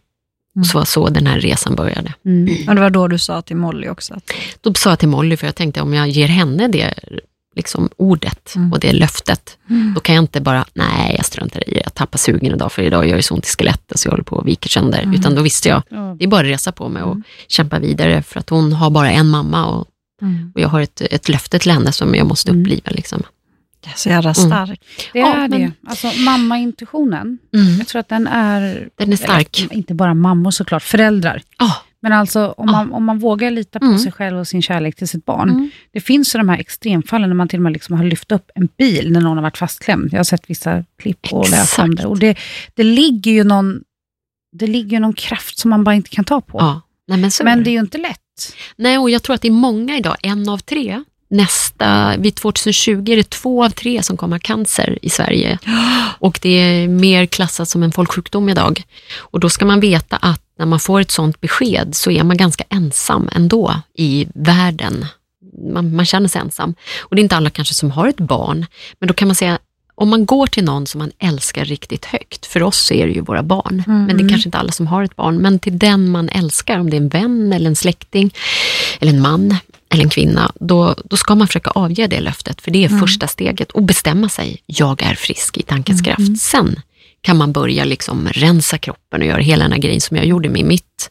Mm. 0.57 0.65
Så 0.65 0.79
var 0.79 0.85
så 0.85 1.09
den 1.09 1.27
här 1.27 1.41
resan 1.41 1.75
började. 1.75 2.15
Mm. 2.27 2.69
Och 2.69 2.75
det 2.75 2.81
var 2.81 2.91
då 2.91 3.09
du 3.09 3.19
sa 3.19 3.43
till 3.43 3.57
Molly 3.57 3.89
också 3.89 4.15
att 4.15 4.31
Då 4.61 4.75
sa 4.75 4.91
jag 4.91 4.99
till 4.99 5.09
Molly, 5.09 5.37
för 5.37 5.47
jag 5.47 5.55
tänkte 5.55 5.81
om 5.81 5.95
jag 5.95 6.09
ger 6.09 6.27
henne 6.29 6.69
det 6.69 6.95
liksom, 7.59 7.89
ordet 7.97 8.55
Mm. 8.57 8.73
och 8.73 8.81
det 8.81 8.93
löftet, 8.93 9.59
då 9.95 10.01
kan 10.01 10.15
jag 10.15 10.23
inte 10.23 10.41
bara, 10.41 10.65
nej 10.75 11.15
jag 11.17 11.25
struntar 11.27 11.69
i 11.69 11.75
det, 11.75 11.81
jag 11.85 11.95
tappar 11.95 12.19
sugen 12.19 12.55
idag, 12.55 12.73
för 12.73 12.83
idag 12.83 13.09
gör 13.09 13.17
det 13.17 13.23
så 13.23 13.35
ont 13.35 13.47
i 13.47 13.49
skelettet 13.49 13.99
så 13.99 14.07
jag 14.07 14.11
håller 14.13 14.25
på 14.25 14.39
att 14.41 14.47
vika 14.47 14.69
sönder. 14.69 15.03
Mm. 15.03 15.15
Utan 15.15 15.35
då 15.35 15.43
visste 15.43 15.69
jag, 15.69 15.83
Ja. 15.89 16.17
det 16.19 16.25
är 16.25 16.29
bara 16.29 16.41
att 16.41 16.47
resa 16.47 16.73
på 16.73 16.89
mig 16.89 17.03
och 17.03 17.13
Mm. 17.13 17.23
kämpa 17.49 17.79
vidare, 17.79 18.23
för 18.23 18.41
att 18.41 18.51
hon 18.51 18.73
har 18.73 18.91
bara 18.91 19.11
en 19.11 19.29
mamma 19.29 19.67
och, 19.67 19.87
och 20.55 20.61
jag 20.61 20.69
har 20.69 20.81
ett, 20.81 21.01
ett 21.01 21.29
löfte 21.29 21.59
till 21.59 21.71
henne 21.73 21.93
som 21.93 22.15
jag 22.15 22.27
måste 22.27 22.51
Mm. 22.51 22.63
uppliva. 22.63 22.91
Liksom. 22.91 23.23
Jag 23.85 23.93
är 23.93 23.97
så 23.97 24.09
jävla 24.09 24.35
stark. 24.35 24.81
Det 25.13 25.19
Ja, 25.19 25.35
är 25.35 25.49
men- 25.49 25.51
det. 25.51 25.73
Alltså 25.91 26.07
mammaintuitionen, 26.21 27.39
Mm. 27.55 27.79
jag 27.79 27.87
tror 27.89 28.01
att 28.01 28.09
den 28.09 28.27
är, 28.27 28.89
Den 28.99 29.13
är 29.13 29.17
stark. 29.17 29.67
inte 29.73 29.95
bara 29.95 30.15
mammor 30.15 30.51
såklart, 30.51 30.83
föräldrar. 30.83 31.43
Ja. 31.59 31.73
Men 32.03 32.13
alltså 32.13 32.47
om, 32.57 32.67
Ja. 32.69 32.73
man, 32.73 32.93
om 32.93 33.05
man 33.05 33.19
vågar 33.19 33.51
lita 33.51 33.79
på 33.79 33.85
Mm. 33.87 33.99
sig 33.99 34.13
själv 34.13 34.39
och 34.39 34.49
sin 34.49 34.63
kärlek 34.63 34.97
till 34.97 35.09
sitt 35.09 35.25
barn. 35.25 35.49
Mm. 35.51 35.71
Det 35.93 36.01
finns 36.01 36.35
ju 36.35 36.39
de 36.39 36.49
här 36.49 36.59
extremfallen 36.59 37.29
när 37.31 37.37
man 37.37 37.49
till 37.49 37.59
och 37.59 37.63
med 37.63 37.73
liksom 37.73 37.97
har 37.97 38.05
lyft 38.05 38.33
upp 38.33 38.51
en 38.55 38.69
bil 38.79 39.13
när 39.13 39.21
någon 39.21 39.37
har 39.37 39.43
varit 39.43 39.59
fastklämd. 39.59 40.09
Jag 40.13 40.19
har 40.19 40.25
sett 40.25 40.51
vissa 40.51 40.85
klipp 40.99 41.33
och 41.33 41.51
läst 41.51 41.79
om 41.79 41.95
det. 41.95 42.07
Och 42.07 42.19
det, 42.19 42.39
det 42.75 42.83
ligger 42.85 43.31
ju 43.33 43.45
någon, 43.45 43.81
det 44.53 44.67
ligger 44.67 44.91
ju 44.91 44.99
någon 45.01 45.13
kraft 45.15 45.59
som 45.59 45.71
man 45.71 45.85
bara 45.85 45.95
inte 45.95 46.11
kan 46.11 46.25
ta 46.25 46.41
på. 46.41 46.59
Ja. 46.59 46.81
Nej, 47.09 47.19
men 47.19 47.31
Men 47.45 47.59
det. 47.59 47.65
det 47.65 47.71
är 47.71 47.73
ju 47.73 47.81
inte 47.81 47.99
lätt. 47.99 48.19
Nej, 48.77 48.99
och 48.99 49.11
jag 49.11 49.23
tror 49.23 49.35
att 49.35 49.43
det 49.43 49.49
är 49.49 49.53
många 49.53 49.97
idag, 49.97 50.17
en 50.23 50.49
av 50.49 50.59
tre. 50.59 51.03
Nästa, 51.31 52.17
vid 52.19 52.35
2020 52.35 53.11
är 53.13 53.17
det 53.17 53.31
två 53.31 53.65
av 53.65 53.71
tre 53.71 54.03
som 54.03 54.17
kommer 54.17 54.35
ha 54.37 54.41
cancer 54.41 54.99
i 55.03 55.11
Sverige. 55.11 55.59
Och 56.19 56.39
det 56.43 56.49
är 56.49 56.89
mer 56.89 57.27
klassat 57.27 57.69
som 57.69 57.83
en 57.83 57.93
folksjukdom 57.93 58.49
idag. 58.49 58.83
Och 59.19 59.41
då 59.41 59.51
ska 59.51 59.65
man 59.65 59.81
veta 59.81 60.17
att 60.17 60.43
när 60.59 60.67
man 60.67 60.81
får 60.81 61.01
ett 61.01 61.11
sånt 61.11 61.41
besked 61.41 61.95
så 61.95 62.11
är 62.11 62.25
man 62.25 62.37
ganska 62.37 62.65
ensam 62.69 63.29
ändå 63.33 63.81
i 63.95 64.27
världen. 64.35 65.07
Man, 65.73 65.97
man 65.97 66.07
känner 66.07 66.29
sig 66.29 66.41
ensam. 66.41 66.75
Och 67.01 67.17
det 67.17 67.21
är 67.21 67.23
inte 67.23 67.37
alla 67.37 67.51
kanske 67.51 67.75
som 67.75 67.91
har 67.91 68.09
ett 68.09 68.21
barn, 68.21 68.67
men 68.99 69.07
då 69.09 69.15
kan 69.15 69.29
man 69.29 69.35
säga 69.35 69.59
om 69.95 70.09
man 70.09 70.27
går 70.27 70.47
till 70.47 70.65
någon 70.65 70.87
som 70.87 70.99
man 70.99 71.11
älskar 71.19 71.65
riktigt 71.65 72.05
högt, 72.05 72.47
för 72.47 72.63
oss 72.63 72.79
så 72.79 72.95
är 72.95 73.07
det 73.07 73.13
ju 73.13 73.21
våra 73.21 73.43
barn, 73.43 73.83
Mm. 73.87 74.05
men 74.05 74.17
det 74.17 74.25
är 74.25 74.29
kanske 74.29 74.49
inte 74.49 74.59
alla 74.59 74.73
som 74.73 74.87
har 74.87 75.03
ett 75.03 75.17
barn, 75.17 75.39
men 75.39 75.59
till 75.59 75.79
den 75.79 76.11
man 76.11 76.29
älskar, 76.29 76.79
om 76.79 76.91
det 76.91 76.97
är 76.97 77.01
en 77.01 77.09
vän 77.09 77.53
eller 77.53 77.67
en 77.71 77.77
släkting, 77.77 78.35
eller 79.01 79.13
en 79.13 79.21
man 79.21 79.57
eller 79.91 80.03
en 80.05 80.11
kvinna, 80.11 80.53
då, 80.61 80.95
då 81.05 81.17
ska 81.17 81.35
man 81.35 81.47
försöka 81.47 81.71
avge 81.71 82.07
det 82.07 82.21
löftet, 82.21 82.61
för 82.61 82.71
det 82.71 82.85
är 82.85 82.89
första 83.01 83.27
steget 83.27 83.71
och 83.71 83.83
bestämma 83.83 84.29
sig, 84.29 84.63
jag 84.67 85.03
är 85.03 85.15
frisk 85.15 85.57
i 85.57 85.63
tankens 85.63 86.03
kraft. 86.03 86.39
Sen 86.41 86.81
kan 87.21 87.37
man 87.37 87.53
börja 87.53 87.85
liksom 87.85 88.29
rensa 88.29 88.79
kroppen 88.79 89.21
och 89.21 89.27
göra 89.27 89.41
hela 89.41 89.63
den 89.65 89.73
här 89.73 89.79
grejen 89.79 90.01
som 90.01 90.17
jag 90.17 90.27
gjorde 90.27 90.49
med 90.49 90.65
mitt 90.65 91.11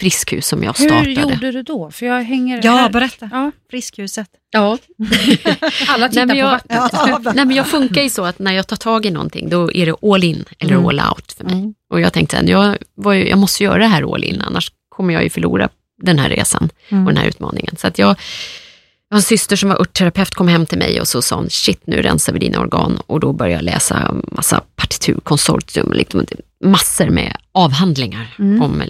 friskhus 0.00 0.46
som 0.46 0.62
jag 0.64 0.74
Hur 0.78 0.86
startade. 0.88 1.10
gjorde 1.12 1.52
du 1.52 1.62
då? 1.62 1.90
För 1.90 2.06
jag 2.06 2.22
hänger 2.22 2.60
Ja, 2.64 2.72
här. 2.76 2.90
berätta. 2.90 3.28
Ja, 3.32 3.50
Friskhuset. 3.70 4.28
Ja. 4.50 4.78
alla 5.88 6.08
tittar 6.08 6.26
Nej, 6.26 6.26
men 6.26 6.28
på 6.28 6.36
jag- 6.36 6.50
vattnet. 6.50 6.90
Ja, 6.92 7.20
Nej, 7.34 7.44
men 7.44 7.56
jag 7.56 7.66
funkar 7.66 8.02
ju 8.02 8.10
så 8.10 8.24
att 8.24 8.38
när 8.38 8.52
jag 8.52 8.66
tar 8.66 8.76
tag 8.76 9.06
i 9.06 9.10
någonting, 9.10 9.48
då 9.50 9.72
är 9.72 9.86
det 9.86 9.94
all 10.14 10.24
in 10.24 10.44
eller 10.58 10.72
Mm. 10.74 10.86
all 10.86 11.00
out 11.10 11.32
för 11.32 11.44
mig. 11.44 11.52
Mm. 11.54 11.74
Och 11.90 12.00
jag 12.00 12.12
tänkte 12.12 12.38
att 12.38 12.48
jag, 12.48 12.76
ju, 13.14 13.28
jag 13.28 13.38
måste 13.38 13.64
göra 13.64 13.78
det 13.78 13.86
här 13.86 14.14
all 14.14 14.24
in, 14.24 14.40
annars 14.40 14.72
kommer 14.88 15.14
jag 15.14 15.22
ju 15.22 15.30
förlora 15.30 15.68
den 16.02 16.18
här 16.18 16.28
resan 16.28 16.70
Mm. 16.88 17.06
och 17.06 17.12
den 17.12 17.22
här 17.22 17.28
utmaningen. 17.28 17.76
Så 17.78 17.86
att 17.86 17.98
jag, 17.98 18.16
jag 19.08 19.14
har 19.14 19.18
en 19.18 19.22
syster 19.22 19.56
som 19.56 19.68
var 19.68 19.80
örtterapeut, 19.80 20.34
kom 20.34 20.48
hem 20.48 20.66
till 20.66 20.78
mig 20.78 21.00
och 21.00 21.08
så 21.08 21.22
sa 21.22 21.36
hon, 21.36 21.50
shit 21.50 21.80
nu 21.86 22.02
rensar 22.02 22.32
vi 22.32 22.38
dina 22.38 22.60
organ. 22.60 23.00
Och 23.06 23.20
då 23.20 23.32
började 23.32 23.54
jag 23.54 23.74
läsa 23.74 24.14
massa 24.32 24.60
partitur, 24.76 25.20
konsortium, 25.22 25.92
liksom, 25.92 26.26
massor 26.64 27.08
med 27.08 27.36
avhandlingar 27.52 28.34
Mm. 28.38 28.62
om 28.62 28.82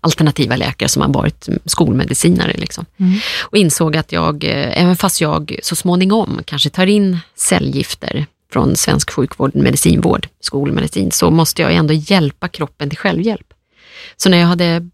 alternativa 0.00 0.56
läkare 0.56 0.88
som 0.88 1.02
har 1.02 1.08
varit 1.08 1.48
skolmedicinare. 1.64 2.52
Liksom. 2.56 2.86
Mm. 2.96 3.18
Och 3.42 3.56
insåg 3.56 3.96
att 3.96 4.12
jag, 4.12 4.44
eh, 4.44 4.82
även 4.82 4.96
fast 4.96 5.20
jag 5.20 5.58
så 5.62 5.76
småningom 5.76 6.40
kanske 6.44 6.70
tar 6.70 6.86
in 6.86 7.18
cellgifter 7.36 8.26
från 8.52 8.76
svensk 8.76 9.10
sjukvård, 9.10 9.54
medicinvård, 9.54 10.28
skolmedicin, 10.40 11.10
så 11.10 11.30
måste 11.30 11.62
jag 11.62 11.74
ändå 11.74 11.94
hjälpa 11.94 12.48
kroppen 12.48 12.88
till 12.90 12.98
självhjälp. 12.98 13.46
Så 14.16 14.28
när 14.28 14.38
jag 14.38 14.46
hade 14.46 14.88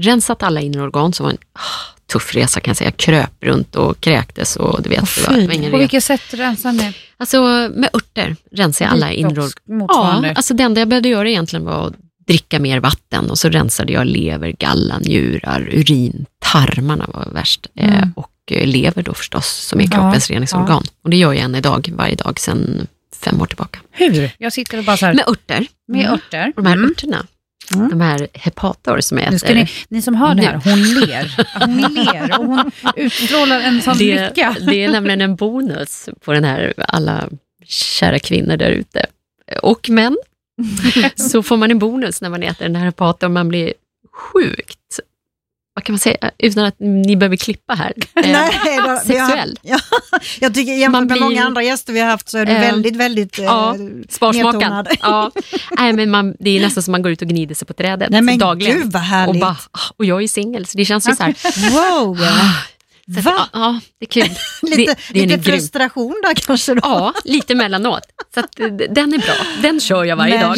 rensat 0.00 0.42
alla 0.42 0.60
inre 0.60 0.82
organ, 0.82 1.12
så 1.12 1.22
var 1.22 1.30
det 1.30 1.36
en 1.36 1.44
ah, 1.52 1.99
tuff 2.12 2.34
resa 2.34 2.60
kan 2.60 2.70
jag 2.70 2.76
säga. 2.76 2.90
Kröp 2.90 3.30
runt 3.40 3.76
och 3.76 4.00
kräktes 4.00 4.56
och 4.56 4.82
du 4.82 4.88
vet, 4.88 5.00
Åh, 5.28 5.34
det 5.36 5.46
var, 5.46 5.52
ingen 5.54 5.70
På 5.70 5.78
vilket 5.78 6.04
sätt 6.04 6.34
rensar 6.34 6.72
ni? 6.72 6.92
Alltså 7.16 7.42
med 7.74 7.88
örter 7.92 8.36
rensar 8.52 8.84
jag 8.84 8.92
alla 8.92 9.10
motsvarande. 9.68 10.28
Ja, 10.28 10.34
alltså 10.34 10.54
det 10.54 10.62
enda 10.62 10.80
jag 10.80 10.88
behövde 10.88 11.08
göra 11.08 11.28
egentligen 11.30 11.64
var 11.64 11.86
att 11.86 11.94
dricka 12.26 12.58
mer 12.60 12.80
vatten 12.80 13.30
och 13.30 13.38
så 13.38 13.48
rensade 13.48 13.92
jag 13.92 14.06
lever, 14.06 14.54
galla, 14.58 14.98
njurar, 14.98 15.68
urin, 15.72 16.26
tarmarna 16.38 17.06
var 17.14 17.28
värst 17.32 17.66
eh, 17.76 17.96
Mm. 17.96 18.12
och 18.16 18.30
eh, 18.50 18.66
lever 18.66 19.02
då 19.02 19.14
förstås 19.14 19.46
som 19.46 19.80
är 19.80 19.84
Ja, 19.84 19.90
kroppens 19.90 20.30
reningsorgan. 20.30 20.84
Och 21.04 21.10
det 21.10 21.16
gör 21.16 21.32
jag 21.32 21.42
än 21.44 21.54
idag, 21.54 21.90
varje 21.96 22.14
dag 22.14 22.40
sedan 22.40 22.86
fem 23.24 23.40
år 23.42 23.46
tillbaka. 23.46 23.78
Hur? 23.90 24.30
Jag 24.38 24.52
sitter 24.52 24.78
och 24.78 24.84
bara 24.84 24.96
så 24.96 25.06
här, 25.06 25.14
Med 25.14 25.24
örter, 25.28 25.66
med 25.88 26.00
Mm. 26.00 26.12
örter. 26.14 26.52
och 26.56 26.62
de 26.62 26.68
här 26.68 26.76
Mm. 26.76 26.90
örterna, 26.90 27.26
Mm. 27.74 27.88
de 27.88 28.00
här 28.00 28.28
hepator 28.34 29.00
som 29.00 29.18
jag 29.18 29.32
Nu 29.32 29.38
ska 29.38 29.48
äter. 29.48 29.54
ni, 29.54 29.68
ni 29.88 30.02
som 30.02 30.14
hör 30.14 30.34
det 30.34 30.42
här, 30.42 30.60
hon 30.64 30.82
ler. 30.82 31.46
Hon 31.60 31.94
ler 31.94 32.38
och 32.38 32.46
hon 32.46 32.70
utstrålar 32.96 33.60
en 33.60 33.82
sån 33.82 33.98
det, 33.98 34.28
lycka. 34.28 34.56
det 34.60 34.84
är 34.84 34.88
nämligen 34.88 35.20
en 35.20 35.36
bonus 35.36 36.08
på 36.24 36.32
den 36.32 36.44
här, 36.44 36.74
alla 36.88 37.28
kära 37.66 38.18
kvinnor 38.18 38.56
där 38.56 38.70
ute. 38.70 39.06
Och 39.62 39.88
män. 39.88 40.16
Så 41.16 41.42
får 41.42 41.56
man 41.56 41.70
en 41.70 41.78
bonus 41.78 42.20
när 42.20 42.28
man 42.28 42.42
äter 42.42 42.64
den 42.64 42.76
här 42.76 42.84
hepatorn, 42.84 43.32
man 43.32 43.48
blir 43.48 43.72
sjukt, 44.12 45.00
vad 45.80 45.84
kan 45.84 45.92
man 45.92 45.98
säga, 45.98 46.30
utan 46.38 46.64
att 46.64 46.74
ni 46.78 47.16
behöver 47.16 47.36
klippa 47.36 47.74
här. 47.74 47.92
Eh, 48.14 48.32
Nej, 48.32 48.50
då, 48.76 48.82
vi 49.06 49.18
har- 49.18 49.26
sexuell. 49.26 49.58
Ja, 49.62 49.78
jag 50.40 50.54
tycker 50.54 50.72
jämfört 50.72 50.92
Man 50.92 51.06
med 51.06 51.12
blir- 51.12 51.22
många 51.22 51.44
andra 51.44 51.62
gäster 51.62 51.92
vi 51.92 52.00
har 52.00 52.06
haft 52.10 52.28
så 52.28 52.38
är 52.38 52.46
du 52.46 52.52
Eh, 52.52 52.60
väldigt, 52.60 52.96
väldigt 52.96 53.38
eh, 53.38 53.44
ja, 53.44 53.76
Sparsmakad. 54.08 54.88
Ja. 55.00 55.30
Nej, 55.78 55.92
men 55.92 56.10
man, 56.10 56.34
det 56.38 56.50
är 56.50 56.60
nästan 56.60 56.82
som 56.82 56.92
man 56.92 57.02
går 57.02 57.12
ut 57.12 57.22
och 57.22 57.28
gnider 57.28 57.54
sig 57.54 57.66
på 57.66 57.72
trädet 57.74 58.10
Nej 58.10 58.20
men 58.22 58.38
dagligen. 58.38 58.76
gud 58.76 58.92
vad 58.92 59.02
och, 59.02 59.06
härligt. 59.06 59.40
bara, 59.40 59.56
ah, 59.70 59.80
och 59.96 60.04
jag 60.04 60.22
är 60.22 60.28
singel, 60.28 60.66
så 60.66 60.78
det 60.78 60.84
känns 60.84 61.08
ju 61.08 61.14
så 61.16 61.22
här, 61.22 61.34
Wow! 62.00 62.18
Så 63.14 63.18
att, 63.18 63.24
Va? 63.24 63.32
ja, 63.36 63.48
ja, 63.52 63.80
det 63.98 64.04
är 64.06 64.10
kul. 64.26 64.36
Lite, 64.62 64.76
det, 64.84 64.96
det 65.12 65.20
lite 65.20 65.34
en 65.34 65.40
grym. 65.40 65.42
frustration 65.58 66.14
där 66.22 66.34
kanske 66.34 66.74
då. 66.74 66.80
Ja, 66.82 67.14
lite 67.24 67.54
mellanåt. 67.54 68.02
Så 68.34 68.40
att, 68.40 68.60
eh, 68.60 68.66
den 68.66 69.14
är 69.14 69.18
bra. 69.18 69.34
Den 69.62 69.80
kör 69.80 70.04
jag 70.04 70.16
varje 70.16 70.34
men, 70.38 70.48
dag. 70.48 70.56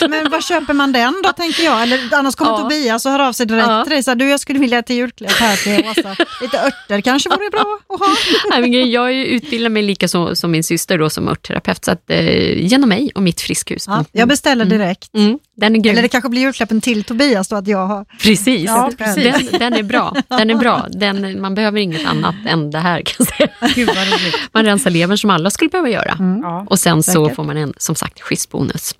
Vad 0.00 0.10
men 0.10 0.30
vad 0.30 0.44
köper 0.44 0.74
man 0.74 0.92
den 0.92 1.14
då 1.24 1.32
tänker 1.32 1.62
jag? 1.62 1.82
Eller 1.82 2.14
annars 2.14 2.34
kommer 2.34 2.52
Ja. 2.52 2.58
Tobias 2.58 3.06
och 3.06 3.12
hör 3.12 3.18
av 3.18 3.32
sig 3.32 3.46
direkt 3.46 3.66
Ja. 3.68 3.84
till 3.84 3.90
dig. 3.92 4.02
Så 4.02 4.10
här, 4.10 4.16
du, 4.16 4.28
jag 4.28 4.40
skulle 4.40 4.58
vilja 4.58 4.82
till 4.82 4.96
julklapp 4.96 5.32
här 5.32 5.56
till 5.56 5.86
Åsa. 5.88 6.16
Lite 6.42 6.58
örter 6.60 7.00
kanske 7.00 7.28
vore 7.28 7.50
bra 7.50 7.78
att 7.88 8.00
ha. 8.00 8.06
Nej, 8.50 8.60
men 8.60 8.72
grejen, 8.72 8.90
jag 8.90 9.14
utbildar 9.14 9.68
mig 9.70 9.82
lika 9.82 10.08
som, 10.08 10.36
som 10.36 10.50
min 10.50 10.64
syster 10.64 10.98
då, 10.98 11.10
som 11.10 11.28
örtterapeut, 11.28 11.84
så 11.84 11.90
att, 11.90 12.10
eh, 12.10 12.58
genom 12.66 12.88
mig 12.88 13.10
och 13.14 13.22
mitt 13.22 13.40
friskhus. 13.40 13.84
Ja, 13.86 14.04
jag 14.12 14.28
beställer 14.28 14.64
Mm. 14.64 14.78
direkt. 14.78 15.14
Mm, 15.14 15.38
den 15.56 15.76
är 15.76 15.80
grym. 15.80 15.92
Eller 15.92 16.02
det 16.02 16.08
kanske 16.08 16.28
blir 16.30 16.40
julklappen 16.42 16.80
till 16.80 17.04
Tobias 17.04 17.48
då 17.48 17.56
att 17.56 17.66
jag 17.68 17.86
har. 17.86 18.04
Precis, 18.22 18.64
Ja, 18.70 18.90
precis. 18.98 19.50
Den, 19.50 19.58
den 19.58 19.72
är 19.74 19.82
bra. 19.82 20.16
Den 20.28 20.50
är 20.50 20.54
bra. 20.54 20.86
Den, 20.92 21.40
man 21.40 21.54
behöver 21.54 21.79
inget 21.80 22.06
annat 22.06 22.34
än 22.46 22.70
det 22.70 22.78
här 22.78 23.02
kan 23.02 23.14
jag 23.18 23.28
säga. 23.28 23.48
Gud. 23.74 23.90
Man 24.52 24.64
rensar 24.64 24.90
levern 24.90 25.18
som 25.18 25.30
alla 25.30 25.50
skulle 25.50 25.70
behöva 25.70 25.88
göra. 25.90 26.12
Mm. 26.18 26.40
Ja. 26.42 26.66
Och 26.70 26.78
sen 26.80 27.02
så 27.02 27.24
Säkert. 27.24 27.36
får 27.36 27.44
man 27.44 27.56
en, 27.56 27.72
som 27.76 27.94
sagt, 27.94 28.20
schysst 28.20 28.50
bonus. 28.50 28.94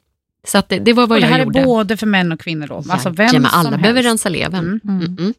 Så 0.47 0.59
att 0.59 0.69
det, 0.69 0.79
det 0.79 0.93
var 0.93 1.07
vad 1.07 1.17
Och 1.17 1.21
det 1.21 1.27
jag 1.29 1.37
här 1.37 1.45
gjorde. 1.45 1.61
är 1.61 1.65
både 1.65 1.97
för 1.97 2.07
män 2.07 2.33
och 2.33 2.41
kvinnor 2.41 2.67
då? 2.67 2.85
Alltså 2.89 3.11
vem 3.11 3.27
Jajamän, 3.27 3.51
alla 3.53 3.71
som 3.71 3.81
behöver 3.81 4.03
helst. 4.03 4.09
rensa 4.11 4.29
levern. 4.29 4.65
Mm. 4.65 4.81
Mm. 4.85 5.01
Mm, 5.07 5.17
mm. 5.19 5.35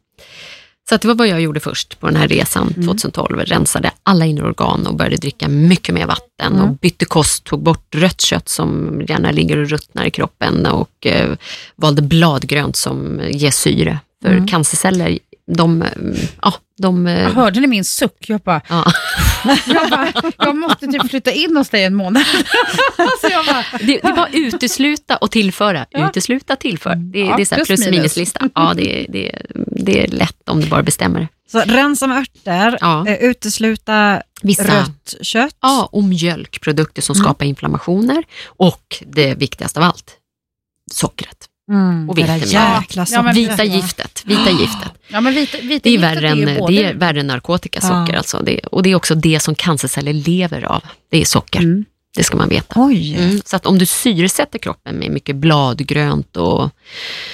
Så 0.88 0.94
att 0.94 1.00
det 1.02 1.08
var 1.08 1.14
vad 1.14 1.28
jag 1.28 1.40
gjorde 1.40 1.60
först 1.60 2.00
på 2.00 2.06
den 2.06 2.16
här 2.16 2.28
resan 2.28 2.68
Mm. 2.76 2.86
2012. 2.88 3.38
Rensade 3.40 3.90
alla 4.02 4.24
inre 4.26 4.44
organ 4.46 4.86
och 4.86 4.94
började 4.94 5.16
dricka 5.16 5.48
mycket 5.48 5.94
mer 5.94 6.06
vatten 6.06 6.52
Mm. 6.52 6.60
och 6.70 6.76
bytte 6.76 7.04
kost, 7.04 7.44
tog 7.44 7.62
bort 7.62 7.94
rött 7.94 8.20
kött 8.20 8.48
som 8.48 9.00
gärna 9.08 9.30
ligger 9.30 9.56
och 9.58 9.68
ruttnar 9.68 10.04
i 10.04 10.10
kroppen 10.10 10.66
och 10.66 11.06
eh, 11.06 11.30
valde 11.76 12.02
bladgrönt 12.02 12.76
som 12.76 13.20
ger 13.30 13.50
syre. 13.50 13.98
För 14.22 14.32
Mm. 14.32 14.46
cancerceller, 14.46 15.18
de, 15.46 15.84
ja, 16.42 16.54
de 16.78 17.06
eh, 17.06 17.22
Jag 17.22 17.30
hörde 17.30 17.60
ni 17.60 17.66
min 17.66 17.84
suck? 17.84 18.24
Jag 18.28 18.40
bara, 18.40 18.60
ja. 18.68 18.92
jag, 19.66 19.90
bara, 19.90 20.12
jag 20.38 20.56
måste 20.56 20.86
typ 20.86 21.10
flytta 21.10 21.32
in 21.32 21.56
hos 21.56 21.68
dig 21.68 21.84
en 21.84 21.94
månad. 21.94 22.22
alltså 22.96 23.28
bara, 23.46 23.64
Det, 23.78 24.00
det 24.02 24.12
bara 24.16 24.28
utesluta 24.32 25.16
och 25.16 25.30
tillföra. 25.30 25.86
Ja. 25.90 26.08
Utesluta, 26.08 26.56
tillför. 26.56 26.94
Det, 26.94 27.18
Ja, 27.18 27.36
det 27.36 27.42
är 27.42 27.46
så 27.46 27.54
plus 27.54 27.66
plus 27.66 27.80
minus. 27.80 27.96
minuslista. 27.96 28.48
Ja, 28.54 28.72
det, 28.76 29.06
det, 29.08 29.42
det 29.66 30.04
är 30.04 30.08
lätt 30.08 30.48
om 30.48 30.60
du 30.60 30.68
bara 30.68 30.82
bestämmer. 30.82 31.28
Så 31.52 31.60
rensa 31.60 32.06
med 32.06 32.18
örter, 32.18 32.78
Ja. 32.80 33.06
eh, 33.08 33.14
utesluta 33.16 34.22
Vissa, 34.42 34.80
rött 34.80 35.14
kött. 35.22 35.56
Ja, 35.60 35.88
och 35.92 36.04
mjölkprodukter 36.04 37.02
som 37.02 37.14
Mm. 37.16 37.24
skapar 37.24 37.44
inflammationer. 37.46 38.24
Och 38.46 39.02
det 39.06 39.34
viktigaste 39.34 39.80
av 39.80 39.84
allt, 39.86 40.16
sockret. 40.92 41.48
Mm, 41.70 42.10
Och 42.10 42.18
jäkla 42.18 42.46
Ja, 43.10 43.22
men 43.22 43.34
sockret, 43.34 43.36
Vita 43.36 43.64
giftet. 43.64 44.22
Vita 44.26 44.50
giftet. 44.50 44.92
ja 45.08 45.20
men 45.20 45.34
vita, 45.34 45.58
vita 45.62 45.80
Det 45.82 45.88
är, 45.88 45.92
giftet 45.92 46.16
värre 46.16 46.28
än, 46.28 46.58
både- 46.58 46.72
det 46.74 46.84
är 46.84 46.94
värre 46.94 47.20
än 47.20 47.26
narkotikasocker. 47.26 48.12
Ja. 48.12 48.18
Alltså. 48.18 48.40
Det, 48.42 48.58
och 48.58 48.82
det 48.82 48.90
är 48.90 48.94
också 48.94 49.14
det 49.14 49.40
som 49.40 49.54
cancerceller 49.54 50.12
lever 50.12 50.64
av. 50.64 50.82
Det 51.10 51.20
är 51.20 51.24
socker. 51.24 51.60
Mm. 51.60 51.84
Det 52.16 52.24
ska 52.24 52.36
man 52.36 52.48
veta. 52.48 52.74
Oj. 52.76 53.14
Mm. 53.18 53.40
Så 53.44 53.56
att 53.56 53.66
om 53.66 53.78
du 53.78 53.86
syresätter 53.86 54.58
kroppen 54.58 54.96
med 54.96 55.10
mycket 55.10 55.36
bladgrönt 55.36 56.36
och, 56.36 56.70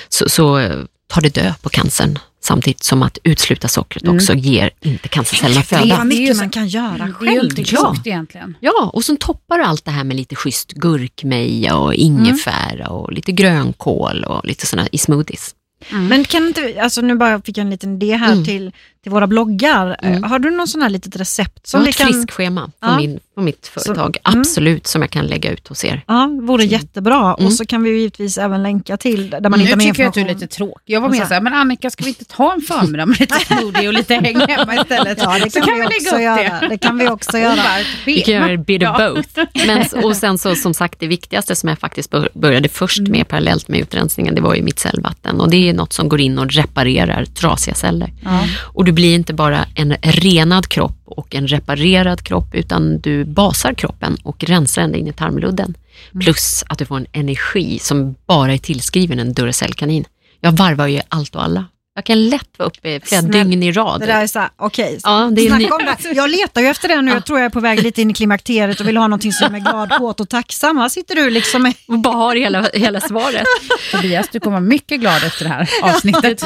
så, 0.09 0.29
så 0.29 0.73
tar 1.09 1.21
det 1.23 1.35
död 1.35 1.55
på 1.63 1.69
cancern. 1.69 2.19
Samtidigt 2.45 2.85
som 2.85 3.03
att 3.03 3.19
utsluta 3.25 3.69
sockret 3.69 4.03
Mm. 4.03 4.17
också 4.17 4.35
ger 4.35 4.71
inte 4.81 5.09
cancercellerna 5.09 5.61
Det 5.69 5.75
är 5.75 5.79
föda. 5.81 5.97
vad 5.97 6.07
Det 6.09 6.15
är 6.15 6.17
ju 6.17 6.23
mycket 6.23 6.37
man 6.37 6.51
kan 6.51 6.69
göra 6.69 6.97
Det 6.99 7.03
är 7.05 7.13
själv. 7.13 7.53
ja. 7.73 7.95
egentligen. 8.05 8.57
Ja, 8.61 8.91
och 8.93 9.05
så 9.05 9.17
toppar 9.17 9.59
du 9.59 9.65
allt 9.65 9.85
det 9.85 9.91
här 9.91 10.05
med 10.05 10.17
lite 10.17 10.35
schysst 10.37 10.73
gurkmeja 10.73 11.77
och 11.77 11.95
ingefära 11.95 12.89
och 12.89 13.13
lite 13.13 13.33
grönkål 13.33 14.25
och 14.25 14.45
lite 14.45 14.67
sådana 14.67 14.89
i 14.93 14.99
smoothies. 14.99 15.55
Men 15.91 16.25
kan 16.25 16.47
inte, 16.47 16.75
alltså 16.83 17.01
nu 17.01 17.15
bara 17.15 17.43
fick 17.43 17.59
jag 17.59 17.65
en 17.65 17.71
liten 17.71 17.95
idé 18.03 18.17
här 18.17 18.33
Mm. 18.33 18.45
till, 18.45 18.73
till 19.03 19.13
våra 19.13 19.27
bloggar. 19.27 19.97
Mm. 20.03 20.23
Har 20.23 20.39
du 20.39 20.51
någon 20.51 20.69
sån 20.69 20.83
här 20.83 20.89
litet 20.91 21.17
recept 21.17 21.67
Som 21.67 21.79
som 21.79 21.85
vi 21.85 21.91
ett 21.91 21.97
kan... 21.97 22.07
friskschema 22.13 22.67
på, 22.67 22.73
Ja. 22.81 22.97
min, 22.97 23.21
på 23.39 23.45
mitt 23.45 23.67
företag, 23.67 24.17
mm. 24.25 24.41
absolut, 24.41 24.87
som 24.87 25.03
jag 25.03 25.11
kan 25.11 25.27
lägga 25.27 25.51
ut 25.51 25.69
hos 25.69 25.85
er. 25.85 26.03
Ja, 26.07 26.31
vore 26.43 26.65
jättebra. 26.65 27.35
Mm. 27.35 27.47
Och 27.47 27.53
så 27.53 27.67
kan 27.67 27.83
vi 27.83 27.91
ju 27.91 27.99
givetvis 27.99 28.39
även 28.39 28.63
länka 28.63 28.97
till 28.97 29.31
där 29.31 29.41
man 29.41 29.59
Nu 29.59 29.65
hittar 29.65 29.77
mer 29.77 29.85
tycker 29.85 30.03
jag 30.03 30.09
att 30.09 30.15
du 30.15 30.21
är 30.21 30.23
information. 30.25 30.41
lite 30.41 30.57
tråkig. 30.57 30.95
Jag 30.95 31.01
var 31.01 31.09
med 31.09 31.19
så- 31.21 31.27
så 31.27 31.35
här, 31.35 31.41
men 31.41 31.55
Annika 31.55 31.91
ska 31.91 32.05
vi 32.05 32.09
inte 32.11 32.25
ta 32.25 32.53
en 32.53 32.61
förmiddag 32.61 33.07
med 33.07 33.21
lite 33.21 33.35
smoothie 33.47 33.89
och 33.89 33.95
lite 33.95 34.15
häng 34.15 34.41
hemma 34.41 34.75
istället? 34.75 35.19
Ja, 35.23 35.39
det 35.45 35.51
så 35.51 35.61
kan, 35.61 35.69
kan 35.69 35.77
vi 35.79 35.85
också 35.87 36.17
lägga 36.17 36.35
upp 36.35 36.41
göra. 36.43 36.61
det. 36.61 36.69
Det 36.69 36.79
kan 36.79 36.99
vi 36.99 37.09
också 37.09 37.31
Hon 37.33 37.41
göra. 37.41 37.57
bara, 37.57 37.79
Vi 38.07 38.21
kan 38.21 38.35
göra 38.35 38.57
bit 38.57 38.83
of 38.83 38.97
both. 38.99 39.67
Men, 39.67 40.05
och 40.05 40.17
sen 40.17 40.39
så 40.39 40.55
som 40.55 40.75
sagt 40.75 41.01
det 41.01 41.07
viktigaste 41.07 41.57
som 41.57 41.69
jag 41.69 41.79
faktiskt 41.79 42.11
bör- 42.11 42.29
började 42.35 42.69
först 42.69 42.99
Mm. 42.99 43.13
med 43.13 43.29
parallellt 43.29 43.69
med 43.69 43.81
utrensningen, 43.81 44.35
det 44.35 44.41
var 44.41 44.55
ju 44.55 44.63
mitt 44.63 44.79
cellvatten. 44.79 45.41
Och 45.41 45.51
det 45.51 45.69
är 45.69 45.73
något 45.75 45.93
som 45.93 46.09
går 46.09 46.21
in 46.21 46.39
och 46.39 46.53
reparerar 46.53 47.25
trasiga 47.25 47.75
celler. 47.75 48.13
Och 48.61 48.85
du 48.85 48.93
blir 48.93 49.15
inte 49.15 49.35
bara 49.35 49.65
en 49.75 49.95
renad 50.03 50.69
kropp 50.69 50.98
och 51.11 51.35
en 51.35 51.49
reparerad 51.49 52.23
kropp, 52.23 52.55
utan 52.55 52.99
du 52.99 53.25
basar 53.25 53.75
kroppen 53.75 54.17
och 54.23 54.45
rensar 54.45 54.83
ända 54.83 54.99
in 54.99 55.07
i 55.07 55.13
tarmludden. 55.13 55.75
Mm. 56.13 56.25
Plus 56.25 56.65
att 56.69 56.79
du 56.79 56.87
får 56.87 56.97
en 56.97 57.07
energi 57.13 57.79
som 57.79 58.15
bara 58.27 58.55
är 58.55 58.59
tillskriven 58.59 59.19
en 59.19 59.33
Duracell-kanin. 59.33 60.05
Jag 60.41 60.53
varvar 60.53 60.87
ju 60.87 61.01
allt 61.09 61.35
och 61.35 61.45
alla. 61.45 61.65
Jag 61.99 62.05
kan 62.05 62.29
lätt 62.29 62.49
vara 62.57 62.69
uppe 62.69 62.81
flera 62.81 63.23
Snälla, 63.23 63.45
dygn 63.45 63.63
i 63.63 63.73
rad. 63.73 64.01
Det 64.01 64.07
där 64.07 64.23
är 64.23 64.27
så 64.27 64.39
här, 64.39 64.49
okej. 64.57 64.99
Ja, 65.03 65.31
det 65.33 65.47
är 65.47 65.55
ny- 65.55 65.71
om 65.71 65.79
det. 66.03 66.13
Jag 66.15 66.31
letar 66.31 66.61
ju 66.61 66.67
efter 66.67 66.89
det 66.89 67.03
nu. 67.03 67.11
Jag 67.11 67.25
tror 67.27 67.39
jag 67.39 67.47
är 67.47 67.51
på 67.51 67.61
väg 67.61 67.83
lite 67.83 68.03
in 68.03 68.11
i 68.11 68.15
klimakteriet 68.15 68.81
och 68.81 68.89
vill 68.89 68.97
ha 68.97 69.07
någonting 69.07 69.33
som 69.33 69.55
är 69.55 69.59
glad, 69.59 69.91
kåt 69.99 70.21
och 70.21 70.29
tacksam. 70.29 70.77
Här 70.77 70.89
sitter 70.89 71.15
du 71.15 71.31
liksom 71.31 71.63
med... 71.63 71.75
och 71.89 71.99
bara 71.99 72.15
har 72.15 72.37
hela, 72.37 72.63
hela 72.75 73.01
svaret. 73.01 73.45
Tobias, 73.93 74.29
du 74.33 74.41
kommer 74.41 74.57
vara 74.57 74.69
mycket 74.69 75.01
glad 75.01 75.25
efter 75.25 75.45
det 75.45 75.51
här 75.51 75.69
avsnittet. 75.83 76.45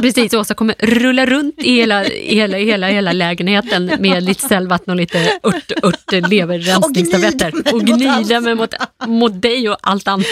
Precis, 0.00 0.34
Åsa 0.34 0.54
kommer 0.54 0.74
rulla 0.78 1.26
runt 1.26 1.54
i 1.58 1.74
hela, 1.74 2.02
hela, 2.02 2.56
hela, 2.56 2.88
hela 2.88 3.12
lägenheten 3.12 3.92
med 3.98 4.22
lite 4.22 4.48
cellvatten 4.48 4.90
och 4.90 4.96
lite 4.96 5.38
ört, 5.42 5.72
ört 5.82 6.30
leverrensningstabletter. 6.30 7.52
Och 7.54 7.74
Och 7.74 7.80
gnida 7.80 8.00
mig 8.00 8.14
mot 8.14 8.26
gnida 8.26 8.40
mig 8.40 8.54
mot, 8.54 8.74
mot 9.06 9.42
dig 9.42 9.68
och 9.68 9.76
allt 9.80 10.08
annat 10.08 10.26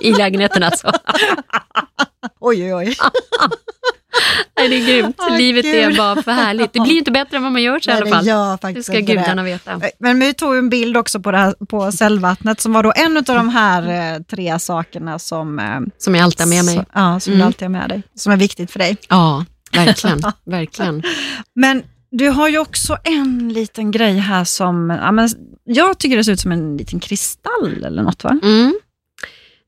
i 0.00 0.12
lägenheten 0.12 0.62
alltså. 0.62 0.92
Oj, 2.40 2.64
oj, 2.64 2.74
oj. 2.74 2.96
Nej, 4.56 4.68
det 4.68 4.76
är 4.76 4.86
grymt. 4.86 5.16
Åh, 5.18 5.38
Livet 5.38 5.64
är 5.64 5.88
Gud. 5.88 5.96
bara 5.98 6.22
för 6.22 6.32
härligt. 6.32 6.72
Det 6.72 6.80
blir 6.80 6.98
inte 6.98 7.10
bättre 7.10 7.36
än 7.36 7.42
vad 7.42 7.52
man 7.52 7.62
gör 7.62 7.80
sig 7.80 7.90
i 7.90 7.94
Nej, 7.94 8.02
alla 8.02 8.10
det 8.10 8.16
fall. 8.16 8.26
gör 8.68 8.74
Det 8.74 8.82
ska 8.82 8.98
gudarna 9.00 9.42
det. 9.42 9.48
veta. 9.48 9.80
Men 9.98 10.20
vi 10.20 10.34
tog 10.34 10.56
en 10.56 10.68
bild 10.68 10.96
också 10.96 11.20
på, 11.20 11.30
det 11.30 11.38
här, 11.38 11.54
på 11.68 11.92
cellvattnet 11.92 12.60
som 12.60 12.72
var 12.72 12.82
då 12.82 12.92
en 12.96 13.16
av 13.16 13.22
de 13.22 13.48
här 13.48 14.14
eh, 14.16 14.22
tre 14.22 14.58
sakerna 14.58 15.18
som, 15.18 15.58
eh, 15.58 15.80
Som 15.98 16.14
jag 16.14 16.24
alltid 16.24 16.40
har 16.40 16.48
med 16.48 16.64
mig. 16.64 16.74
Så, 16.76 16.84
ja, 16.94 17.20
som 17.20 17.30
du 17.30 17.34
Mm. 17.36 17.46
alltid 17.46 17.62
har 17.62 17.68
med 17.68 17.88
dig, 17.88 18.02
som 18.14 18.32
är 18.32 18.36
viktigt 18.36 18.70
för 18.70 18.78
dig. 18.78 18.96
Ja, 19.08 19.44
verkligen. 19.72 20.20
verkligen. 20.46 21.02
Men 21.54 21.82
du 22.10 22.28
har 22.28 22.48
ju 22.48 22.58
också 22.58 22.96
en 23.04 23.48
liten 23.48 23.90
grej 23.90 24.18
här 24.18 24.44
som, 24.44 24.90
ja, 25.02 25.12
men 25.12 25.28
jag 25.64 25.98
tycker 25.98 26.16
det 26.16 26.24
ser 26.24 26.32
ut 26.32 26.40
som 26.40 26.52
en 26.52 26.76
liten 26.76 27.00
kristall 27.00 27.84
eller 27.84 28.02
något 28.02 28.24
va? 28.24 28.38
Mm. 28.42 28.74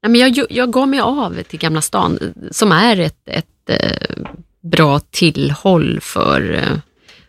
Nej, 0.02 0.12
men 0.12 0.20
jag, 0.20 0.46
jag 0.50 0.72
gav 0.72 0.88
mig 0.88 1.00
av 1.00 1.42
till 1.42 1.58
Gamla 1.58 1.80
stan, 1.80 2.18
som 2.50 2.72
är 2.72 3.00
ett, 3.00 3.28
ett 3.28 3.70
eh, 3.70 4.26
bra 4.60 5.00
tillhåll 5.00 5.98
för 6.02 6.54
eh, 6.54 6.78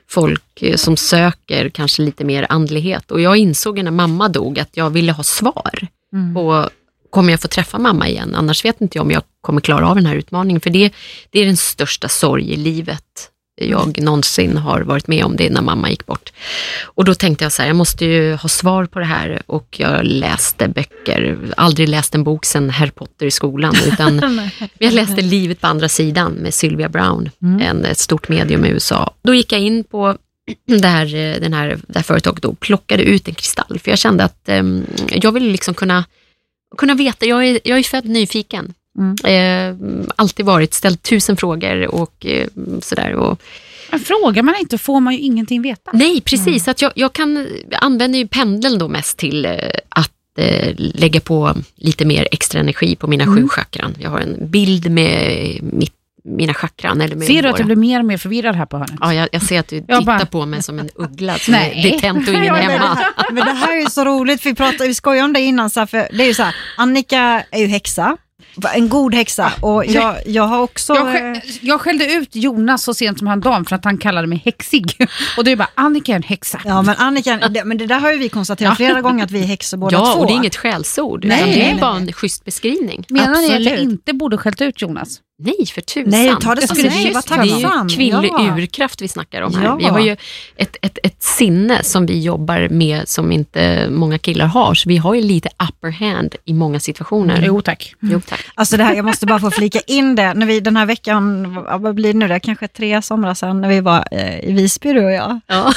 folk 0.07 0.61
eh, 0.61 0.75
som 0.75 0.97
söker 0.97 1.69
kanske 1.69 2.01
lite 2.01 2.23
mer 2.23 2.45
andlighet. 2.49 3.11
Och 3.11 3.21
jag 3.21 3.37
insåg 3.37 3.83
när 3.83 3.91
mamma 3.91 4.29
dog 4.29 4.59
att 4.59 4.77
jag 4.77 4.89
ville 4.89 5.11
ha 5.11 5.23
svar 5.23 5.87
Mm. 6.13 6.33
på 6.33 6.69
Kommer 7.09 7.31
jag 7.33 7.41
få 7.41 7.47
träffa 7.47 7.79
mamma 7.79 8.07
igen? 8.07 8.35
Annars 8.35 8.65
vet 8.65 8.81
inte 8.81 8.97
jag 8.97 9.05
om 9.05 9.11
jag 9.11 9.23
kommer 9.41 9.61
klara 9.61 9.89
av 9.89 9.95
den 9.95 10.05
här 10.05 10.15
utmaningen. 10.15 10.61
För 10.61 10.69
det, 10.69 10.93
det 11.29 11.39
är 11.39 11.45
den 11.45 11.57
största 11.57 12.07
sorg 12.09 12.53
i 12.53 12.55
livet 12.55 13.29
jag 13.55 14.01
någonsin 14.01 14.57
har 14.57 14.81
varit 14.81 15.07
med 15.07 15.25
om 15.25 15.35
det 15.35 15.49
när 15.49 15.61
mamma 15.61 15.89
gick 15.89 16.05
bort. 16.05 16.33
Och 16.83 17.05
då 17.05 17.15
tänkte 17.15 17.45
jag 17.45 17.51
så 17.51 17.61
här, 17.61 17.69
jag 17.69 17.75
måste 17.75 18.05
ju 18.05 18.33
ha 18.33 18.49
svar 18.49 18.85
på 18.85 18.99
det 18.99 19.05
här 19.05 19.41
och 19.45 19.75
jag 19.79 20.05
läste 20.05 20.67
böcker, 20.67 21.37
aldrig 21.57 21.89
läst 21.89 22.15
en 22.15 22.23
bok 22.23 22.45
sedan 22.45 22.69
Harry 22.69 22.91
Potter 22.91 23.25
i 23.25 23.31
skolan, 23.31 23.75
utan 23.87 24.41
jag 24.77 24.93
läste 24.93 25.21
Livet 25.21 25.61
på 25.61 25.67
andra 25.67 25.89
sidan 25.89 26.31
med 26.31 26.53
Sylvia 26.53 26.89
Brown, 26.89 27.29
en, 27.61 27.85
ett 27.85 27.97
stort 27.97 28.29
medium 28.29 28.65
i 28.65 28.69
USA. 28.69 29.13
Då 29.21 29.33
gick 29.33 29.51
jag 29.51 29.61
in 29.61 29.83
på 29.83 30.17
det 30.67 30.87
här, 30.87 31.15
eh, 31.15 31.41
den 31.41 31.53
här, 31.53 31.79
det 31.87 31.99
här 31.99 32.03
företaget 32.03 32.45
och 32.45 32.59
plockade 32.59 33.03
ut 33.03 33.27
en 33.27 33.35
kristall, 33.35 33.79
för 33.79 33.89
jag 33.89 33.99
kände 33.99 34.23
att 34.23 34.49
eh, 34.49 34.63
jag 35.11 35.31
ville 35.31 35.51
liksom 35.51 35.73
kunna, 35.73 36.05
kunna 36.77 36.93
veta, 36.93 37.25
jag 37.25 37.47
är, 37.47 37.59
jag 37.63 37.79
är 37.79 37.83
född 37.83 38.05
nyfiken. 38.05 38.73
Mm. 38.97 39.15
Eh, 39.25 40.05
alltid 40.15 40.45
varit, 40.45 40.73
ställt 40.73 41.03
tusen 41.03 41.37
frågor 41.37 41.87
och 41.95 42.25
eh, 42.25 42.47
sådär. 42.81 43.13
Och, 43.13 43.41
Men 43.91 43.99
frågar 43.99 44.43
man 44.43 44.55
inte 44.59 44.77
får 44.77 44.99
man 44.99 45.13
ju 45.13 45.19
ingenting 45.19 45.61
veta. 45.61 45.91
nej, 45.93 46.21
precis. 46.21 46.67
Att 46.67 46.81
jag, 46.81 46.91
jag 46.95 47.13
kan 47.13 47.47
använda 47.81 48.17
ju 48.17 48.27
pendeln 48.27 48.77
då 48.79 48.87
mest 48.87 49.17
till 49.17 49.45
eh, 49.45 49.51
att 49.89 50.11
eh, 50.39 50.73
lägga 50.77 51.19
på 51.19 51.55
lite 51.75 52.05
mer 52.05 52.27
extra 52.31 52.59
energi 52.59 52.95
på 52.95 53.07
mina 53.07 53.25
sju 53.35 53.47
chakran. 53.47 53.95
Jag 53.99 54.09
har 54.09 54.19
en 54.19 54.49
bild 54.49 54.91
med 54.91 55.59
mitt, 55.63 55.93
mina 56.23 56.53
chakran. 56.53 57.01
Eller 57.01 57.15
med 57.15 57.27
Ser 57.27 57.41
du 57.41 57.47
att 57.47 57.53
våra- 57.53 57.59
jag 57.59 57.65
blir 57.65 57.75
mer 57.75 57.99
och 57.99 58.05
mer 58.05 58.17
förvirrad 58.17 58.55
här 58.55 58.65
på 58.65 58.77
hörnet? 58.77 58.95
Ja, 59.01 59.13
jag, 59.13 59.29
jag 59.31 59.41
ser 59.41 59.59
att 59.59 59.67
du 59.67 59.81
tittar 59.81 60.01
bara- 60.01 60.25
på 60.25 60.45
mig 60.45 60.63
som 60.63 60.79
en 60.79 60.89
uggla 60.95 61.37
som 61.37 61.51
Nej. 61.51 61.73
är 61.85 61.91
detent 61.91 62.27
och 62.27 62.33
ingen 62.33 62.55
hemma. 62.55 62.97
Men 63.31 63.45
det 63.45 63.51
här 63.51 63.71
är 63.77 63.79
ju 63.81 63.85
så 63.89 64.05
roligt, 64.05 64.41
för 64.41 64.49
vi, 64.49 64.55
pratade, 64.55 64.87
vi 64.87 64.93
skojade 64.93 65.25
om 65.25 65.33
det 65.33 65.39
innan, 65.41 65.69
så 65.69 65.79
här, 65.79 65.87
för 65.87 65.97
det 66.11 66.23
är 66.23 66.27
ju 66.27 66.33
så 66.33 66.43
här, 66.43 66.55
Annika 66.77 67.43
är 67.51 67.59
ju 67.59 67.67
häxa, 67.67 68.17
en 68.73 68.89
god 68.89 69.15
häxa 69.15 69.51
och 69.61 69.85
jag, 69.85 70.15
jag 70.25 70.43
har 70.43 70.59
också... 70.59 70.93
Jag, 70.95 71.07
eh, 71.15 71.21
skä- 71.21 71.59
jag 71.61 71.81
skällde 71.81 72.05
ut 72.13 72.35
Jonas 72.35 72.83
så 72.83 72.93
sent 72.93 73.17
som 73.17 73.27
häromdagen 73.27 73.65
för 73.65 73.75
att 73.75 73.85
han 73.85 73.97
kallade 73.97 74.27
mig 74.27 74.41
häxig. 74.45 74.95
Och 75.37 75.43
du 75.43 75.51
är 75.51 75.55
bara, 75.55 75.69
Annika 75.75 76.11
är 76.11 76.15
en 76.15 76.23
häxa. 76.23 76.61
Ja 76.65 76.81
men 76.81 76.95
Annika, 76.97 77.37
det, 77.37 77.63
men 77.65 77.77
det 77.77 77.85
där 77.85 77.99
har 77.99 78.11
ju 78.11 78.17
vi 78.17 78.29
konstaterat 78.29 78.77
flera 78.77 79.01
gånger 79.01 79.23
att 79.23 79.31
vi 79.31 79.41
är 79.43 79.45
häxor 79.47 79.77
båda 79.77 79.97
Ja, 79.97 80.13
två. 80.13 80.19
och 80.21 80.27
det 80.27 80.33
är 80.33 80.35
inget 80.35 80.55
skällsord, 80.55 81.25
Nej, 81.25 81.37
utan 81.39 81.49
det 81.49 81.71
är 81.71 81.79
bara 81.79 81.95
en 81.97 82.13
schysst 82.13 82.45
beskrivning. 82.45 83.05
Menar 83.09 83.41
ni 83.41 83.53
att 83.55 83.63
jag 83.63 83.79
inte 83.79 84.13
borde 84.13 84.37
skällt 84.37 84.61
ut 84.61 84.81
Jonas? 84.81 85.19
Nej, 85.39 85.65
för 85.73 85.81
tusan. 85.81 86.09
Nej, 86.09 86.33
ta 86.41 86.55
det 86.55 86.61
Jag 86.61 86.69
skulle 86.69 86.89
nej, 86.89 87.07
just- 87.07 87.29
var 87.29 87.37
Det 87.37 87.43
är 87.51 87.89
ju 87.89 87.95
kvinnlig 87.95 88.29
Ja. 88.33 88.57
urkraft 88.57 89.01
vi 89.01 89.07
snackar 89.07 89.41
om 89.41 89.55
här. 89.55 89.63
Ja. 89.65 89.75
Vi 89.75 89.85
har 89.85 89.99
ju 89.99 90.11
ett, 90.55 90.77
ett, 90.81 90.97
ett 91.03 91.23
sinne 91.23 91.83
som 91.83 92.05
vi 92.05 92.21
jobbar 92.21 92.67
med 92.69 93.07
som 93.07 93.31
inte 93.31 93.87
många 93.89 94.17
killar 94.17 94.45
har, 94.45 94.73
så 94.73 94.89
vi 94.89 94.97
har 94.97 95.13
ju 95.13 95.21
lite 95.21 95.49
upper 95.69 95.89
hand 95.91 96.35
i 96.45 96.53
många 96.53 96.79
situationer. 96.79 97.43
Jo 97.47 97.61
tack. 97.61 97.95
Jo, 97.99 98.21
tack. 98.29 98.39
Alltså 98.55 98.77
det 98.77 98.83
här, 98.83 98.95
jag 98.95 99.05
måste 99.05 99.25
bara 99.25 99.39
få 99.39 99.51
flika 99.51 99.79
in 99.79 100.15
det, 100.15 100.33
när 100.33 100.45
vi 100.45 100.59
den 100.59 100.77
här 100.77 100.85
veckan, 100.85 101.53
vad 101.81 101.95
blir 101.95 102.13
det 102.13 102.19
nu, 102.19 102.27
det 102.27 102.39
kanske 102.39 102.67
tre 102.67 103.01
somrar 103.01 103.33
sedan, 103.33 103.61
när 103.61 103.69
vi 103.69 103.79
var 103.81 104.07
eh, 104.11 104.39
i 104.39 104.51
Visby 104.51 104.93
du 104.93 105.05
och 105.05 105.11
jag. 105.11 105.39
Ja. 105.47 105.73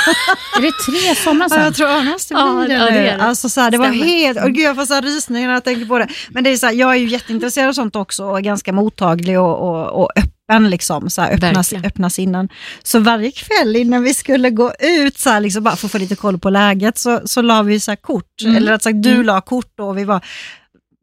Är 0.58 0.62
det 0.62 0.72
tre 0.72 1.14
somrar 1.14 1.44
Ja, 1.44 1.48
sedan? 1.48 1.64
jag 1.64 1.74
tror 1.74 1.88
det 2.04 2.10
måste 2.10 2.34
bli 2.34 2.42
Ja, 2.42 2.64
det 2.68 2.74
ja, 2.74 2.84
det 2.84 2.90
är 3.10 3.16
det. 3.18 3.22
Alltså 3.24 3.48
så 3.48 3.60
här, 3.60 3.70
det 3.70 3.78
var 3.78 3.86
Stämmer. 3.86 4.04
helt, 4.04 4.38
och 4.44 4.50
gud 4.52 4.64
jag 4.64 4.76
får 4.76 4.84
så 4.86 4.94
här 4.94 5.02
rysningar 5.02 5.46
när 5.48 5.54
jag 5.54 5.64
tänker 5.64 5.86
på 5.86 5.98
det. 5.98 6.08
Men 6.28 6.44
det 6.44 6.50
är 6.50 6.56
så 6.56 6.66
här, 6.66 6.72
jag 6.72 6.90
är 6.90 6.96
ju 6.96 7.06
jätteintresserad 7.08 7.68
av 7.68 7.72
sånt 7.72 7.96
också 7.96 8.24
och 8.24 8.42
ganska 8.42 8.72
mottaglig 8.72 9.40
och, 9.40 9.45
och, 9.54 10.02
och 10.02 10.10
öppen, 10.16 10.70
liksom, 10.70 11.10
så 11.10 11.22
här, 11.22 11.32
öppna, 11.34 11.62
öppna 11.88 12.10
sinnen. 12.10 12.48
Så 12.82 12.98
varje 13.00 13.30
kväll 13.30 13.76
innan 13.76 14.02
vi 14.02 14.14
skulle 14.14 14.50
gå 14.50 14.72
ut, 14.80 15.18
så 15.18 15.30
här, 15.30 15.40
liksom, 15.40 15.62
bara 15.64 15.76
för 15.76 15.86
att 15.86 15.92
få 15.92 15.98
lite 15.98 16.16
koll 16.16 16.38
på 16.38 16.50
läget, 16.50 16.98
så, 16.98 17.20
så 17.24 17.42
la 17.42 17.62
vi 17.62 17.80
så 17.80 17.90
här 17.90 17.96
kort, 17.96 18.42
Mm. 18.42 18.56
eller 18.56 18.72
rätt 18.72 18.82
sagt 18.82 19.02
du 19.02 19.22
la 19.22 19.40
kort 19.40 19.72
då, 19.76 19.88
och 19.88 19.98
vi 19.98 20.04
var 20.04 20.24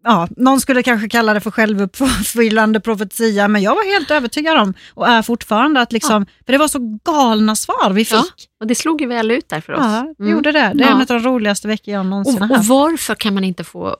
Ja, 0.05 0.27
någon 0.37 0.61
skulle 0.61 0.83
kanske 0.83 1.09
kalla 1.09 1.33
det 1.33 1.39
för 1.41 1.51
självuppfyllande 1.51 2.79
profetia, 2.79 3.47
men 3.47 3.61
jag 3.61 3.75
var 3.75 3.93
helt 3.93 4.11
övertygad 4.11 4.57
om, 4.57 4.73
och 4.93 5.07
är 5.07 5.21
fortfarande, 5.21 5.81
att 5.81 5.91
liksom, 5.91 6.25
för 6.45 6.51
det 6.53 6.57
var 6.59 6.67
så 6.67 6.99
galna 7.05 7.55
svar 7.55 7.89
vi 7.93 8.05
fick. 8.05 8.13
Ja, 8.17 8.23
och 8.61 8.67
det 8.67 8.75
slog 8.75 9.01
ju 9.01 9.07
väl 9.07 9.31
ut 9.31 9.49
där 9.49 9.61
för 9.61 9.73
oss. 9.73 9.79
Ja, 9.81 10.13
Mm. 10.19 10.31
gjorde 10.31 10.51
det. 10.51 10.71
Det 10.75 10.83
är 10.83 10.87
Ja. 10.87 10.95
en 10.95 11.01
av 11.01 11.05
de 11.07 11.19
roligaste 11.19 11.67
veckor 11.67 11.93
jag 11.93 12.05
någonsin 12.05 12.37
har 12.41 12.45
Och, 12.47 12.51
och 12.51 12.57
haft. 12.57 12.69
varför 12.69 13.15
kan 13.15 13.33
man 13.33 13.43
inte 13.43 13.63
få 13.63 13.97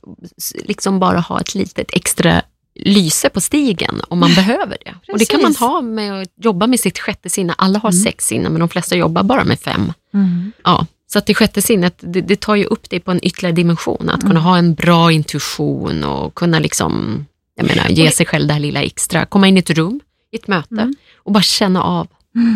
liksom 0.66 1.00
bara 1.00 1.20
ha 1.20 1.40
ett 1.40 1.56
litet 1.56 1.94
extra 1.94 2.42
lyse 2.76 3.30
på 3.30 3.42
stigen 3.42 4.02
om 4.08 4.20
man 4.20 4.34
behöver 4.34 4.78
det? 4.86 5.12
Och 5.12 5.20
det 5.20 5.26
kan 5.26 5.42
man 5.42 5.50
Precis. 5.50 5.60
ha 5.60 5.82
med 5.82 6.22
att 6.22 6.30
jobba 6.36 6.68
med 6.68 6.80
sitt 6.80 7.00
sjätte 7.00 7.30
sinne. 7.30 7.54
Alla 7.58 7.80
har 7.80 7.92
sex 7.92 8.26
sinnen, 8.26 8.52
men 8.52 8.60
de 8.60 8.70
flesta 8.70 8.96
jobbar 8.96 9.24
bara 9.24 9.44
med 9.44 9.60
fem. 9.60 9.94
Mm. 10.14 10.52
Ja, 10.64 10.86
så 11.14 11.20
att 11.20 11.26
det 11.26 11.34
sjätte 11.34 11.62
sinnet, 11.62 11.96
det, 12.00 12.22
det 12.22 12.40
tar 12.40 12.56
ju 12.56 12.66
upp 12.66 12.90
det 12.90 13.00
på 13.00 13.12
en 13.12 13.26
ytterligare 13.26 13.56
dimension. 13.56 14.10
Att 14.10 14.22
kunna 14.22 14.40
ha 14.40 14.58
en 14.58 14.74
bra 14.74 15.12
intuition 15.12 16.04
och 16.04 16.36
kunna 16.36 16.60
liksom, 16.60 17.26
jag 17.56 17.68
menar, 17.68 17.90
ge 17.90 18.12
sig 18.12 18.26
själv 18.26 18.48
det 18.48 18.54
här 18.54 18.60
lilla 18.60 18.82
extra. 18.82 19.26
Komma 19.26 19.48
in 19.48 19.58
i 19.58 19.60
ett 19.60 19.70
rum, 19.70 20.00
i 20.32 20.36
ett 20.36 20.48
möte 20.48 20.94
och 21.18 21.32
bara 21.32 21.44
känna 21.44 21.84
av 21.84 22.08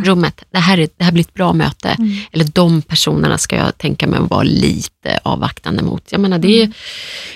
rummet. 0.05 0.43
Det 0.51 0.57
här, 0.57 0.77
är, 0.79 0.89
det 0.97 1.03
här 1.03 1.11
blir 1.11 1.23
ett 1.23 1.33
bra 1.33 1.53
möte. 1.53 1.97
Eller 2.31 2.45
de 2.45 2.81
personerna 2.81 3.37
ska 3.37 3.55
jag 3.55 3.77
tänka 3.77 4.07
mig 4.07 4.19
att 4.19 4.29
vara 4.29 4.43
lite 4.43 5.19
avvaktande 5.23 5.83
mot. 5.83 6.11
Jag 6.11 6.21
menar, 6.21 6.39
det 6.39 6.47
är, 6.47 6.67
det 6.67 6.73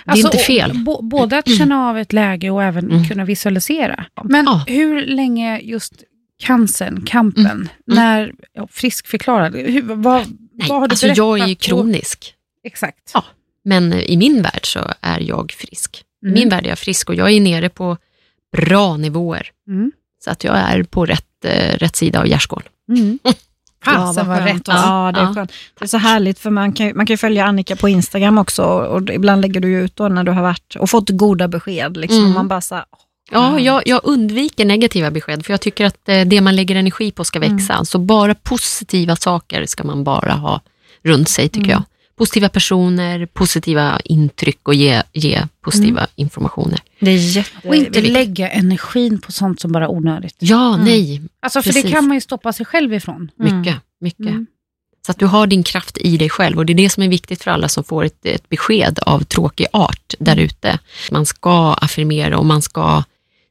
är 0.06 0.12
Alltså, 0.12 0.28
inte 0.28 0.38
fel. 0.38 0.72
Mm. 0.72 0.86
både 1.10 1.38
att 1.38 1.58
känna 1.58 1.90
av 1.90 1.98
ett 1.98 2.14
läge 2.14 2.50
och 2.50 2.64
även 2.64 3.06
kunna 3.10 3.26
visualisera. 3.26 4.06
Men 4.24 4.46
Ja. 4.46 4.64
hur 4.68 5.06
länge 5.06 5.60
just 5.60 5.94
cancern, 6.44 7.06
kampen, 7.06 7.70
när 7.86 8.34
ja, 8.54 8.68
friskförklarad, 8.72 9.56
hur, 9.56 9.82
vad, 9.82 10.22
Nej, 10.54 10.70
vad 10.70 10.80
har 10.80 10.88
du 10.88 10.92
alltså 10.94 11.08
jag 11.08 11.34
är 11.34 11.38
ju 11.38 11.44
berättat? 11.46 11.58
Och- 11.58 11.62
kronisk. 11.62 12.34
Exakt. 12.64 13.12
Ja. 13.14 13.24
Men 13.66 13.94
i 13.94 14.18
min 14.18 14.42
värld 14.42 14.74
så 14.74 14.80
är 15.02 15.20
jag 15.20 15.52
frisk. 15.52 16.04
I 16.24 16.26
Mm. 16.28 16.40
min 16.40 16.50
värld 16.50 16.66
är 16.66 16.70
jag 16.70 16.80
frisk 16.80 17.10
och 17.10 17.16
jag 17.16 17.32
är 17.32 17.42
nere 17.42 17.70
på 17.70 17.98
bra 18.58 18.98
nivåer. 18.98 19.48
Mm. 19.68 19.92
Så 20.24 20.32
att 20.32 20.44
jag 20.44 20.56
är 20.58 20.84
på 20.84 21.06
rätt, 21.06 21.26
eh, 21.46 21.78
rätt 21.78 21.96
sida 21.96 22.20
av 22.20 22.28
gärdsgården. 22.28 22.68
Mm. 22.90 23.20
Fasen 23.86 24.28
vad 24.28 24.44
rätt. 24.44 24.62
Ja, 24.68 25.12
det 25.14 25.20
är 25.20 25.24
Ja. 25.24 25.34
skönt. 25.34 25.52
Det 25.80 25.86
är 25.86 25.88
så 25.88 25.98
härligt 25.98 26.40
för 26.40 26.50
man 26.50 26.74
kan, 26.74 26.92
man 26.96 27.06
kan 27.06 27.14
ju 27.14 27.18
följa 27.18 27.46
Annika 27.46 27.76
på 27.76 27.90
Instagram 27.90 28.38
också 28.38 28.64
och 28.64 29.10
ibland 29.10 29.42
lägger 29.42 29.60
du 29.62 29.68
ut 29.74 29.96
då 29.96 30.08
när 30.08 30.24
du 30.24 30.32
har 30.32 30.42
varit 30.42 30.76
och 30.76 30.90
fått 30.90 31.10
goda 31.10 31.48
besked. 31.48 31.98
Liksom. 31.98 32.20
Mm. 32.20 32.32
Man 32.34 32.48
bara 32.48 32.62
så 32.62 32.76
här, 32.76 32.86
Ja, 33.32 33.60
jag, 33.60 33.82
jag 33.88 34.02
undviker 34.04 34.66
negativa 34.66 35.12
besked 35.12 35.46
för 35.46 35.54
jag 35.54 35.62
tycker 35.62 35.86
att 35.86 36.10
eh, 36.10 36.22
det 36.22 36.42
man 36.42 36.56
lägger 36.56 36.76
energi 36.76 37.12
på 37.12 37.24
ska 37.24 37.40
växa. 37.40 37.86
Så 37.86 38.00
bara 38.00 38.36
positiva 38.36 39.16
saker 39.16 39.66
ska 39.66 39.84
man 39.84 40.04
bara 40.04 40.32
ha 40.34 40.62
runt 41.04 41.30
sig 41.30 41.50
tycker 41.50 41.72
jag. 41.72 41.84
Positiva 42.22 42.50
personer, 42.50 43.26
positiva 43.26 44.00
intryck 44.06 44.68
och 44.68 44.74
ge, 44.74 45.04
ge 45.14 45.42
positiva 45.62 46.08
informationer. 46.16 46.80
det 47.00 47.12
är 47.12 47.18
jätte... 47.18 47.68
Och 47.68 47.76
inte 47.76 48.02
lägga 48.02 48.50
energin 48.50 49.22
på 49.22 49.32
sånt 49.32 49.60
som 49.62 49.72
bara 49.72 49.84
är 49.84 49.92
onödigt. 49.92 50.36
Ja, 50.40 50.78
nej, 50.78 51.22
Alltså 51.40 51.62
för 51.62 51.70
Precis. 51.70 51.84
det 51.84 51.92
kan 51.92 52.08
man 52.08 52.18
ju 52.18 52.22
stoppa 52.22 52.54
sig 52.54 52.66
själv 52.66 52.94
ifrån. 52.94 53.32
mycket. 53.36 53.76
mycket. 54.00 54.26
Mm. 54.26 54.46
Så 55.06 55.12
att 55.12 55.20
du 55.20 55.26
har 55.26 55.48
din 55.48 55.64
kraft 55.64 55.98
i 55.98 56.18
dig 56.18 56.30
själv 56.30 56.58
och 56.58 56.66
det 56.66 56.74
är 56.74 56.78
det 56.78 56.90
som 56.90 57.04
är 57.04 57.08
viktigt 57.08 57.44
för 57.44 57.52
alla 57.52 57.68
som 57.70 57.84
får 57.84 58.06
ett, 58.06 58.26
ett 58.26 58.50
besked 58.50 59.00
av 59.00 59.24
tråkig 59.24 59.68
art 59.74 60.14
där 60.20 60.38
ute. 60.38 60.80
Man 61.12 61.26
ska 61.26 61.74
affirmera 61.74 62.38
och 62.38 62.46
man 62.46 62.62
ska 62.62 63.04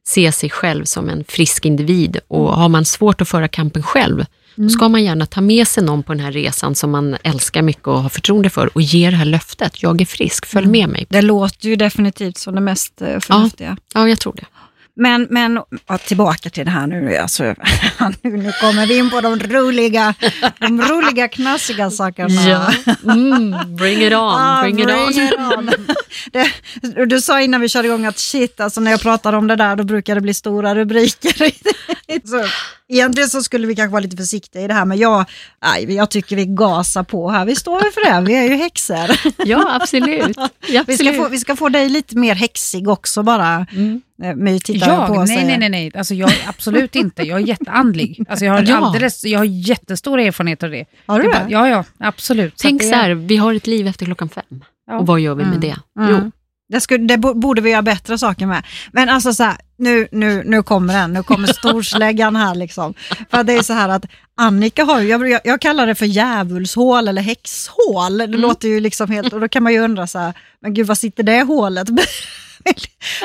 se 0.03 0.31
sig 0.31 0.49
själv 0.49 0.85
som 0.85 1.09
en 1.09 1.23
frisk 1.23 1.65
individ 1.65 2.19
och 2.27 2.53
har 2.53 2.69
man 2.69 2.85
svårt 2.85 3.21
att 3.21 3.29
föra 3.29 3.47
kampen 3.47 3.83
själv, 3.83 4.25
då 4.61 4.69
ska 4.69 4.89
man 4.89 5.03
gärna 5.03 5.25
ta 5.25 5.41
med 5.41 5.67
sig 5.67 5.83
någon 5.83 6.03
på 6.03 6.13
den 6.13 6.19
här 6.23 6.31
resan 6.31 6.75
som 6.75 6.91
man 6.91 7.17
älskar 7.23 7.61
mycket 7.61 7.87
och 7.87 8.01
har 8.03 8.09
förtroende 8.09 8.49
för 8.49 8.69
och 8.75 8.81
ge 8.81 9.09
det 9.09 9.15
här 9.15 9.25
löftet, 9.25 9.83
jag 9.83 10.01
är 10.01 10.05
frisk, 10.05 10.45
följ 10.45 10.67
med 10.67 10.89
mig. 10.89 11.05
Det 11.09 11.21
låter 11.21 11.69
ju 11.69 11.75
definitivt 11.75 12.37
som 12.37 12.55
det 12.55 12.61
mest 12.61 13.01
eh, 13.01 13.19
förnuftiga. 13.19 13.77
Ja, 13.93 14.09
jag 14.09 14.19
tror 14.19 14.33
det. 14.33 14.45
Men, 14.95 15.27
men 15.29 15.59
ja, 15.87 15.97
tillbaka 15.97 16.49
till 16.49 16.65
det 16.65 16.71
här 16.71 16.87
nu. 16.87 17.17
Alltså, 17.17 17.43
nu, 18.21 18.37
nu 18.37 18.51
kommer 18.61 18.87
vi 18.87 18.97
in 18.97 19.09
på 19.09 19.21
de 19.21 19.39
roliga, 19.39 20.13
de 20.59 20.81
roliga 20.81 21.27
knassiga 21.27 21.91
sakerna. 21.91 22.73
Mm, 23.03 23.75
bring 23.75 24.01
it 24.01 24.13
on, 24.13 24.19
Ah, 24.19 24.61
bring 24.61 24.79
it 24.79 24.87
on. 24.89 25.09
it 25.09 25.33
on. 25.57 25.71
det, 26.31 27.05
du 27.05 27.21
sa 27.21 27.41
innan 27.41 27.61
vi 27.61 27.69
körde 27.69 27.87
igång 27.87 28.05
att 28.05 28.19
shit, 28.19 28.59
alltså 28.59 28.81
när 28.81 28.91
jag 28.91 29.01
pratar 29.01 29.33
om 29.33 29.47
det 29.47 29.55
där 29.55 29.75
då 29.75 29.83
brukar 29.83 30.15
det 30.15 30.21
bli 30.21 30.33
stora 30.33 30.75
rubriker. 30.75 31.51
så, 32.91 32.95
egentligen 32.95 33.29
så 33.29 33.43
skulle 33.43 33.67
vi 33.67 33.75
kanske 33.75 33.91
vara 33.91 33.99
lite 34.03 34.17
försiktiga 34.17 34.61
i 34.61 34.67
det 34.67 34.73
här, 34.73 34.85
men 34.85 34.97
jag, 34.97 35.25
nej, 35.63 35.93
jag 35.95 36.09
tycker 36.09 36.35
vi 36.35 36.45
gasar 36.45 37.03
på 37.03 37.29
här. 37.29 37.45
Vi 37.45 37.55
står 37.55 37.79
väl 37.79 37.91
för 37.91 38.13
det, 38.21 38.25
vi 38.27 38.35
är 38.37 38.43
ju 38.43 38.55
häxor. 38.55 39.11
Ja, 39.45 39.75
absolut. 39.81 40.37
Ja, 40.37 40.49
Vi 40.67 40.73
ska, 40.73 40.79
absolut. 40.93 41.15
få, 41.17 41.27
vi 41.29 41.37
ska 41.37 41.55
få 41.55 41.69
dig 41.69 41.89
lite 41.89 42.17
mer 42.17 42.35
häxig 42.35 42.87
också 42.89 43.23
bara. 43.23 43.65
Mm. 43.71 44.01
Eh, 44.23 44.35
My 44.35 44.59
tittar 44.59 44.87
Jag? 44.87 45.07
på 45.07 45.13
och 45.13 45.19
Nej, 45.19 45.27
säger. 45.27 45.47
nej, 45.47 45.57
nej, 45.57 45.69
nej. 45.69 45.91
Alltså, 45.95 46.13
jag, 46.13 46.31
absolut 46.47 46.95
inte. 46.95 47.23
Jag 47.23 47.41
är 47.41 47.45
jätteandlig. 47.45 48.25
Alltså, 48.29 48.45
jag, 48.45 48.53
har 48.53 48.63
Ja. 48.67 48.75
alldeles, 48.75 49.25
jag 49.25 49.39
har 49.39 49.45
jättestor 49.45 50.19
erfarenhet 50.19 50.63
av 50.63 50.69
det. 50.71 50.85
Har 51.05 51.19
du 51.19 51.23
det? 51.27 51.29
bara- 51.33 51.49
Ja, 51.49 51.69
ja, 51.69 51.83
absolut. 51.99 52.59
Så 52.59 52.67
Tänk 52.67 52.83
så 52.83 52.89
det- 52.89 52.95
här, 52.95 53.11
vi 53.13 53.37
har 53.37 53.53
ett 53.53 53.67
liv 53.67 53.87
efter 53.87 54.05
klockan 54.05 54.29
fem. 54.29 54.43
Ja. 54.87 54.99
Och 54.99 55.07
vad 55.07 55.19
gör 55.19 55.35
vi 55.35 55.43
med 55.45 55.59
det? 55.59 55.75
Mm. 55.99 56.11
Jo, 56.11 56.31
Det, 56.71 56.81
skulle, 56.81 57.07
det 57.07 57.17
bo- 57.17 57.33
borde 57.33 57.61
vi 57.61 57.69
göra 57.69 57.81
bättre 57.81 58.17
saker 58.17 58.45
med. 58.45 58.63
Men 58.91 59.09
alltså 59.09 59.33
så 59.33 59.43
här, 59.43 59.57
nu, 59.77 60.07
nu, 60.11 60.43
nu 60.45 60.63
kommer 60.63 60.93
den, 60.93 61.13
nu 61.13 61.23
kommer 61.23 61.47
storsläggan 61.53 62.35
här 62.35 62.55
liksom. 62.55 62.93
För 63.31 63.43
det 63.43 63.53
är 63.53 63.61
så 63.61 63.73
här 63.73 63.89
att 63.89 64.05
Annika 64.37 64.83
har 64.83 64.99
ju, 64.99 65.07
jag, 65.07 65.41
jag, 65.43 65.61
kallar 65.61 65.87
det 65.87 65.95
för 65.95 66.05
djävulshål 66.05 67.07
eller 67.07 67.21
häxhål. 67.21 68.17
Det 68.17 68.27
låter 68.27 68.67
ju 68.67 68.79
liksom 68.79 69.11
helt, 69.11 69.33
och 69.33 69.39
då 69.39 69.47
kan 69.47 69.63
man 69.63 69.73
ju 69.73 69.79
undra 69.79 70.07
så 70.07 70.19
här, 70.19 70.33
men 70.61 70.73
gud 70.73 70.87
vad 70.87 70.97
sitter 70.97 71.23
det 71.23 71.41
hålet? 71.41 71.87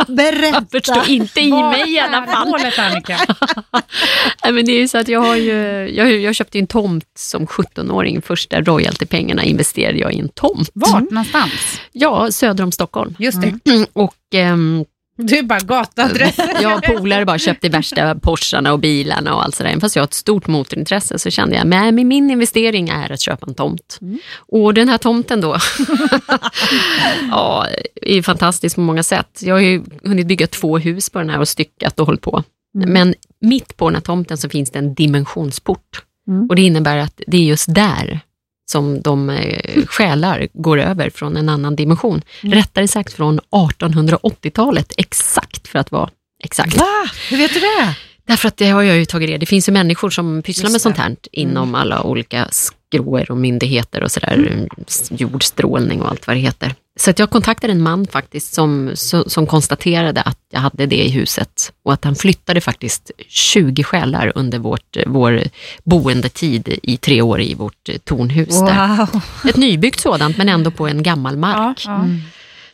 Berätta. 0.09 0.67
Förstå 0.71 1.03
inte 1.09 1.41
i 1.41 1.51
Var 1.51 1.71
mig 1.71 1.95
i 1.95 1.99
alla 1.99 2.27
fall. 2.27 2.49
hålet, 2.49 2.79
Annika? 2.79 3.19
Nej, 4.45 4.53
men 4.53 4.65
det 4.65 4.73
är 4.73 4.89
så 4.89 4.99
att 4.99 5.09
jag 5.09 5.21
har 5.21 5.37
ju, 5.37 5.53
jag, 5.95 6.13
jag 6.21 6.35
köpte 6.35 6.59
en 6.59 6.67
tomt 6.67 7.05
som 7.19 7.47
17-åring. 7.47 8.23
Första 8.23 8.61
royaltypengarna 8.61 9.45
investerade 9.45 9.99
jag 9.99 10.13
i 10.13 10.19
en 10.19 10.29
tomt. 10.29 10.71
Vart 10.75 11.11
någonstans? 11.11 11.81
Ja, 11.93 12.33
söder 12.33 12.65
om 12.65 12.73
Stockholm. 12.73 13.15
Just 13.19 13.39
det. 13.43 13.87
Och 13.93 14.15
ehm, 14.35 14.85
Du 15.17 15.39
är 15.39 15.43
bara 15.43 15.61
gatuadress. 15.61 16.37
jag 16.63 16.77
och 16.77 16.85
polare 16.85 17.25
bara 17.25 17.39
köpte 17.39 17.69
värsta 17.69 18.15
Porscharna 18.15 18.73
och 18.73 18.79
bilarna 18.79 19.35
och 19.35 19.45
allt 19.45 19.55
sådär. 19.55 19.81
Fast 19.81 19.97
jag 19.97 20.01
har 20.01 20.07
ett 20.07 20.15
stort 20.15 20.47
motorintresse 20.47 21.19
så 21.19 21.31
kände 21.31 21.57
jag, 21.57 21.67
nej 21.67 21.93
men 21.93 22.09
min 22.09 22.31
investering 22.31 22.89
är 22.89 23.13
att 23.13 23.21
köpa 23.21 23.47
en 23.47 23.55
tomt. 23.55 24.01
Och 24.37 24.75
den 24.75 24.89
här 24.89 24.99
tomten 24.99 25.41
då, 25.41 25.57
ja, 27.31 27.67
är 28.03 28.23
fantastisk 28.23 28.75
på 28.75 28.81
många 28.81 29.03
sätt. 29.03 29.41
Jag 29.43 29.55
har 29.55 29.61
ju 29.61 29.83
hunnit 30.03 30.27
bygga 30.27 30.47
två 30.47 30.79
hus 30.79 31.11
på 31.11 31.19
den 31.19 31.31
här 31.31 31.41
och 31.41 31.49
styckat 31.49 32.01
och 32.01 32.07
hållit 32.07 32.23
på. 32.23 32.43
Men 32.75 33.15
mitt 33.41 33.77
på 33.77 33.89
den 33.89 33.95
här 33.95 34.03
tomten 34.03 34.39
så 34.39 34.49
finns 34.49 34.71
det 34.71 34.79
en 34.79 34.95
dimensionsport. 34.95 36.03
Mm. 36.29 36.47
Och 36.49 36.57
det 36.57 36.63
innebär 36.63 36.99
att 36.99 37.21
det 37.27 37.37
är 37.37 37.45
just 37.45 37.75
där 37.75 38.21
som 38.71 39.03
de 39.03 39.31
eh, 39.31 39.87
själar 39.87 40.49
går 40.53 40.79
över 40.81 41.11
från 41.11 41.37
en 41.37 41.49
annan 41.49 41.77
dimension. 41.77 42.23
Rättare 42.41 42.89
sagt 42.89 43.13
från 43.13 43.41
1880-talet, 43.41 44.93
exakt 44.97 45.69
för 45.69 45.79
att 45.79 45.93
vara 45.93 46.11
exakt. 46.45 46.77
Va? 46.77 47.11
Hur 47.31 47.37
vet 47.37 47.55
du 47.55 47.61
det? 47.61 47.95
Därför 48.27 48.49
att 48.49 48.57
det 48.57 48.69
har 48.69 48.83
jag 48.83 48.97
ju 48.97 49.05
tagit 49.05 49.29
reda 49.29 49.39
Det 49.39 49.47
finns 49.47 49.69
ju 49.69 49.73
människor 49.73 50.11
som 50.11 50.43
pysslar 50.43 50.65
Just 50.65 50.75
med 50.75 50.81
sånt 50.81 50.97
här 50.97 51.17
inom 51.33 51.75
alla 51.75 52.03
olika 52.03 52.49
skråer 52.51 53.31
och 53.31 53.37
myndigheter 53.37 54.03
och 54.03 54.11
sådär, 54.11 54.69
jordstrålning 55.11 56.03
och 56.03 56.09
allt 56.09 56.27
vad 56.27 56.37
det 56.37 56.41
heter. 56.41 56.75
Så 56.99 57.13
jag 57.17 57.31
kontaktade 57.31 57.73
en 57.73 57.83
man 57.83 58.07
faktiskt 58.07 58.55
som, 58.55 58.91
som, 59.27 59.47
konstaterade 59.47 60.23
att 60.23 60.39
jag 60.51 60.61
hade 60.61 60.87
det 60.87 61.05
i 61.05 61.11
huset 61.11 61.73
och 61.83 61.93
att 61.93 62.05
han 62.05 62.15
flyttade 62.15 62.61
faktiskt 62.61 63.11
20 63.29 63.83
själar 63.83 64.33
under 64.35 64.59
vårt, 64.59 64.97
vår 65.07 65.43
boendetid 65.85 66.79
i 66.83 66.97
tre 66.97 67.23
år 67.23 67.41
i 67.41 67.55
vårt 67.55 67.89
eh, 67.89 67.97
tornhus. 67.97 68.61
Där. 68.61 68.97
Wow. 68.97 69.23
Ett 69.49 69.57
nybyggt 69.57 70.01
sådant 70.01 70.37
men 70.37 70.49
ändå 70.49 70.71
på 70.71 70.87
en 70.89 71.03
gammal 71.03 71.37
mark. 71.37 71.83
Ja, 71.87 71.91
ja. 71.91 72.07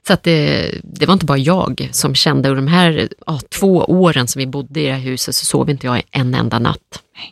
Så 0.06 0.12
att 0.12 0.22
det, 0.22 0.70
det 0.82 1.06
var 1.06 1.12
inte 1.12 1.26
bara 1.26 1.38
jag 1.38 1.88
som 1.92 2.14
kände, 2.14 2.50
och 2.50 2.56
de 2.56 2.66
här 2.66 3.08
ja, 3.26 3.40
två 3.48 3.84
åren 3.84 4.28
som 4.28 4.40
vi 4.40 4.46
bodde 4.46 4.80
i 4.80 4.86
det 4.86 4.92
här 4.92 5.00
huset 5.00 5.34
så 5.34 5.44
sov 5.44 5.70
inte 5.70 5.86
jag 5.86 6.02
en 6.10 6.34
enda 6.34 6.58
natt. 6.58 6.78
Eh, 7.16 7.31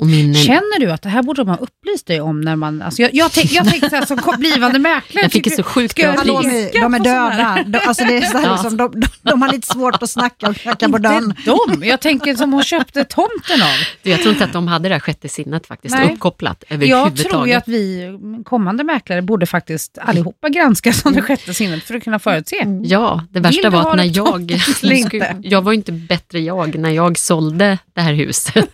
min, 0.00 0.34
Känner 0.34 0.80
du 0.80 0.92
att 0.92 1.02
det 1.02 1.08
här 1.08 1.22
borde 1.22 1.44
man 1.44 1.58
upplyst 1.58 2.06
dig 2.06 2.20
om 2.20 2.40
när 2.40 2.56
man... 2.56 2.82
Alltså 2.82 3.02
jag, 3.02 3.10
jag, 3.14 3.32
tänk, 3.32 3.52
jag 3.52 3.68
tänkte 3.70 3.90
så 3.90 3.96
här, 3.96 4.06
som 4.06 4.18
blivande 4.38 4.78
mäklare. 4.78 5.24
jag 5.24 5.32
fick 5.32 5.46
ett 5.46 5.52
tycker- 5.52 5.62
så 5.62 5.68
sjukt 5.68 5.98
jag 5.98 6.12
bra 6.14 6.18
Hallå, 6.20 6.40
pris. 6.42 6.70
de, 6.72 6.94
är- 6.94 6.98
döda. 6.98 7.64
De, 7.66 7.78
alltså 7.78 8.04
det 8.04 8.16
är 8.16 8.20
så 8.22 8.38
här, 8.38 8.44
Ja. 8.46 8.52
liksom, 8.52 8.76
de, 8.76 9.00
de, 9.00 9.06
de 9.22 9.42
har 9.42 9.52
lite 9.52 9.66
svårt 9.66 10.02
att 10.02 10.10
snacka 10.10 10.48
och 10.48 10.56
knacka 10.56 10.88
på 10.88 10.98
dörren. 10.98 11.24
Inte 11.24 11.42
de. 11.76 11.84
Jag 11.88 12.00
tänker 12.00 12.34
som 12.34 12.52
hon 12.52 12.62
köpte 12.62 13.04
tomten 13.04 13.62
av. 13.62 13.68
Du, 14.02 14.10
Jag 14.10 14.20
tror 14.20 14.32
inte 14.32 14.44
att 14.44 14.52
de 14.52 14.68
hade 14.68 14.88
det 14.88 14.94
här 14.94 15.00
sjätte 15.00 15.28
sinnet 15.28 15.66
faktiskt 15.66 15.94
Nej. 15.94 16.12
uppkopplat 16.14 16.64
Jag 16.68 16.74
överhuvudtaget. 16.76 17.28
tror 17.30 17.48
ju 17.48 17.52
att 17.54 17.68
vi 17.68 18.08
kommande 18.44 18.84
mäklare 18.84 19.22
borde 19.22 19.46
faktiskt 19.46 19.98
allihopa 20.02 20.48
granskas 20.48 21.00
som 21.00 21.12
det 21.12 21.22
sjätte 21.22 21.54
sinnet 21.54 21.84
för 21.84 21.94
att 21.94 22.04
kunna 22.04 22.18
förutse. 22.18 22.56
Ja, 22.84 23.24
det 23.30 23.40
värsta 23.40 23.70
var 23.70 23.90
att 23.90 23.96
när 23.96 24.04
det 24.04 24.10
jag... 24.10 25.40
Jag 25.42 25.62
var 25.62 25.72
ju 25.72 25.76
inte 25.76 25.92
bättre 25.92 26.40
jag 26.40 26.78
när 26.78 26.90
jag 26.90 27.18
sålde 27.18 27.78
det 27.94 28.00
här 28.00 28.12
huset 28.12 28.68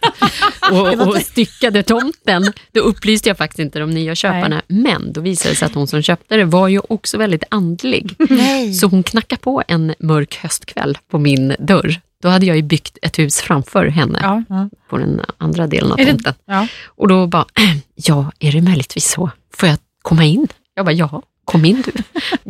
och, 0.73 1.09
och 1.09 1.17
styckade 1.17 1.83
tomten. 1.83 2.53
Då 2.73 2.81
upplyste 2.81 3.29
jag 3.29 3.39
faktiskt 3.39 3.59
inte 3.59 3.79
de 3.79 3.91
nya 3.91 4.15
köparna. 4.15 4.63
Men 4.67 5.13
då 5.13 5.21
visade 5.21 5.51
det 5.55 5.57
sig 5.57 5.67
att 5.67 5.75
hon 5.75 5.87
som 5.87 6.03
köpte 6.03 6.37
det 6.37 6.45
var 6.45 6.69
ju 6.69 6.81
också 6.89 7.19
väldigt 7.19 7.45
andlig. 7.51 8.15
Nej. 8.31 8.75
Så 8.75 8.87
hon 8.87 9.03
knackade 9.03 9.41
på 9.43 9.63
en 9.69 9.95
mörk 9.99 10.37
höstkväll 10.37 10.99
på 11.11 11.19
min 11.19 11.55
dörr. 11.59 12.01
Då 12.23 12.29
hade 12.29 12.47
jag 12.47 12.57
ju 12.57 12.63
byggt 12.63 12.99
ett 13.03 13.19
hus 13.19 13.41
framför 13.41 13.87
henne 13.87 14.19
Ja. 14.49 14.69
på 14.91 14.99
den 14.99 15.21
andra 15.39 15.67
delen 15.67 15.93
av 15.93 15.97
tomten. 15.97 16.35
Ja. 16.47 16.67
Och 16.87 17.09
då 17.09 17.27
bara, 17.27 17.45
ja, 17.95 18.33
är 18.39 18.53
det 18.53 18.61
möjligtvis 18.63 19.11
så? 19.11 19.31
Får 19.55 19.69
jag 19.69 19.79
komma 20.03 20.25
in? 20.25 20.49
Jag 20.75 20.85
bara, 20.87 20.93
ja, 20.93 21.23
kom 21.45 21.65
in 21.65 21.83
du. 21.87 21.93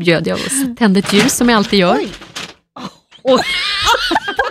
Bjöd 0.00 0.26
jag 0.26 0.38
och 0.38 0.76
tände 0.78 0.98
ett 0.98 1.12
ljus 1.12 1.36
som 1.36 1.48
jag 1.48 1.56
alltid 1.56 1.78
gör. 1.78 1.96
Oj. 1.98 2.08
Och 3.22 3.40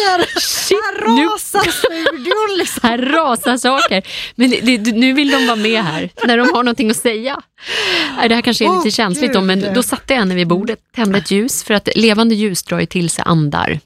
Spökerier! 0.00 0.40
shit, 0.40 0.78
Här 0.84 1.16
nu 1.16 1.26
rasar 1.26 1.70
studion 1.70 2.58
liksom. 2.58 2.80
här 2.88 2.98
rasar 2.98 3.56
saker. 3.56 4.02
Men 4.34 4.50
det, 4.50 4.76
det, 4.76 4.92
nu 4.92 5.12
vill 5.12 5.30
de 5.30 5.46
vara 5.46 5.56
med 5.56 5.84
här, 5.84 6.10
när 6.26 6.36
de 6.36 6.48
har 6.54 6.62
någonting 6.62 6.90
att 6.90 6.96
säga. 6.96 7.40
Nej, 8.16 8.28
Det 8.28 8.34
här 8.34 8.42
kanske 8.42 8.64
är 8.64 8.68
lite 8.68 8.88
Åh, 8.88 8.92
känsligt, 8.92 9.32
då, 9.32 9.40
men 9.40 9.74
då 9.74 9.82
satte 9.82 10.12
jag 10.12 10.20
henne 10.20 10.34
vid 10.34 10.48
bordet, 10.48 10.78
tände 10.94 11.18
ett 11.18 11.30
ljus, 11.30 11.64
för 11.64 11.74
att 11.74 11.88
levande 11.96 12.34
ljus 12.34 12.62
drar 12.62 12.80
ju 12.80 12.86
till 12.86 13.10
sig 13.10 13.24
andar. 13.26 13.80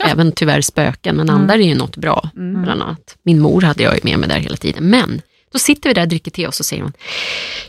Även 0.00 0.32
tyvärr 0.32 0.60
spöken, 0.60 1.16
men 1.16 1.30
andar 1.30 1.54
är 1.54 1.62
ju 1.62 1.74
något 1.74 1.96
bra. 1.96 2.30
Mm. 2.36 2.62
Bland 2.62 2.82
annat. 2.82 3.16
Min 3.22 3.40
mor 3.40 3.62
hade 3.62 3.82
jag 3.82 3.94
ju 3.94 4.00
med 4.02 4.18
mig 4.18 4.28
där 4.28 4.38
hela 4.38 4.56
tiden. 4.56 4.84
Men 4.84 5.22
då 5.52 5.58
sitter 5.58 5.90
vi 5.90 5.94
där 5.94 6.02
och 6.02 6.08
dricker 6.08 6.30
te 6.30 6.46
och 6.46 6.54
så 6.54 6.64
säger 6.64 6.82
hon, 6.82 6.92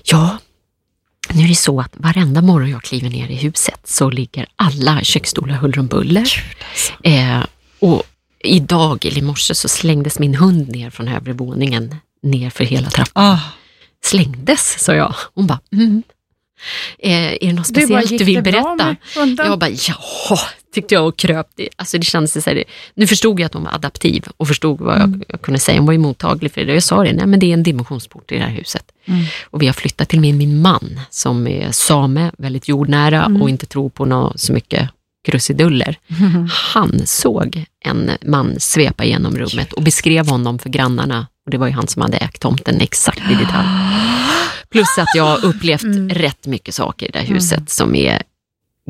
ja, 0.03 0.37
nu 1.33 1.43
är 1.43 1.47
det 1.47 1.55
så 1.55 1.79
att 1.79 1.93
varenda 1.93 2.41
morgon 2.41 2.69
jag 2.69 2.81
kliver 2.81 3.09
ner 3.09 3.27
i 3.31 3.35
huset 3.35 3.79
så 3.83 4.09
ligger 4.09 4.47
alla 4.55 5.01
köksstolar 5.03 5.55
huller 5.55 5.79
om 5.79 5.87
buller. 5.87 6.43
Eh, 7.03 7.43
och 7.79 8.03
idag, 8.39 9.05
eller 9.05 9.17
i 9.17 9.21
morse, 9.21 9.55
så 9.55 9.67
slängdes 9.67 10.19
min 10.19 10.35
hund 10.35 10.69
ner 10.69 10.89
från 10.89 11.07
övre 11.07 11.33
våningen 11.33 11.95
ner 12.23 12.49
för 12.49 12.63
hela 12.63 12.89
trappan. 12.89 13.23
Ah. 13.23 13.39
Slängdes, 14.03 14.83
sa 14.83 14.95
jag. 14.95 15.15
Hon 15.33 15.47
bara, 15.47 15.59
mm. 15.71 16.03
eh, 16.99 17.11
är 17.11 17.37
det 17.39 17.53
något 17.53 17.73
Du 17.73 17.87
bara, 17.87 18.01
speciellt 18.01 18.19
du 18.19 18.25
vill 18.25 18.43
berätta? 18.43 18.75
med? 18.75 18.95
Jag 19.37 19.59
bara, 19.59 19.69
jaha, 19.69 20.39
tyckte 20.73 20.95
jag 20.95 21.07
och 21.07 21.17
kröp. 21.17 21.47
Det, 21.55 21.69
alltså 21.75 21.97
det 21.97 22.05
kändes 22.05 22.43
så 22.43 22.49
här, 22.49 22.63
nu 22.93 23.07
förstod 23.07 23.39
jag 23.39 23.45
att 23.45 23.53
hon 23.53 23.63
var 23.63 23.73
adaptiv 23.73 24.25
och 24.37 24.47
förstod 24.47 24.81
vad 24.81 24.99
jag, 24.99 25.23
jag 25.27 25.41
kunde 25.41 25.59
säga. 25.59 25.79
Hon 25.79 25.85
var 25.85 25.93
ju 25.93 25.99
mottaglig 25.99 26.51
för 26.51 26.65
det. 26.65 26.73
Jag 26.73 26.83
sa 26.83 27.03
det, 27.03 27.13
nej 27.13 27.27
men 27.27 27.39
det 27.39 27.45
är 27.45 27.53
en 27.53 27.63
dimensionsport 27.63 28.31
i 28.31 28.35
det 28.35 28.41
här 28.41 28.49
huset. 28.49 28.91
Och 29.43 29.61
vi 29.61 29.65
har 29.65 29.73
flyttat 29.73 30.09
till 30.09 30.19
min, 30.19 30.37
min 30.37 30.61
man 30.61 30.99
som 31.09 31.47
är 31.47 31.71
same, 31.71 32.31
väldigt 32.37 32.67
jordnära 32.67 33.25
och 33.41 33.49
inte 33.49 33.65
tror 33.65 33.89
på 33.89 34.05
nå, 34.05 34.33
så 34.35 34.53
mycket 34.53 34.89
krusiduller. 35.29 35.99
Han 36.49 37.07
såg 37.07 37.65
en 37.85 38.11
man 38.25 38.59
svepa 38.59 39.05
genom 39.05 39.37
rummet 39.37 39.73
och 39.73 39.83
beskrev 39.83 40.27
honom 40.27 40.59
för 40.59 40.69
grannarna. 40.69 41.27
Och 41.45 41.51
det 41.51 41.57
var 41.57 41.67
ju 41.67 41.73
han 41.73 41.87
som 41.87 42.01
hade 42.01 42.17
ägt 42.17 42.41
tomten 42.41 42.81
exakt 42.81 43.31
i 43.31 43.35
detalj. 43.35 43.67
Plus 44.69 44.97
att 44.97 45.15
jag 45.15 45.23
har 45.23 45.45
upplevt 45.45 45.83
rätt 46.09 46.47
mycket 46.47 46.75
saker 46.75 47.07
i 47.07 47.09
det 47.11 47.19
här 47.19 47.25
huset 47.25 47.69
som 47.69 47.95
är 47.95 48.23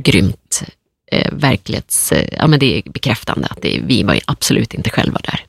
grymt 0.02 0.64
eh, 1.12 1.34
verklighets... 1.34 2.12
Eh, 2.12 2.30
ja, 2.38 2.48
men 2.48 2.60
det 2.60 2.78
är 2.78 2.92
bekräftande 2.92 3.48
att 3.48 3.62
det, 3.62 3.82
vi 3.86 4.04
var 4.04 4.20
absolut 4.26 4.74
inte 4.74 4.90
själva 4.90 5.20
där. 5.24 5.46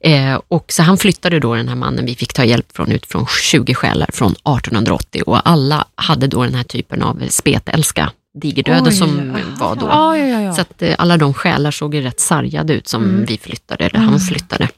Eh, 0.00 0.40
och 0.48 0.72
så 0.72 0.82
han 0.82 0.98
flyttade 0.98 1.40
då 1.40 1.54
den 1.54 1.68
här 1.68 1.76
mannen, 1.76 2.06
vi 2.06 2.14
fick 2.14 2.32
ta 2.32 2.44
hjälp 2.44 2.76
från 2.76 2.92
ut 2.92 3.06
från 3.06 3.26
20 3.42 3.74
själar 3.74 4.10
från 4.12 4.32
1880 4.32 5.22
och 5.26 5.48
alla 5.48 5.86
hade 5.94 6.26
då 6.26 6.44
den 6.44 6.54
här 6.54 6.64
typen 6.64 7.02
av 7.02 7.22
spetälska, 7.28 8.12
digerdöda 8.40 8.84
Oj, 8.90 8.92
som 8.92 9.36
var 9.58 9.76
då. 9.76 9.86
Ja, 9.86 10.18
ja, 10.18 10.40
ja. 10.40 10.52
Så 10.54 10.60
att 10.60 10.82
eh, 10.82 10.94
alla 10.98 11.16
de 11.16 11.34
själar 11.34 11.70
såg 11.70 11.94
ju 11.94 12.00
rätt 12.00 12.20
sargade 12.20 12.72
ut 12.72 12.88
som 12.88 13.04
Mm. 13.04 13.24
vi 13.24 13.38
flyttade, 13.38 13.84
eller 13.84 13.98
han 13.98 14.20
flyttade. 14.20 14.68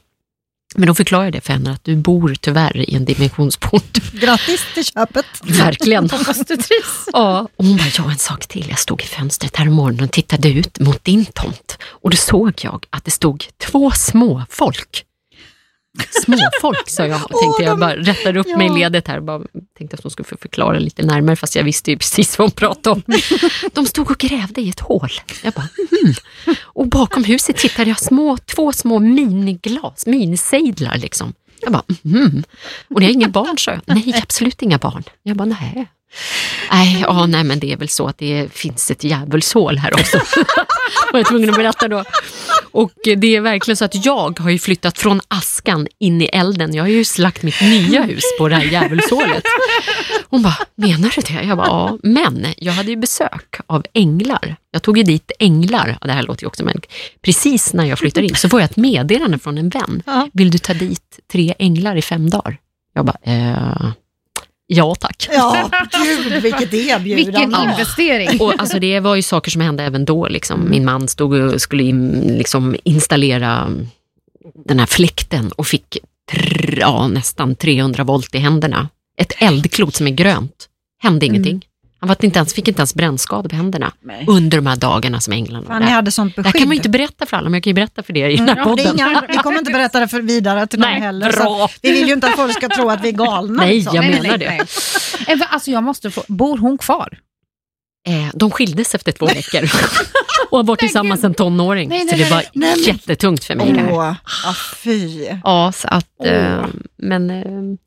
Men 0.75 0.87
då 0.87 0.95
förklarade 0.95 1.31
det 1.31 1.41
för 1.41 1.53
henne 1.53 1.71
att 1.71 1.83
du 1.83 1.95
bor 1.95 2.35
tyvärr 2.41 2.89
i 2.89 2.95
en 2.95 3.05
dimensionsport. 3.05 3.97
Grattis 4.13 4.65
till 4.73 4.85
köpet. 4.85 5.25
Verkligen. 5.43 6.09
Hoppas 6.09 6.37
du 6.37 6.55
trivs. 6.55 7.09
Ja, 7.13 7.47
och 7.57 7.65
hon 7.65 7.77
bara, 7.77 7.87
ja 7.97 8.11
en 8.11 8.17
sak 8.17 8.47
till. 8.47 8.65
Jag 8.69 8.79
stod 8.79 9.01
i 9.01 9.05
fönstret 9.05 9.55
här 9.57 9.65
morgonen 9.65 10.03
och 10.03 10.11
tittade 10.11 10.49
ut 10.49 10.79
mot 10.79 11.03
din 11.03 11.25
tomt. 11.25 11.77
Och 11.83 12.09
då 12.09 12.17
såg 12.17 12.53
jag 12.63 12.85
att 12.89 13.05
det 13.05 13.11
stod 13.11 13.45
två 13.57 13.91
små 13.91 14.43
folk. 14.49 15.03
Småfolk 16.23 16.89
sa 16.89 17.05
jag, 17.07 17.19
tänkte 17.19 17.63
jag 17.63 17.79
bara 17.79 17.95
rättade 17.95 18.39
upp 18.39 18.57
mig 18.57 18.67
i 18.67 18.69
ja. 18.69 18.75
ledet 18.75 19.07
här. 19.07 19.19
Bara 19.19 19.41
tänkte 19.77 19.95
att 19.95 20.03
hon 20.03 20.11
skulle 20.11 20.27
få 20.27 20.37
förklara 20.37 20.79
lite 20.79 21.03
närmare, 21.05 21.35
fast 21.35 21.55
jag 21.55 21.63
visste 21.63 21.91
ju 21.91 21.97
precis 21.97 22.37
vad 22.37 22.47
hon 22.47 22.51
pratade 22.51 22.95
om. 22.95 23.03
De 23.73 23.85
stod 23.85 24.11
och 24.11 24.17
grävde 24.17 24.61
i 24.61 24.69
ett 24.69 24.79
hål. 24.79 25.09
Jag 25.43 25.53
bara, 25.53 25.67
hmm. 25.91 26.13
Och 26.61 26.87
bakom 26.87 27.23
huset 27.23 27.57
tittade 27.57 27.89
jag 27.89 27.99
små, 27.99 28.37
två 28.37 28.71
små 28.71 28.99
miniglas, 28.99 30.05
minisejdlar 30.05 30.97
liksom. 30.97 31.33
Jag 31.61 31.71
bara, 31.71 31.83
mhm. 32.01 32.43
Och 32.89 32.99
ni 32.99 33.05
har 33.05 33.13
inga 33.13 33.29
barn, 33.29 33.57
sa 33.57 33.71
jag. 33.71 33.81
Nej, 33.85 34.19
absolut 34.23 34.61
inga 34.61 34.77
barn. 34.77 35.03
Jag 35.23 35.37
bara, 35.37 35.45
nej. 35.45 35.87
Nej, 36.71 37.01
ja, 37.01 37.25
nej, 37.25 37.43
men 37.43 37.59
det 37.59 37.73
är 37.73 37.77
väl 37.77 37.89
så 37.89 38.07
att 38.07 38.17
det 38.17 38.53
finns 38.53 38.91
ett 38.91 39.03
djävulshål 39.03 39.77
här 39.77 39.93
också. 39.93 40.17
var 41.11 41.19
jag 41.19 41.27
tvungen 41.27 41.49
att 41.49 41.55
berätta 41.55 41.87
då. 41.87 42.03
Och 42.71 42.91
det 43.03 43.35
är 43.35 43.41
verkligen 43.41 43.77
så 43.77 43.85
att 43.85 44.05
jag 44.05 44.39
har 44.39 44.49
ju 44.49 44.59
flyttat 44.59 44.97
från 44.97 45.21
askan 45.27 45.87
in 45.99 46.21
i 46.21 46.25
elden. 46.25 46.75
Jag 46.75 46.83
har 46.83 46.89
ju 46.89 47.05
slagt 47.05 47.43
mitt 47.43 47.61
nya 47.61 48.01
hus 48.01 48.23
på 48.39 48.47
det 48.49 48.55
här 48.55 48.63
djävulshålet. 48.63 49.43
Hon 50.29 50.41
bara, 50.41 50.57
menar 50.75 51.13
du 51.15 51.21
det? 51.21 51.43
Jag 51.43 51.57
bara, 51.57 51.67
ja. 51.67 51.97
Men 52.03 52.47
jag 52.57 52.73
hade 52.73 52.89
ju 52.89 52.95
besök 52.95 53.55
av 53.67 53.85
änglar. 53.93 54.55
Jag 54.71 54.81
tog 54.81 54.97
ju 54.97 55.03
dit 55.03 55.31
änglar, 55.39 55.97
det 56.01 56.11
här 56.11 56.23
låter 56.23 56.43
ju 56.43 56.47
också 56.47 56.65
men 56.65 56.81
precis 57.21 57.73
när 57.73 57.85
jag 57.85 57.99
flyttar 57.99 58.21
in 58.21 58.35
så 58.35 58.49
får 58.49 58.61
jag 58.61 58.69
ett 58.69 58.77
meddelande 58.77 59.39
från 59.39 59.57
en 59.57 59.69
vän. 59.69 60.03
Vill 60.33 60.51
du 60.51 60.57
ta 60.57 60.73
dit 60.73 61.19
tre 61.31 61.53
änglar 61.59 61.95
i 61.95 62.01
fem 62.01 62.29
dagar? 62.29 62.57
Jag 62.93 63.05
bara, 63.05 63.17
eh, 63.23 63.91
Ja 64.73 64.95
tack. 64.95 65.29
Ja, 65.31 65.69
gud 66.03 66.41
vilket 66.41 66.73
erbjudande. 66.73 67.15
Vilken 67.15 67.69
investering. 67.69 68.41
Och 68.41 68.53
alltså 68.59 68.79
det 68.79 68.99
var 68.99 69.15
ju 69.15 69.21
saker 69.21 69.51
som 69.51 69.61
hände 69.61 69.83
även 69.83 70.05
då. 70.05 70.27
Liksom. 70.27 70.69
Min 70.69 70.85
man 70.85 71.07
stod 71.07 71.33
och 71.33 71.61
skulle 71.61 71.83
in, 71.83 72.11
liksom, 72.37 72.75
installera 72.83 73.69
den 74.65 74.79
här 74.79 74.85
fläkten 74.85 75.51
och 75.51 75.67
fick 75.67 75.97
ja, 76.79 77.07
nästan 77.07 77.55
300 77.55 78.03
volt 78.03 78.35
i 78.35 78.37
händerna. 78.37 78.89
Ett 79.17 79.33
eldklot 79.37 79.95
som 79.95 80.07
är 80.07 80.11
grönt. 80.11 80.69
Hände 81.03 81.25
ingenting. 81.25 81.65
Han 82.03 82.07
var 82.07 82.25
inte 82.25 82.39
ens, 82.39 82.53
fick 82.53 82.67
inte 82.67 82.79
ens 82.79 82.95
brännskador 82.95 83.49
på 83.49 83.55
händerna 83.55 83.91
Nej. 84.01 84.25
under 84.27 84.57
de 84.57 84.65
här 84.67 84.75
dagarna 84.75 85.21
som 85.21 85.33
änglarna 85.33 85.69
var 85.69 85.79
där. 85.79 85.87
hade 85.87 86.11
sånt 86.11 86.35
Det 86.35 86.43
här 86.43 86.51
kan 86.51 86.61
man 86.61 86.71
ju 86.71 86.75
inte 86.75 86.89
berätta 86.89 87.25
för 87.25 87.37
alla, 87.37 87.49
men 87.49 87.53
jag 87.53 87.63
kan 87.63 87.69
ju 87.71 87.73
berätta 87.73 88.03
för 88.03 88.17
er 88.17 88.29
i 88.29 88.35
den 88.35 88.49
här 88.49 88.55
det 88.55 88.63
podden. 88.63 88.95
inga, 88.95 89.23
vi 89.27 89.37
kommer 89.37 89.59
inte 89.59 89.71
berätta 89.71 89.99
det 89.99 90.07
för 90.07 90.21
vidare 90.21 90.67
till 90.67 90.79
någon 90.79 90.89
Nej, 90.89 91.01
heller. 91.01 91.31
Så 91.31 91.37
bra. 91.43 91.69
vi 91.81 91.91
vill 91.91 92.07
ju 92.07 92.13
inte 92.13 92.27
att 92.27 92.35
folk 92.35 92.53
ska 92.53 92.69
tro 92.69 92.89
att 92.89 93.03
vi 93.03 93.07
är 93.07 93.11
galna. 93.13 93.63
Nej, 93.63 93.75
liksom. 93.75 93.95
jag 93.95 94.05
menar 94.05 94.37
det. 94.37 94.45
Eh, 95.27 95.39
Alltså 95.49 95.71
jag 95.71 95.83
måste 95.83 96.11
få, 96.11 96.23
bor 96.27 96.57
hon 96.57 96.77
kvar? 96.77 97.17
Eh, 98.07 98.29
de 98.33 98.51
skildes 98.51 98.95
efter 98.95 99.11
två 99.11 99.25
veckor 99.25 99.63
och 100.49 100.57
har 100.57 100.63
varit 100.63 100.79
tillsammans 100.79 101.23
en 101.23 101.33
tonåring. 101.33 101.89
Nej, 101.89 102.03
nej, 102.05 102.09
så 102.09 102.23
det 102.23 102.31
var 102.35 102.43
nej, 102.53 102.87
jättetungt 102.87 103.43
för 103.43 103.55
mig 103.55 103.71
det 103.71 103.79
här. 103.81 103.91
Åh, 103.93 104.13
ah, 104.45 104.55
fy. 104.75 105.27
Ja, 105.43 105.71
så 105.75 105.87
att, 105.87 106.25
eh, 106.25 106.65
men 106.97 107.29
eh, 107.29 107.77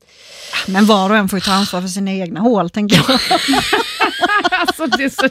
Men 0.66 0.86
var 0.86 1.10
och 1.10 1.16
en 1.16 1.28
får 1.28 1.36
ju 1.36 1.40
ta 1.40 1.52
ansvar 1.52 1.80
för 1.80 1.88
sina 1.88 2.12
egna 2.12 2.40
hål, 2.40 2.70
tänker 2.70 2.96
jag. 2.96 3.06
alltså 4.50 4.86
det 4.86 5.04
är 5.04 5.08
så... 5.08 5.28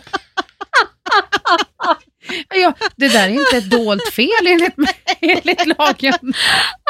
Ja, 2.55 2.73
det 2.95 3.07
där 3.07 3.23
är 3.23 3.29
inte 3.29 3.57
ett 3.57 3.69
dolt 3.69 4.13
fel 4.13 4.47
enligt, 4.47 4.75
enligt 5.21 5.77
lagen. 5.77 6.33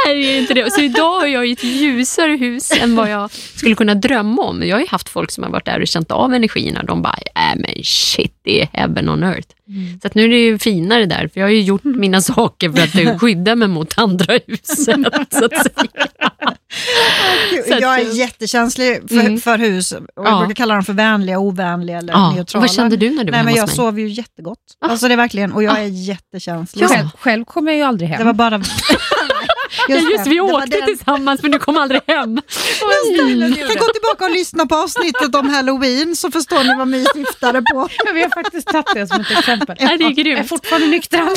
nej, 0.05 0.23
det 0.23 0.35
är 0.35 0.39
inte 0.39 0.53
det. 0.53 0.71
Så 0.71 0.81
idag 0.81 1.19
har 1.19 1.27
jag 1.27 1.51
ett 1.51 1.63
ljusare 1.63 2.31
hus 2.31 2.71
än 2.71 2.95
vad 2.95 3.09
jag 3.09 3.31
skulle 3.31 3.75
kunna 3.75 3.95
drömma 3.95 4.41
om. 4.41 4.63
Jag 4.63 4.75
har 4.75 4.81
ju 4.81 4.87
haft 4.87 5.09
folk 5.09 5.31
som 5.31 5.43
har 5.43 5.51
varit 5.51 5.65
där 5.65 5.81
och 5.81 5.87
känt 5.87 6.11
av 6.11 6.33
energierna. 6.33 6.83
De 6.83 7.01
bara, 7.01 7.17
äh, 7.35 7.55
men 7.55 7.83
shit, 7.83 8.34
det 8.45 8.61
är 8.61 8.67
heaven 8.73 9.09
on 9.09 9.23
earth. 9.23 9.47
Så 10.01 10.07
att 10.07 10.15
nu 10.15 10.23
är 10.23 10.29
det 10.29 10.37
ju 10.37 10.59
finare 10.59 11.05
där, 11.05 11.27
för 11.33 11.39
jag 11.39 11.47
har 11.47 11.51
ju 11.51 11.61
gjort 11.61 11.83
mina 11.83 12.21
saker 12.21 12.69
för 12.69 13.11
att 13.13 13.19
skydda 13.21 13.55
mig 13.55 13.67
mot 13.67 13.97
andra 13.97 14.39
huset. 14.47 14.85
Så 15.31 15.45
att 15.45 15.51
säga. 15.53 16.07
Så 17.67 17.73
att, 17.73 17.81
jag 17.81 17.99
är 17.99 18.13
jättekänslig 18.13 19.01
för, 19.09 19.15
Mm. 19.19 19.39
för 19.39 19.57
hus. 19.57 19.91
Och 19.91 20.01
jag 20.15 20.27
Ja. 20.27 20.37
brukar 20.39 20.53
kalla 20.55 20.73
dem 20.73 20.83
för 20.83 20.93
vänliga, 20.93 21.39
ovänliga 21.39 21.97
eller 21.97 22.13
Ja. 22.13 22.29
Och 22.29 22.35
neutrala. 22.35 22.61
vad 22.61 22.75
kände 22.75 22.97
du 22.97 23.09
när 23.09 23.23
du 23.23 23.31
var 23.31 23.31
Nej, 23.31 23.37
hemma 23.37 23.45
men 23.45 23.55
Jag 23.55 23.63
hos 23.63 23.69
mig? 23.69 23.75
sover 23.75 24.01
ju 24.01 24.07
jättegott. 24.07 24.57
Ah. 24.81 24.87
Alltså 24.87 25.07
det 25.07 25.13
är 25.13 25.17
verkligen, 25.17 25.51
och 25.53 25.63
jag 25.63 25.79
är 25.79 25.83
jättekänslig. 25.87 26.87
Själv, 26.89 27.07
själv 27.19 27.45
kommer 27.45 27.71
jag 27.71 27.77
ju 27.77 27.83
aldrig 27.83 28.09
hem. 28.09 28.17
Det 28.19 28.23
var 28.25 28.33
bara... 28.33 28.61
Ja, 29.88 29.95
just 29.95 30.23
det, 30.23 30.30
vi 30.30 30.39
åkte 30.41 30.82
tillsammans 30.86 31.41
men 31.41 31.51
du 31.51 31.59
kom 31.59 31.78
aldrig 31.78 32.01
hem. 32.07 32.34
Ni 33.26 33.53
kan 33.67 33.76
gå 33.78 33.86
tillbaka 33.93 34.26
och 34.26 34.32
lyssna 34.32 34.65
på 34.65 34.76
avsnittet 34.76 35.36
om 35.36 35.49
halloween 35.49 36.15
så 36.15 36.32
förstår 36.32 36.63
ni 36.63 36.76
vad 36.78 36.88
My 36.88 37.05
syftade 37.13 37.61
på. 37.61 37.89
Ja, 38.05 38.11
Vi 38.13 38.21
har 38.21 38.30
faktiskt 38.30 38.67
tagit 38.67 38.93
det 38.93 39.07
som 39.07 39.21
ett 39.21 39.32
exempel. 39.32 39.76
Ja, 39.80 39.88
det 39.88 39.93
är 39.93 39.99
Jag 39.99 40.11
är 40.19 40.23
grymt. 40.23 40.49
fortfarande 40.49 40.88
nykter. 40.88 41.19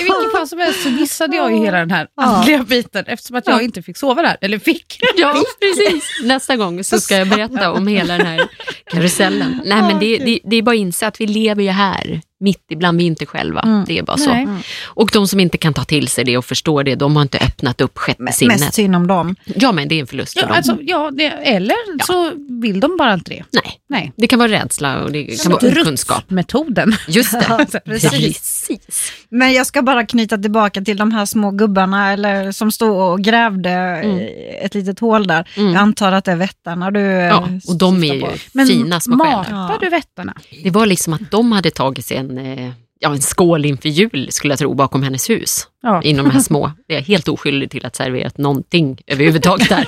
I 0.00 0.02
vilket 0.02 0.32
fall 0.32 0.48
som 0.48 0.58
helst 0.58 0.82
så 0.82 0.90
missade 0.90 1.36
jag 1.36 1.50
ju 1.52 1.58
hela 1.58 1.78
den 1.78 1.90
här 1.90 2.06
Ja. 2.16 2.22
andliga 2.22 2.62
biten 2.62 3.04
eftersom 3.06 3.36
att 3.36 3.46
jag 3.46 3.56
Ja. 3.58 3.62
inte 3.62 3.82
fick 3.82 3.96
sova 3.96 4.22
där. 4.22 4.36
Eller 4.40 4.58
fick. 4.58 4.98
Ja, 5.16 5.42
precis. 5.60 6.04
Nästa 6.22 6.56
gång 6.56 6.84
så 6.84 7.00
ska 7.00 7.16
jag 7.16 7.28
berätta 7.28 7.72
om 7.72 7.86
hela 7.86 8.16
den 8.18 8.26
här 8.26 8.48
karusellen. 8.90 9.60
Nej, 9.64 9.82
men 9.82 9.98
det, 9.98 10.18
det, 10.18 10.38
det 10.44 10.56
är 10.56 10.62
bara 10.62 10.70
att 10.70 10.76
inse 10.76 11.06
att 11.06 11.20
vi 11.20 11.26
lever 11.26 11.62
ju 11.62 11.70
här, 11.70 12.20
mitt 12.42 12.64
ibland 12.70 12.98
vi 12.98 13.04
inte 13.04 13.26
själva. 13.26 13.60
Mm. 13.60 13.84
Det 13.86 13.98
är 13.98 14.02
bara 14.02 14.16
så. 14.16 14.30
Nej. 14.30 14.46
Och 14.84 15.10
de 15.12 15.28
som 15.28 15.40
inte 15.40 15.58
kan 15.58 15.74
ta 15.74 15.84
till 15.84 16.08
sig 16.08 16.24
det 16.24 16.36
och 16.38 16.44
förstå 16.44 16.82
det, 16.82 16.94
de 16.94 17.16
har 17.16 17.22
inte 17.22 17.38
öppnat 17.38 17.80
upp 17.80 17.98
sjätte 17.98 18.22
Mest 18.22 18.38
sinnet. 18.38 18.74
synd 18.74 18.96
om 18.96 19.06
dem. 19.06 19.36
Ja, 19.44 19.72
men 19.72 19.88
det 19.88 19.94
är 19.94 20.00
en 20.00 20.06
förlust 20.06 20.32
för 20.32 20.40
Ja, 20.40 20.46
dem. 20.46 20.56
alltså, 20.56 20.78
ja, 20.80 21.10
det, 21.12 21.24
eller 21.26 21.76
Ja. 21.98 22.04
så 22.04 22.30
vill 22.62 22.80
de 22.80 22.96
bara 22.96 23.14
inte 23.14 23.30
det. 23.30 23.44
Nej, 23.52 23.78
Nej. 23.88 24.12
det 24.16 24.26
kan 24.26 24.38
vara 24.38 24.48
rädsla 24.50 25.02
och 25.04 25.12
det 25.12 25.24
kan 25.42 25.52
vara 25.52 25.66
okunskap. 25.80 26.30
Metoden. 26.30 26.96
Just 27.08 27.32
det, 27.32 27.46
Ja, 27.72 27.80
precis. 27.84 28.10
precis. 28.10 29.12
Men 29.28 29.52
jag 29.52 29.66
ska 29.66 29.82
bara 29.82 30.06
knyta 30.06 30.38
tillbaka 30.38 30.80
till 30.82 30.96
de 30.96 31.12
här 31.12 31.26
små 31.26 31.50
gubbarna 31.50 32.12
eller, 32.12 32.52
som 32.52 32.72
stod 32.72 32.96
och 32.96 33.20
grävde 33.20 33.70
eh, 34.04 34.64
ett 34.64 34.74
litet 34.74 34.98
hål 35.00 35.26
där. 35.26 35.48
Mm. 35.56 35.72
Jag 35.72 35.80
antar 35.82 36.12
att 36.12 36.24
det 36.24 36.32
är 36.32 36.36
vättarna 36.36 36.90
du 36.90 37.00
Ja, 37.00 37.48
och 37.68 37.76
de 37.76 38.04
är 38.04 38.14
ju 38.14 38.20
på. 38.20 38.30
Fina 38.66 39.00
små 39.00 39.24
själar. 39.24 39.50
matar 39.52 39.78
du 39.80 39.88
vättarna? 39.88 40.34
Det 40.64 40.70
var 40.70 40.86
liksom 40.86 41.12
att 41.12 41.30
de 41.30 41.52
hade 41.52 41.70
tagit 41.70 42.04
sig 42.06 42.16
en, 42.16 42.31
eh, 42.38 42.70
ja, 43.00 43.12
en 43.12 43.20
skål 43.22 43.64
inför 43.64 43.88
jul, 43.88 44.28
skulle 44.30 44.52
jag 44.52 44.58
tro, 44.58 44.74
bakom 44.74 45.02
hennes 45.02 45.30
hus. 45.30 45.66
Ja. 45.82 46.02
Inom 46.02 46.24
de 46.24 46.30
här 46.30 46.40
små. 46.40 46.72
Det 46.88 46.94
är 46.94 46.98
jag 46.98 47.04
helt 47.04 47.28
oskyldig 47.28 47.70
till 47.70 47.86
att 47.86 47.96
serverat 47.96 48.38
någonting 48.38 48.98
överhuvudtaget 49.06 49.68
där. 49.68 49.86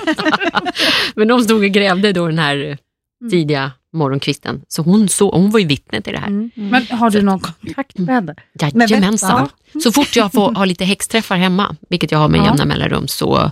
Men 1.15 1.27
de 1.27 1.41
stod 1.41 1.63
och 1.63 1.69
grävde 1.71 2.13
då 2.13 2.27
den 2.27 2.39
här 2.39 2.69
eh, 2.69 3.29
tidiga 3.29 3.71
morgonkvisten. 3.93 4.61
Så 4.67 4.81
hon, 4.81 5.09
så, 5.09 5.31
hon 5.31 5.51
var 5.51 5.59
ju 5.59 5.65
vittne 5.65 6.01
till 6.01 6.13
det 6.13 6.19
här. 6.19 6.27
Mm. 6.27 6.51
Men 6.55 6.87
har 6.89 7.09
du 7.09 7.21
någon 7.21 7.39
kontakt 7.39 7.97
med 7.97 8.15
henne? 8.15 8.35
Jajamensan. 8.59 9.49
Så 9.83 9.91
fort 9.91 10.15
jag 10.15 10.31
får 10.31 10.53
ha 10.55 10.65
lite 10.65 10.85
häxträffar 10.85 11.35
hemma, 11.35 11.75
vilket 11.89 12.11
jag 12.11 12.19
har 12.19 12.27
med 12.27 12.39
Ja. 12.39 12.45
jämna 12.45 12.65
mellanrum, 12.65 13.07
så 13.07 13.51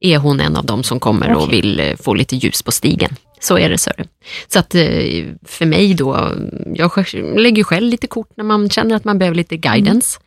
är 0.00 0.18
hon 0.18 0.40
en 0.40 0.56
av 0.56 0.64
dem 0.66 0.82
som 0.82 1.00
kommer 1.00 1.34
och 1.34 1.42
Okej. 1.42 1.60
vill 1.60 1.80
eh, 1.80 1.96
få 1.96 2.14
lite 2.14 2.36
ljus 2.36 2.62
på 2.62 2.72
stigen. 2.72 3.16
Så 3.40 3.58
är 3.58 3.70
det. 3.70 3.78
Så, 3.78 3.90
så 4.48 4.58
att 4.58 4.74
eh, 4.74 4.82
för 5.44 5.66
mig 5.66 5.94
då, 5.94 6.34
jag 6.74 6.90
lägger 7.14 7.62
själv 7.62 7.90
lite 7.90 8.06
kort 8.06 8.30
när 8.36 8.44
man 8.44 8.70
känner 8.70 8.96
att 8.96 9.04
man 9.04 9.18
behöver 9.18 9.36
lite 9.36 9.56
guidance. 9.56 10.20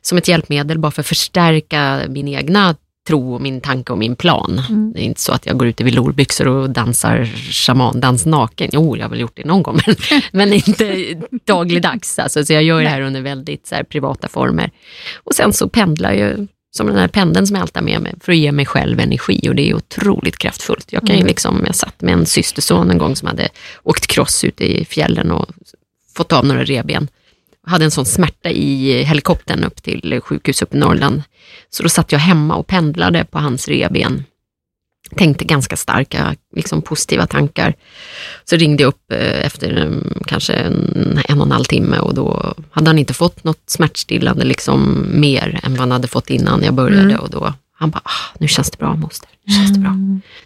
Som 0.00 0.18
ett 0.18 0.28
hjälpmedel 0.28 0.78
bara 0.78 0.92
för 0.92 1.00
att 1.02 1.06
förstärka 1.06 2.00
min 2.08 2.28
egna 2.28 2.74
tro, 3.06 3.34
och 3.34 3.40
min 3.40 3.60
tanke 3.60 3.92
och 3.92 3.98
min 3.98 4.16
plan. 4.16 4.62
Mm. 4.68 4.92
Det 4.92 5.00
är 5.00 5.04
inte 5.04 5.20
så 5.20 5.32
att 5.32 5.46
jag 5.46 5.56
går 5.56 5.68
ut 5.68 5.80
i 5.80 5.84
velourbyxor 5.84 6.48
och 6.48 6.70
dansar 6.70 7.24
shamandans 7.52 8.26
naken. 8.26 8.70
Jo, 8.72 8.96
jag 8.96 9.04
har 9.04 9.10
väl 9.10 9.20
gjort 9.20 9.36
det 9.36 9.44
någon 9.44 9.62
gång, 9.62 9.80
men, 9.86 9.96
men 10.32 10.52
inte 10.52 11.14
dagligdags. 11.44 12.18
Alltså, 12.18 12.44
så 12.44 12.52
jag 12.52 12.62
gör 12.62 12.82
det 12.82 12.88
här 12.88 13.00
under 13.00 13.20
väldigt 13.20 13.66
så 13.66 13.74
här, 13.74 13.82
privata 13.82 14.28
former. 14.28 14.70
Och 15.24 15.34
sen 15.34 15.52
så 15.52 15.68
pendlar 15.68 16.12
jag 16.12 16.46
som 16.76 16.86
den 16.86 16.96
här 16.96 17.08
pendeln 17.08 17.46
som 17.46 17.56
jag 17.56 17.62
alltid 17.62 17.76
har 17.76 17.82
med 17.82 18.00
mig 18.00 18.14
för 18.20 18.32
att 18.32 18.38
ge 18.38 18.52
mig 18.52 18.66
själv 18.66 19.00
energi 19.00 19.48
och 19.48 19.54
det 19.54 19.70
är 19.70 19.74
otroligt 19.74 20.38
kraftfullt. 20.38 20.92
Jag, 20.92 21.06
kan 21.06 21.18
ju 21.18 21.26
liksom, 21.26 21.62
jag 21.66 21.74
satt 21.74 22.00
med 22.00 22.14
en 22.14 22.26
systerson 22.26 22.90
en 22.90 22.98
gång 22.98 23.16
som 23.16 23.28
hade 23.28 23.48
åkt 23.82 24.06
cross 24.06 24.44
ute 24.44 24.80
i 24.80 24.84
fjällen 24.84 25.30
och 25.30 25.48
fått 26.16 26.32
av 26.32 26.46
några 26.46 26.64
revben. 26.64 27.08
Hade 27.66 27.84
en 27.84 27.90
sån 27.90 28.06
smärta 28.06 28.50
i 28.50 29.02
helikoptern 29.02 29.64
upp 29.64 29.82
till 29.82 30.20
sjukhus 30.20 30.62
uppe 30.62 30.76
i 30.76 30.80
Norrland. 30.80 31.22
Så 31.70 31.82
då 31.82 31.88
satt 31.88 32.12
jag 32.12 32.18
hemma 32.18 32.56
och 32.56 32.66
pendlade 32.66 33.24
på 33.24 33.38
hans 33.38 33.68
revben. 33.68 34.24
Tänkte 35.16 35.44
ganska 35.44 35.76
starka, 35.76 36.34
liksom 36.56 36.82
positiva 36.82 37.26
tankar. 37.26 37.74
Så 38.44 38.56
ringde 38.56 38.82
jag 38.82 38.88
upp 38.88 39.12
eh, 39.12 39.46
efter 39.46 39.70
mm, 39.70 40.22
kanske 40.26 40.52
en, 40.52 41.20
en 41.28 41.40
och 41.40 41.46
en 41.46 41.52
halv 41.52 41.64
timme 41.64 41.98
och 41.98 42.14
då 42.14 42.54
hade 42.70 42.88
han 42.88 42.98
inte 42.98 43.14
fått 43.14 43.44
något 43.44 43.62
smärtstillande 43.66 44.44
liksom 44.44 45.06
mer 45.20 45.60
än 45.62 45.72
vad 45.72 45.80
han 45.80 45.90
hade 45.90 46.08
fått 46.08 46.30
innan 46.30 46.62
jag 46.62 46.74
började. 46.74 47.02
Mm. 47.02 47.20
Och 47.20 47.30
då, 47.30 47.54
han 47.74 47.90
bara, 47.90 48.02
ah, 48.04 48.36
nu 48.38 48.48
känns 48.48 48.70
det 48.70 48.78
bra 48.78 48.96
moster. 48.96 49.28
Känns 49.48 49.72
det 49.72 49.78
bra. 49.80 49.92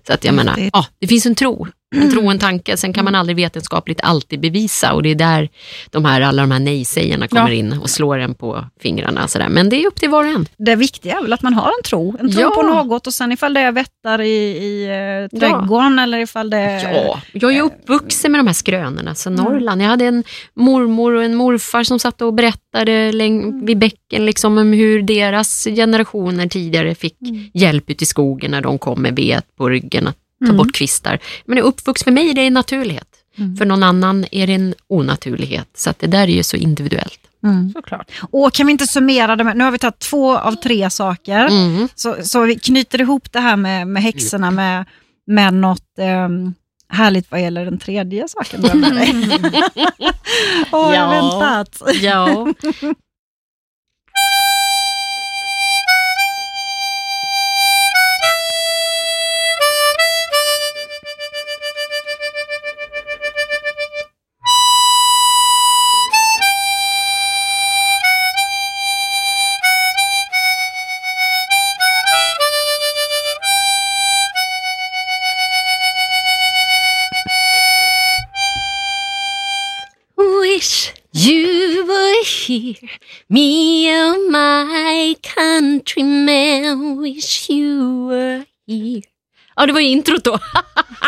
Så 0.06 0.12
att 0.12 0.24
jag 0.24 0.34
menar, 0.34 0.70
ja, 0.72 0.86
det 0.98 1.06
finns 1.06 1.26
en 1.26 1.34
tro. 1.34 1.66
En 1.96 2.10
tro 2.10 2.24
och 2.24 2.30
en 2.30 2.38
tanke. 2.38 2.76
Sen 2.76 2.92
kan 2.92 3.04
man 3.04 3.14
aldrig 3.14 3.36
vetenskapligt 3.36 4.00
alltid 4.02 4.40
bevisa 4.40 4.92
och 4.92 5.02
det 5.02 5.10
är 5.10 5.14
där 5.14 5.48
de 5.90 6.04
här, 6.04 6.20
alla 6.20 6.42
de 6.42 6.50
här 6.50 6.58
nej-sägarna 6.58 7.28
kommer 7.28 7.48
Ja. 7.48 7.54
in 7.54 7.72
och 7.72 7.90
slår 7.90 8.18
en 8.18 8.34
på 8.34 8.64
fingrarna. 8.80 9.28
Sådär. 9.28 9.48
Men 9.48 9.68
det 9.68 9.76
är 9.82 9.86
upp 9.86 9.94
till 10.00 10.08
var 10.10 10.24
och 10.24 10.30
en. 10.30 10.46
Det 10.58 10.76
viktiga 10.76 11.16
är 11.18 11.22
väl 11.22 11.32
att 11.32 11.42
man 11.42 11.54
har 11.54 11.66
en 11.66 11.82
tro. 11.84 12.16
En 12.20 12.32
tro 12.32 12.40
Ja. 12.40 12.50
på 12.50 12.62
något 12.62 13.06
och 13.06 13.14
sen 13.14 13.32
ifall 13.32 13.54
det 13.54 13.60
är 13.60 13.72
vättar 13.72 14.20
i, 14.20 14.28
i 14.56 14.84
eh, 15.32 15.38
trädgården 15.38 15.98
eller 15.98 16.18
ifall 16.18 16.50
det 16.50 16.56
är... 16.56 16.92
Ja, 16.94 17.20
jag 17.32 17.50
är 17.50 17.54
ju 17.54 17.60
uppvuxen 17.62 18.32
med 18.32 18.38
de 18.38 18.46
här 18.46 18.54
skrönorna. 18.54 19.14
Så 19.14 19.30
Norrland, 19.30 19.82
jag 19.82 19.88
hade 19.88 20.04
en 20.04 20.24
mormor 20.56 21.12
och 21.12 21.24
en 21.24 21.34
morfar 21.34 21.84
som 21.84 21.98
satt 21.98 22.22
och 22.22 22.34
berättade 22.34 23.12
läng- 23.12 23.66
vid 23.66 23.78
bäcken 23.78 24.26
liksom, 24.26 24.58
om 24.58 24.72
hur 24.72 25.02
deras 25.02 25.64
generationer 25.64 26.46
tidigare 26.46 26.94
fick 26.94 27.16
hjälp 27.54 27.90
ute 27.90 28.04
i 28.04 28.06
skogen 28.06 28.50
när 28.50 28.60
de 28.60 28.78
kom 28.86 29.02
med 29.02 29.16
ved 29.16 29.42
på 29.56 29.68
ryggen 29.68 30.06
att 30.06 30.16
ta 30.40 30.44
Mm. 30.44 30.56
bort 30.56 30.72
kvistar. 30.72 31.18
Men 31.44 31.58
uppvuxen 31.58 32.04
för 32.04 32.10
mig 32.12 32.30
är 32.30 32.34
det 32.34 32.46
en 32.46 32.52
naturlighet. 32.54 33.08
Mm. 33.38 33.56
För 33.56 33.64
någon 33.64 33.82
annan 33.82 34.24
är 34.32 34.46
det 34.46 34.52
en 34.54 34.74
onaturlighet. 34.88 35.68
Så 35.76 35.90
att 35.90 35.98
det 35.98 36.06
där 36.06 36.22
är 36.22 36.26
ju 36.32 36.42
så 36.42 36.56
individuellt. 36.56 37.20
Mm. 37.44 37.72
Såklart. 37.72 38.10
Och 38.30 38.52
kan 38.52 38.66
vi 38.66 38.72
inte 38.72 38.86
summera 38.86 39.36
det 39.36 39.44
med, 39.44 39.56
nu 39.56 39.64
har 39.64 39.70
vi 39.70 39.78
tagit 39.78 39.98
två 39.98 40.36
av 40.38 40.52
tre 40.52 40.90
saker. 40.90 41.46
Mm. 41.46 41.88
Så, 41.94 42.16
så 42.22 42.40
vi 42.44 42.58
knyter 42.58 43.00
ihop 43.00 43.32
det 43.32 43.40
här 43.40 43.56
med, 43.56 43.86
med 43.88 44.02
häxorna 44.02 44.50
med, 44.50 44.84
med 45.26 45.54
något 45.54 45.98
ehm, 45.98 46.54
härligt 46.88 47.30
vad 47.30 47.40
gäller 47.42 47.64
den 47.64 47.78
tredje 47.78 48.28
saken. 48.28 48.62
du 48.62 48.68
har 48.68 48.74
med 48.76 48.92
dig. 48.94 49.52
Åh, 50.72 50.94
jag 50.94 51.06
har 51.06 51.14
Ja. 51.14 51.22
väntat. 51.22 51.82
Ja. 52.02 52.46
Dear, 82.60 82.88
Me 83.28 83.88
and 83.88 84.30
my 84.30 85.14
countrymen 85.22 86.96
wish 86.96 87.50
you 87.50 88.06
were 88.06 88.44
here. 88.66 89.02
Ja, 89.56 89.66
det 89.66 89.72
var 89.72 89.80
ju 89.80 89.88
introt 89.88 90.24
då. 90.24 90.38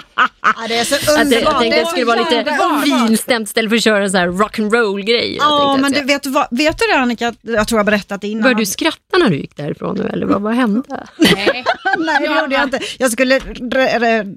Det 0.68 0.78
är 0.78 0.84
så 0.84 0.94
Att 0.94 1.02
jag, 1.06 1.18
jag 1.18 1.24
underbart. 1.24 1.60
tänkte 1.60 1.80
att 1.80 1.84
det 1.84 1.90
skulle 1.90 2.04
vara 2.04 2.18
lite 2.20 3.06
finstämt 3.08 3.48
istället 3.48 3.70
för 3.70 3.76
att 3.76 3.82
köra 3.82 4.04
en 4.04 4.10
sån 4.10 4.20
här 4.20 4.28
rock'n'roll-grej. 4.28 5.36
Ja, 5.38 5.76
men 5.80 5.92
du, 5.92 6.02
vet, 6.02 6.22
du 6.22 6.30
vad, 6.30 6.46
vet 6.50 6.78
du 6.78 6.86
det 6.86 6.98
Annika? 6.98 7.34
Jag 7.42 7.68
tror 7.68 7.78
jag 7.78 7.86
berättat 7.86 8.20
det 8.20 8.28
innan. 8.28 8.42
Började 8.42 8.60
du 8.62 8.66
skratta 8.66 9.18
när 9.18 9.30
du 9.30 9.36
gick 9.36 9.56
därifrån 9.56 9.96
nu 9.96 10.10
eller 10.12 10.26
vad, 10.26 10.42
vad 10.42 10.54
hände? 10.54 11.06
Nej. 11.18 11.64
Nej, 11.98 12.18
det 12.20 12.40
gjorde 12.40 12.54
jag 12.54 12.62
inte. 12.64 12.80
Jag 12.98 13.12
skulle 13.12 13.40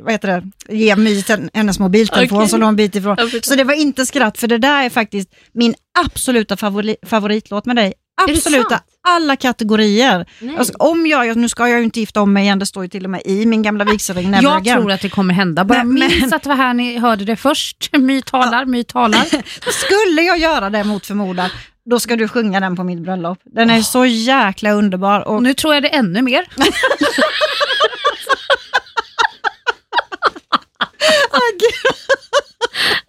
vad 0.01 0.11
heter 0.11 0.27
det, 0.27 0.75
ge 0.75 0.95
My 0.95 1.23
hennes 1.53 1.79
mobiltelefon 1.79 2.37
Okej. 2.37 2.49
som 2.49 2.59
låg 2.59 2.69
en 2.69 2.75
bit 2.75 2.95
ifrån. 2.95 3.17
Så 3.43 3.55
det 3.55 3.63
var 3.63 3.73
inte 3.73 4.05
skratt, 4.05 4.37
för 4.37 4.47
det 4.47 4.57
där 4.57 4.83
är 4.83 4.89
faktiskt 4.89 5.29
min 5.53 5.75
absoluta 5.99 6.57
favori, 6.57 6.95
favoritlåt 7.05 7.65
med 7.65 7.75
dig. 7.75 7.93
Absoluta, 8.21 8.69
sant? 8.69 8.83
alla 9.07 9.35
kategorier. 9.35 10.25
Nej. 10.39 10.57
Alltså, 10.57 10.73
om 10.79 11.07
jag, 11.07 11.37
nu 11.37 11.49
ska 11.49 11.67
jag 11.67 11.77
ju 11.79 11.83
inte 11.85 11.99
gifta 11.99 12.21
om 12.21 12.33
mig 12.33 12.43
igen, 12.43 12.59
det 12.59 12.65
står 12.65 12.83
ju 12.83 12.89
till 12.89 13.03
och 13.03 13.09
med 13.09 13.21
i 13.25 13.45
min 13.45 13.61
gamla 13.61 13.83
vigselring, 13.85 14.33
Jag 14.41 14.57
again. 14.57 14.77
tror 14.77 14.91
att 14.91 15.01
det 15.01 15.09
kommer 15.09 15.33
hända. 15.33 15.63
Bara 15.65 15.83
men- 15.83 15.93
minns 16.09 16.33
att 16.33 16.43
det 16.43 16.49
var 16.49 16.55
här 16.55 16.73
ni 16.73 16.97
hörde 16.97 17.25
det 17.25 17.35
först. 17.35 17.89
My 17.97 18.21
talar, 18.21 18.65
My 18.65 18.83
talar. 18.83 19.25
Skulle 19.85 20.21
jag 20.21 20.37
göra 20.37 20.69
det 20.69 20.83
mot 20.83 21.05
förmodan, 21.05 21.49
då 21.85 21.99
ska 21.99 22.15
du 22.15 22.27
sjunga 22.27 22.59
den 22.59 22.75
på 22.75 22.83
mitt 22.83 22.99
bröllop. 22.99 23.39
Den 23.45 23.69
är 23.69 23.81
så 23.81 24.05
jäkla 24.05 24.71
underbar. 24.71 25.19
Och 25.27 25.35
Och 25.35 25.43
nu 25.43 25.53
tror 25.53 25.73
jag 25.73 25.83
det 25.83 25.89
ännu 25.89 26.21
mer. 26.21 26.45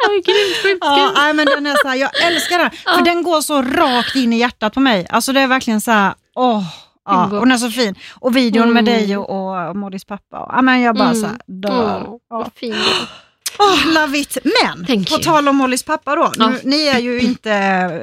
Aj, 0.08 0.20
grymt 0.24 0.56
sjukt. 0.62 0.78
Ja, 0.84 1.12
nej, 1.14 1.34
men 1.34 1.46
den 1.46 1.66
är 1.66 1.74
så 1.82 1.88
här, 1.88 1.96
jag 1.96 2.22
älskar 2.26 2.58
den, 2.58 2.70
för 2.70 3.02
den 3.04 3.22
går 3.22 3.40
så 3.40 3.62
rakt 3.62 4.14
in 4.16 4.32
i 4.32 4.38
hjärtat 4.38 4.74
på 4.74 4.80
mig. 4.80 5.06
Alltså 5.10 5.32
det 5.32 5.40
är 5.40 5.46
verkligen 5.46 5.80
så 5.80 5.90
här, 5.90 6.14
åh, 6.34 6.64
ja, 7.04 7.24
och 7.24 7.30
den 7.46 7.52
är 7.52 7.56
så 7.56 7.70
fin. 7.70 7.94
Och 8.20 8.36
videon 8.36 8.72
med 8.72 8.84
dig 8.84 9.16
och, 9.16 9.68
och 9.68 9.76
Moddys 9.76 10.04
pappa, 10.04 10.38
och, 10.38 10.52
ja, 10.56 10.62
men 10.62 10.80
jag 10.80 10.94
bara 10.96 11.08
Mm. 11.08 11.20
så 11.20 11.26
här, 11.26 11.36
dör. 11.46 12.02
Åh, 12.08 12.18
Ja. 12.30 12.46
Åh, 13.58 13.92
love 13.94 14.18
it. 14.18 14.38
Men, 14.44 14.86
Thank 14.86 15.08
på 15.08 15.14
you. 15.14 15.22
tal 15.22 15.48
om 15.48 15.56
Mollys 15.56 15.82
pappa 15.82 16.16
då, 16.16 16.32
nu, 16.38 16.58
ni 16.64 16.86
är 16.86 16.98
ju 16.98 17.20
inte, 17.22 17.50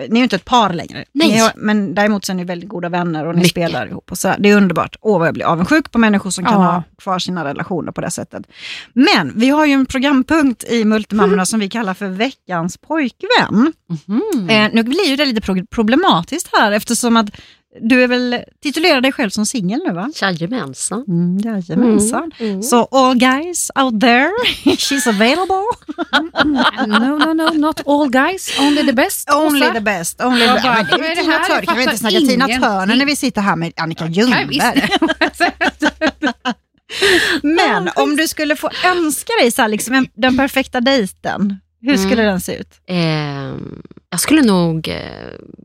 ni 0.09 0.11
är 0.11 0.15
ju 0.17 0.23
inte 0.23 0.35
ett 0.35 0.45
par 0.45 0.73
längre. 0.73 1.05
Nej. 1.11 1.37
Har, 1.37 1.51
men 1.55 1.95
däremot 1.95 2.25
så 2.25 2.31
är 2.31 2.35
ni 2.35 2.43
väldigt 2.43 2.69
goda 2.69 2.89
vänner 2.89 3.25
och 3.25 3.33
ni 3.33 3.37
Mycket. 3.41 3.51
spelar 3.51 3.87
ihop. 3.87 4.11
Och 4.11 4.17
så, 4.17 4.33
det 4.39 4.49
är 4.49 4.57
underbart. 4.57 4.95
Åh, 5.01 5.19
vad 5.19 5.27
jag 5.27 5.33
blir 5.33 5.45
avundsjuk 5.45 5.91
på 5.91 5.97
människor 5.99 6.29
som 6.31 6.45
kan 6.45 6.53
Ja. 6.53 6.59
ha 6.71 6.83
kvar 7.01 7.19
sina 7.19 7.45
relationer 7.45 7.91
på 7.91 8.01
det 8.01 8.11
sättet. 8.11 8.43
Men 8.93 9.31
vi 9.35 9.49
har 9.49 9.65
ju 9.65 9.73
en 9.73 9.85
programpunkt 9.85 10.63
i 10.63 10.85
Multimammorna 10.85 11.45
som 11.45 11.59
vi 11.59 11.69
kallar 11.69 11.93
för 11.93 12.07
veckans 12.07 12.77
pojkvän. 12.77 13.73
Mhm. 14.07 14.49
Eh, 14.49 14.69
nu 14.73 14.83
blir 14.83 15.07
ju 15.09 15.15
det 15.15 15.25
lite 15.25 15.41
pro- 15.41 15.65
problematiskt 15.71 16.49
här 16.57 16.71
eftersom 16.71 17.17
att 17.17 17.25
du 17.81 18.03
är 18.03 18.07
väl 18.07 18.43
titulerar 18.61 19.01
dig 19.01 19.11
själv 19.11 19.29
som 19.29 19.45
singel 19.45 19.81
nu 19.87 19.93
va? 19.93 20.11
Jajamensan. 20.21 21.05
Mm, 21.07 21.37
jajamensan. 21.37 22.31
Mm. 22.39 22.61
Så 22.61 22.87
all 22.91 23.15
guys 23.15 23.71
out 23.75 24.01
there, 24.01 24.31
she's 24.65 25.09
available. 25.09 25.63
No, 26.87 27.17
no, 27.17 27.33
no, 27.33 27.49
not 27.53 27.87
all 27.87 28.09
guys, 28.09 28.59
only 28.59 28.85
the 28.85 28.93
best. 28.93 29.29
Only 29.31 29.71
the 29.73 29.81
best. 29.81 30.21
Only 30.21 30.39
the 30.39 30.45
är 30.45 30.97
det 30.97 31.15
det 31.15 31.15
Tina? 31.15 31.39
Turner, 31.39 31.61
kan 31.61 31.77
vi 31.77 31.83
inte 31.83 31.97
snacka 31.97 32.17
Tina. 32.17 32.47
Turner 32.47 32.95
när 32.95 33.05
vi 33.05 33.15
sitter 33.15 33.41
här 33.41 33.55
med 33.55 33.73
Annika 33.75 34.07
Ljungberg. 34.07 34.79
Men 37.43 37.89
om 37.95 38.15
du 38.15 38.27
skulle 38.27 38.55
få 38.55 38.69
önska 38.85 39.33
dig 39.41 39.51
så 39.51 39.61
här, 39.61 39.69
liksom 39.69 39.95
en, 39.95 40.07
den 40.13 40.37
perfekta 40.37 40.81
dejten, 40.81 41.59
hur 41.81 41.97
skulle 41.97 42.21
Mm. 42.21 42.25
den 42.25 42.41
se 42.41 42.55
ut? 42.55 42.69
Ehm, 42.87 43.81
jag 44.09 44.19
skulle 44.19 44.41
nog 44.41 44.87
eh, 44.87 44.95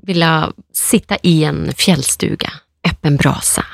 vilja 0.03 0.53
sitta 0.73 1.17
i 1.23 1.45
en 1.45 1.73
fjällstuga, 1.77 2.53
öppen 2.89 3.17
brasa, 3.17 3.65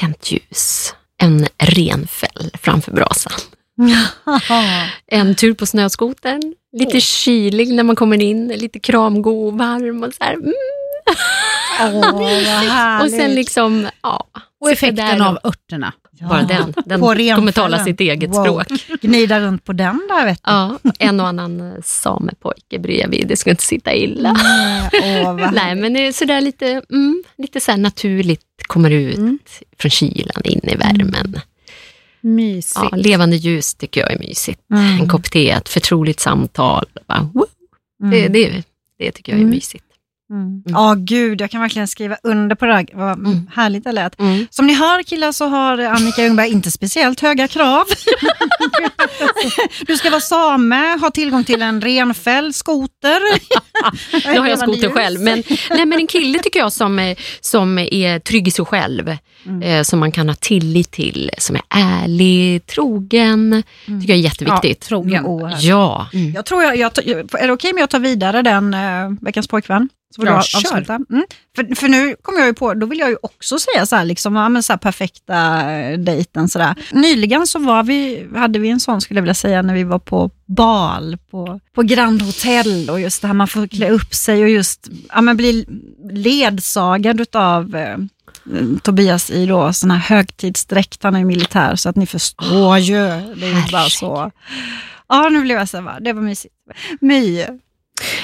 tänt 0.00 0.30
ljus, 0.32 0.94
en 1.22 1.46
renfäll 1.58 2.50
framför 2.62 2.92
brasan. 2.92 3.32
En 5.06 5.34
tur 5.34 5.54
på 5.54 5.66
snöskotern, 5.66 6.54
lite 6.72 7.00
kylig 7.00 7.74
när 7.74 7.82
man 7.82 7.96
kommer 7.96 8.22
in, 8.22 8.48
lite 8.48 8.78
kramgo 8.80 9.46
och 9.46 9.58
varm 9.58 10.02
och 10.02 10.14
så 10.14 10.24
här. 10.24 10.32
Mm. 10.34 10.52
Härligt. 11.78 13.04
Och 13.04 13.10
sen 13.20 13.34
liksom, 13.34 13.88
ja. 14.02 14.26
Och 14.60 14.70
effekten 14.70 15.22
av 15.22 15.34
och- 15.36 15.54
Bara 16.28 16.42
den, 16.42 16.74
den 16.86 17.00
kommer 17.00 17.52
tala 17.52 17.84
sitt 17.84 18.00
eget 18.00 18.30
Wow. 18.30 18.42
språk. 18.44 18.66
Gnida 19.00 19.40
runt 19.40 19.64
på 19.64 19.72
den 19.72 20.06
där 20.08 20.24
vet 20.26 20.44
du. 20.44 20.50
Ja, 20.50 20.78
en 20.98 21.20
och 21.20 21.26
annan 21.26 21.60
eh, 21.60 21.82
samepojke 21.82 22.78
bredvid, 22.78 23.28
det 23.28 23.36
ska 23.36 23.50
inte 23.50 23.62
sitta 23.62 23.94
illa. 23.94 24.32
Nej, 24.32 24.90
åh, 25.26 25.50
Nej, 25.54 25.74
men 25.74 25.92
det 25.92 26.06
är 26.06 26.12
sådär 26.12 26.40
lite, 26.40 26.82
mm, 26.90 27.22
lite 27.38 27.60
så 27.60 27.76
naturligt, 27.76 28.42
kommer 28.66 28.90
ut 28.90 29.16
Mm. 29.18 29.38
från 29.78 29.90
kylan 29.90 30.42
in 30.44 30.60
i 30.62 30.76
värmen. 30.76 31.40
Mysigt. 32.20 32.86
Ja, 32.90 32.96
levande 32.96 33.36
ljus 33.36 33.74
tycker 33.74 34.00
jag 34.00 34.12
är 34.12 34.18
mysigt. 34.18 34.60
Mm. 34.72 35.00
En 35.00 35.08
kopp 35.08 35.30
te, 35.30 35.50
ett 35.50 35.68
förtroligt 35.68 36.20
samtal. 36.20 36.84
Bara, 37.08 37.30
woo, 37.34 37.46
Mm. 38.02 38.10
det, 38.10 38.28
det, 38.28 38.62
det 38.98 39.12
tycker 39.12 39.32
jag 39.32 39.36
är 39.38 39.42
Mm. 39.42 39.50
Mm. 40.30 40.62
Ja, 40.66 40.94
gud, 40.98 41.40
jag 41.40 41.50
kan 41.50 41.60
verkligen 41.60 41.88
skriva 41.88 42.16
under 42.22 42.56
på 42.56 42.66
det 42.66 42.74
här. 42.74 42.86
Vad 42.92 43.18
Mm. 43.18 43.50
härligt 43.54 43.84
det 43.84 43.92
lät. 43.92 44.20
Mm. 44.20 44.46
Som 44.50 44.66
ni 44.66 44.74
hör 44.74 45.02
killar 45.02 45.32
så 45.32 45.46
har 45.46 45.78
Annika 45.78 46.22
Ljungberg 46.24 46.50
inte 46.50 46.70
speciellt 46.70 47.20
höga 47.20 47.48
krav. 47.48 47.84
du 49.86 49.96
ska 49.96 50.10
vara 50.10 50.20
same, 50.20 50.96
ha 51.00 51.10
tillgång 51.10 51.44
till 51.44 51.62
en 51.62 51.80
renfälld 51.80 52.54
skoter. 52.54 53.20
Nu 54.32 54.38
har 54.38 54.46
jag 54.48 54.58
skoter 54.58 54.90
själv, 54.90 55.20
men, 55.20 55.42
nej, 55.70 55.86
men 55.86 55.98
en 56.00 56.06
kille 56.06 56.38
tycker 56.38 56.60
jag 56.60 56.72
som, 56.72 57.14
som 57.40 57.78
är 57.78 58.18
trygg 58.18 58.48
i 58.48 58.50
sig 58.50 58.64
själv, 58.64 59.16
Mm. 59.46 59.62
eh, 59.62 59.82
som 59.82 59.98
man 59.98 60.12
kan 60.12 60.28
ha 60.28 60.34
tillit 60.34 60.90
till, 60.90 61.30
som 61.38 61.56
är 61.56 61.62
ärlig, 61.68 62.66
trogen, 62.66 63.62
tycker 63.86 64.08
jag 64.08 64.18
är 64.18 64.22
jätteviktigt. 64.22 64.78
Ja, 64.82 64.88
trogen. 64.88 65.26
Åh, 65.26 65.46
härligt. 65.48 65.62
Ja, 65.64 66.08
Jag 66.34 66.44
tror 66.46 66.62
jag, 66.62 66.76
jag, 66.76 66.98
är 66.98 67.46
det 67.46 67.52
okej 67.52 67.72
om 67.72 67.78
jag 67.78 67.90
tar 67.90 67.98
vidare 67.98 68.42
den 68.42 68.74
eh, 68.74 69.10
veckans 69.20 69.48
pojkvän? 69.48 69.88
Så 70.14 70.22
får 70.22 70.26
Ja, 70.26 70.32
du 70.32 70.38
avsluta. 70.38 70.94
Mm. 71.10 71.24
För, 71.56 71.74
för 71.74 71.88
nu 71.88 72.16
kommer 72.22 72.38
jag 72.38 72.46
ju 72.48 72.54
på, 72.54 72.74
då 72.74 72.86
vill 72.86 72.98
jag 72.98 73.10
ju 73.10 73.16
också 73.22 73.58
säga 73.58 73.86
så 73.86 73.96
här, 73.96 74.04
liksom, 74.04 74.36
ja, 74.36 74.48
men 74.48 74.62
så 74.62 74.72
här 74.72 74.78
perfekta 74.78 75.70
eh, 75.72 75.98
dejten. 75.98 76.48
Så 76.48 76.58
där. 76.58 76.74
Nyligen 76.92 77.46
så 77.46 77.58
var 77.58 77.82
vi, 77.82 78.26
hade 78.34 78.58
vi 78.58 78.68
en 78.68 78.80
sån, 78.80 79.00
skulle 79.00 79.18
jag 79.18 79.22
vilja 79.22 79.34
säga, 79.34 79.62
när 79.62 79.74
vi 79.74 79.84
var 79.84 79.98
på 79.98 80.30
bal 80.46 81.18
på, 81.30 81.60
på 81.74 81.82
Grand 81.82 82.22
Hotel 82.22 82.90
och 82.90 83.00
just 83.00 83.22
det 83.22 83.28
här 83.28 83.34
man 83.34 83.48
får 83.48 83.66
klä 83.66 83.90
upp 83.90 84.14
sig 84.14 84.42
och 84.42 84.50
just 84.50 84.88
ja, 85.08 85.20
men 85.20 85.36
bli 85.36 85.66
ledsagad 86.12 87.20
utav 87.20 87.76
eh, 87.76 87.96
Tobias 88.82 89.30
i 89.30 89.46
då 89.46 89.72
sån 89.72 89.90
här 89.90 89.98
högtidsdräkt, 89.98 91.02
han 91.02 91.16
är 91.16 91.24
militär 91.24 91.76
så 91.76 91.88
att 91.88 91.96
ni 91.96 92.06
förstår 92.06 92.78
ju. 92.78 92.94
Det 93.36 93.46
är 93.46 93.64
ju 93.64 93.72
bara 93.72 93.88
så. 93.88 94.30
Ja, 95.08 95.28
nu 95.28 95.42
blev 95.42 95.58
jag 95.58 95.68
så 95.68 95.76
här, 95.76 95.84
va, 95.84 95.98
det 96.00 96.12
var 96.12 96.22
mysigt. 96.22 96.54
My. 97.00 97.46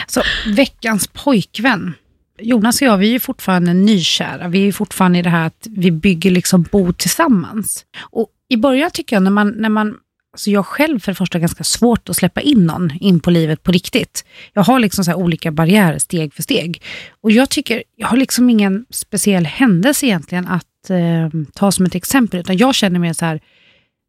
Så, 0.06 0.22
veckans 0.46 1.06
pojkvän. 1.12 1.94
Jonas 2.38 2.82
och 2.82 2.88
jag, 2.88 2.96
vi 2.96 3.14
är 3.14 3.18
fortfarande 3.18 3.74
nykära. 3.74 4.48
Vi 4.48 4.68
är 4.68 4.72
fortfarande 4.72 5.18
i 5.18 5.22
det 5.22 5.30
här 5.30 5.46
att 5.46 5.66
vi 5.70 5.90
bygger 5.90 6.30
liksom 6.30 6.62
bo 6.62 6.92
tillsammans. 6.92 7.84
Och 8.00 8.28
i 8.48 8.56
början 8.56 8.90
tycker 8.90 9.16
jag 9.16 9.22
när 9.22 9.30
man, 9.30 9.50
när 9.50 9.68
man 9.68 9.96
Alltså 10.36 10.50
jag 10.50 10.66
själv 10.66 10.98
för 10.98 11.12
det 11.12 11.16
första 11.16 11.38
ganska 11.38 11.64
svårt 11.64 12.08
att 12.08 12.16
släppa 12.16 12.40
in 12.40 12.66
någon 12.66 12.92
in 13.00 13.20
på 13.20 13.30
livet 13.30 13.62
på 13.62 13.72
riktigt. 13.72 14.24
Jag 14.52 14.62
har 14.62 14.78
liksom 14.78 15.04
så 15.04 15.14
olika 15.14 15.50
barriärer 15.50 15.98
steg 15.98 16.34
för 16.34 16.42
steg. 16.42 16.82
Och 17.20 17.30
jag 17.30 17.50
tycker, 17.50 17.82
jag 17.96 18.08
har 18.08 18.16
liksom 18.16 18.50
ingen 18.50 18.86
speciell 18.90 19.46
händelse 19.46 20.06
egentligen 20.06 20.46
att 20.46 20.90
eh, 20.90 21.40
ta 21.54 21.72
som 21.72 21.86
ett 21.86 21.94
exempel, 21.94 22.40
utan 22.40 22.56
jag 22.56 22.74
känner 22.74 22.98
mer 22.98 23.12
så 23.12 23.24
här, 23.24 23.40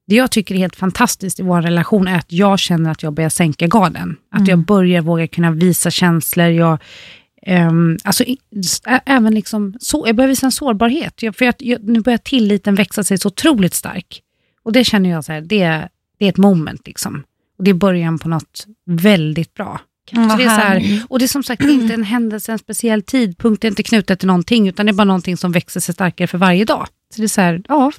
det 0.07 0.15
jag 0.15 0.31
tycker 0.31 0.55
är 0.55 0.59
helt 0.59 0.75
fantastiskt 0.75 1.39
i 1.39 1.43
vår 1.43 1.61
relation 1.61 2.07
är 2.07 2.17
att 2.17 2.31
jag 2.31 2.59
känner 2.59 2.91
att 2.91 3.03
jag 3.03 3.13
börjar 3.13 3.29
sänka 3.29 3.67
garden. 3.67 4.15
Att 4.31 4.47
jag 4.47 4.59
börjar 4.59 5.01
våga 5.01 5.27
kunna 5.27 5.51
visa 5.51 5.91
känslor. 5.91 6.47
Jag, 6.47 6.77
ehm, 7.41 7.97
alltså, 8.03 8.23
även 9.05 9.35
liksom, 9.35 9.73
så, 9.79 10.03
jag 10.07 10.15
behöver 10.15 10.31
visa 10.31 10.45
en 10.45 10.51
sårbarhet. 10.51 11.23
Jag, 11.23 11.35
för 11.35 11.45
jag, 11.45 11.55
jag, 11.59 11.83
nu 11.83 12.01
börjar 12.01 12.17
tilliten 12.17 12.75
växa 12.75 13.03
sig 13.03 13.17
så 13.17 13.27
otroligt 13.27 13.73
stark. 13.73 14.21
Och 14.63 14.71
det 14.71 14.83
känner 14.83 15.09
jag 15.09 15.25
så 15.25 15.31
här, 15.31 15.41
det, 15.41 15.89
det 16.19 16.25
är 16.25 16.29
ett 16.29 16.37
moment. 16.37 16.87
Liksom. 16.87 17.23
Och 17.57 17.63
det 17.63 17.69
är 17.71 17.75
början 17.75 18.19
på 18.19 18.29
något 18.29 18.67
väldigt 18.85 19.53
bra. 19.53 19.79
Mm, 20.11 20.29
Så 20.29 20.37
det 20.37 20.43
är 20.43 20.47
så 20.49 20.61
här, 20.61 21.01
och 21.09 21.19
det 21.19 21.25
är 21.25 21.27
som 21.27 21.43
sagt 21.43 21.61
inte 21.63 21.93
en 21.93 22.03
händelse, 22.03 22.51
en 22.51 22.59
speciell 22.59 23.01
tidpunkt, 23.01 23.61
det 23.61 23.67
är 23.67 23.69
inte 23.69 23.83
knutet 23.83 24.19
till 24.19 24.27
någonting, 24.27 24.67
utan 24.67 24.85
det 24.85 24.89
är 24.89 24.93
bara 24.93 25.03
någonting 25.05 25.37
som 25.37 25.51
växer 25.51 25.79
sig 25.79 25.93
starkare 25.93 26.27
för 26.27 26.37
varje 26.37 26.65
dag. 26.65 26.87
Så 27.15 27.21
det 27.21 27.25
är 27.25 27.27
så 27.27 27.41
här, 27.41 27.61
ja, 27.67 27.91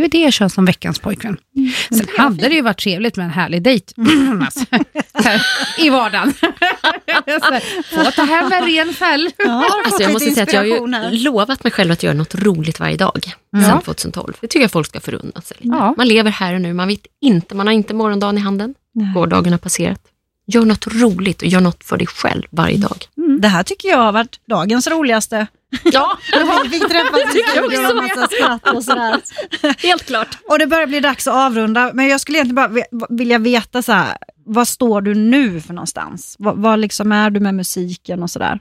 det 0.00 0.06
är 0.06 0.10
det 0.10 0.18
jag 0.24 0.32
kör 0.32 0.48
som 0.48 0.64
veckans 0.64 0.98
pojkvän. 0.98 1.36
Sen 1.90 2.06
hade 2.16 2.48
det 2.48 2.54
ju 2.54 2.62
varit 2.62 2.78
trevligt 2.80 3.16
med 3.16 3.24
en 3.24 3.30
härlig 3.30 3.62
dejt 3.62 3.92
Jonas. 3.96 4.54
Så 5.22 5.22
här, 5.22 5.42
i 5.78 5.90
vardagen. 5.90 6.32
Få 7.90 8.10
ta 8.10 8.22
hem 8.22 8.52
en 8.52 8.64
ren 8.66 8.94
fäll. 8.94 9.30
Ja, 9.38 9.64
Alltså 9.84 10.02
jag 10.02 10.12
måste 10.12 10.30
säga 10.30 10.42
att 10.42 10.52
jag 10.52 10.60
har 10.60 11.10
ju 11.10 11.18
lovat 11.18 11.64
mig 11.64 11.70
själv 11.72 11.92
att 11.92 12.02
göra 12.02 12.14
något 12.14 12.34
roligt 12.34 12.80
varje 12.80 12.96
dag 12.96 13.32
Ja. 13.52 13.60
sedan 13.62 13.80
2012. 13.82 14.32
Det 14.40 14.46
tycker 14.46 14.60
jag 14.64 14.70
folk 14.70 14.86
ska 14.86 15.00
förunna 15.00 15.40
sig. 15.40 15.56
Ja. 15.60 15.94
Man 15.96 16.08
lever 16.08 16.30
här 16.30 16.54
och 16.54 16.60
nu, 16.60 16.72
man 16.74 16.88
vet 16.88 17.06
inte, 17.20 17.54
man 17.54 17.66
har 17.66 17.74
inte 17.74 17.94
morgondagen 17.94 18.38
i 18.38 18.40
handen. 18.40 18.74
Nej. 18.94 19.12
Gårdagen 19.14 19.52
har 19.52 19.58
passerat. 19.58 20.00
Gör 20.46 20.64
något 20.64 20.86
roligt 20.86 21.42
och 21.42 21.48
gör 21.48 21.60
något 21.60 21.84
för 21.84 21.96
dig 21.96 22.06
själv 22.06 22.42
varje 22.50 22.76
dag. 22.78 22.96
Det 23.38 23.48
här 23.48 23.62
tycker 23.62 23.88
jag 23.88 23.98
har 23.98 24.12
varit 24.12 24.40
dagens 24.46 24.86
roligaste. 24.86 25.46
Ja, 25.84 26.18
Vi 26.64 26.68
fick 26.68 26.88
träffas 26.88 27.20
i 27.34 27.42
studion 27.42 27.86
och 27.86 27.96
massa 27.96 28.28
skratt 28.28 28.68
och 28.74 28.84
sådär. 28.84 29.20
helt 29.88 30.06
klart. 30.06 30.38
Och 30.48 30.58
det 30.58 30.66
börjar 30.66 30.86
bli 30.86 31.00
dags 31.00 31.28
att 31.28 31.34
avrunda, 31.34 31.90
men 31.94 32.08
jag 32.08 32.20
skulle 32.20 32.38
egentligen 32.38 32.70
bara 32.90 33.06
vilja 33.08 33.38
veta 33.38 33.82
så 33.82 33.92
här, 33.92 34.16
vad 34.44 34.68
står 34.68 35.00
du 35.00 35.14
nu 35.14 35.60
för 35.60 35.74
någonstans? 35.74 36.36
Vad, 36.38 36.56
vad 36.56 36.78
liksom 36.78 37.12
är 37.12 37.30
du 37.30 37.40
med 37.40 37.54
musiken 37.54 38.22
och 38.22 38.30
sådär? 38.30 38.60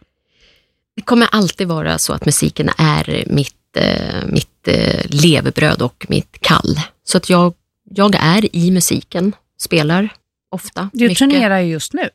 Det 0.96 1.02
kommer 1.02 1.28
alltid 1.32 1.68
vara 1.68 1.98
så 1.98 2.14
att 2.14 2.26
musiken 2.26 2.70
är 2.78 3.24
mitt, 3.28 3.78
eh, 3.78 4.26
mitt 4.28 4.68
eh, 4.68 5.06
levebröd 5.10 5.82
och 5.82 6.06
mitt 6.10 6.38
kall. 6.42 6.80
Så 7.04 7.18
att 7.18 7.30
jag, 7.30 7.54
jag 7.90 8.16
är 8.16 8.56
i 8.56 8.72
musiken, 8.72 9.36
spelar 9.60 10.10
ofta. 10.52 10.90
Du 10.94 11.04
mycket. 11.08 11.18
turnerar 11.18 11.60
ju 11.60 11.72
just 11.72 11.94
nu. 11.94 12.10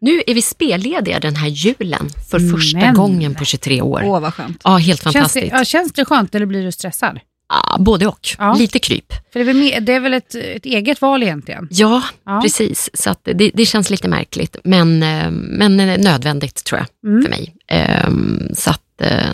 Nu 0.00 0.22
är 0.26 0.34
vi 0.34 0.42
spellediga 0.42 1.20
den 1.20 1.36
här 1.36 1.48
julen 1.48 2.08
för 2.30 2.38
första 2.56 2.78
Men. 2.78 2.94
gången 2.94 3.34
på 3.34 3.44
23 3.44 3.82
år. 3.82 4.02
Åh, 4.04 4.20
vad 4.20 4.34
skönt. 4.34 4.60
Ja, 4.64 4.76
helt 4.76 5.02
Känns 5.02 5.14
fantastiskt. 5.14 5.50
det, 5.50 5.56
ja, 5.58 5.64
känns 5.64 5.92
det 5.92 6.04
skönt 6.04 6.34
eller 6.34 6.46
blir 6.46 6.64
du 6.64 6.72
stressad? 6.72 7.20
Ja, 7.48 7.76
både 7.80 8.06
och. 8.06 8.28
Ja. 8.38 8.54
Lite 8.54 8.78
kryp. 8.78 9.12
För 9.32 9.38
det 9.44 9.50
är 9.50 9.54
väl, 9.54 9.84
det 9.84 9.92
är 9.92 10.00
väl 10.00 10.14
ett, 10.14 10.34
ett 10.34 10.66
eget 10.66 11.00
val 11.00 11.22
egentligen? 11.22 11.68
Ja, 11.70 12.02
Ja. 12.26 12.40
precis. 12.42 12.90
Så 12.94 13.14
det, 13.22 13.50
det 13.54 13.66
känns 13.66 13.90
lite 13.90 14.08
märkligt, 14.08 14.56
men, 14.64 15.02
eh, 15.02 15.30
men 15.30 15.80
eh, 15.80 15.98
nödvändigt 15.98 16.64
tror 16.64 16.80
jag 16.80 17.10
Mm. 17.10 17.22
för 17.22 17.30
mig. 17.30 17.54
Ehm, 17.68 18.48
Så 18.54 18.70
att, 18.70 18.80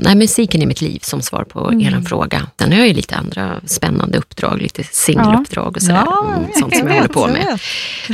nej, 0.00 0.14
musiken 0.14 0.62
är 0.62 0.66
mitt 0.66 0.80
liv 0.80 0.98
som 1.02 1.22
svar 1.22 1.44
på 1.44 1.68
Mm. 1.68 1.80
er 1.80 2.00
fråga. 2.00 2.46
Sen 2.58 2.72
har 2.72 2.78
jag 2.78 2.88
ju 2.88 2.94
lite 2.94 3.16
andra 3.16 3.60
spännande 3.66 4.18
uppdrag, 4.18 4.62
lite 4.62 4.84
singeluppdrag 4.84 5.76
och 5.76 5.82
sådär. 5.82 6.06
mm, 6.36 6.48
sånt 6.54 6.76
som 6.76 6.88
jag 6.88 6.94
håller 6.94 7.08
på 7.08 7.26
med. 7.26 7.58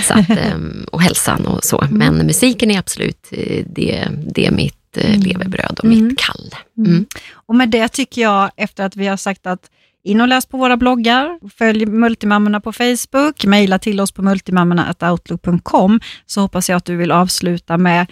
Så 0.07 0.15
att, 0.15 0.31
ehm, 0.31 0.87
och 0.93 1.03
hälsan 1.03 1.47
och 1.47 1.65
så. 1.65 1.81
Mm. 1.81 1.97
Men 1.99 2.27
musiken 2.27 2.71
är 2.71 2.79
absolut 2.79 3.29
eh, 3.33 3.65
det, 3.67 4.09
det 4.35 4.47
är 4.47 4.51
mitt 4.51 4.97
eh, 4.97 5.19
levebröd 5.21 5.79
och 5.79 5.85
Mm. 5.85 6.05
mitt 6.07 6.19
kall. 6.19 6.51
Mm. 6.79 7.07
Och 7.33 7.55
med 7.55 7.69
det 7.69 7.89
tycker 7.89 8.23
jag, 8.23 8.51
efter 8.57 8.85
att 8.85 8.97
vi 8.97 9.07
har 9.07 9.17
sagt 9.17 9.47
att 9.47 9.71
in 10.05 10.21
och 10.21 10.29
läs 10.29 10.47
på 10.47 10.57
våra 10.59 10.77
bloggar, 10.77 11.39
följ 11.59 11.87
Multimammorna 11.87 12.61
på 12.61 12.73
Facebook, 12.73 13.45
mejla 13.45 13.79
till 13.79 14.01
oss 14.01 14.13
på 14.13 14.23
multimammorna.outlook.com, 14.23 16.01
så 16.27 16.41
hoppas 16.41 16.69
jag 16.71 16.77
att 16.77 16.85
du 16.85 16.97
vill 16.97 17.13
avsluta 17.13 17.77
med 17.79 18.07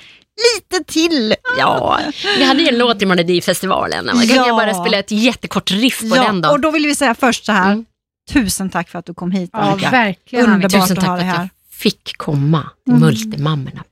lite 0.57 0.85
till. 0.93 1.35
Ja, 1.59 1.99
vi 2.39 2.45
hade 2.45 2.63
ju 2.63 2.69
en 2.69 2.79
låt 2.79 3.03
i 3.03 3.07
Melodifestivalen. 3.07 4.07
Man 4.07 4.27
kan 4.27 4.37
Ja. 4.37 4.47
jag 4.47 4.57
bara 4.57 4.75
spela 4.75 4.99
ett 4.99 5.11
jättekort 5.11 5.71
riff 5.71 6.01
på 6.01 6.15
den 6.15 6.41
då? 6.41 6.49
och 6.51 6.61
då 6.61 6.71
vill 6.71 6.87
vi 6.87 6.95
säga 6.95 7.15
först 7.15 7.45
så 7.45 7.53
här, 7.53 7.73
Mm. 7.73 7.85
tusen 8.33 8.71
tack 8.71 8.89
för 8.89 8.99
att 8.99 9.07
du 9.07 9.15
kom 9.15 9.31
hit 9.31 9.51
Ja, 9.53 9.59
Annika. 9.59 9.91
verkligen. 9.91 10.45
Underbart 10.47 10.71
Tusen 10.73 10.99
att 10.99 11.05
tack 11.05 11.09
ha 11.09 11.17
för 11.17 11.23
dig 11.25 11.31
att 11.31 11.37
här. 11.39 11.49
fick 11.73 12.17
komma 12.17 12.71
Mm. 12.89 13.01
Multimammorna. 13.01 13.85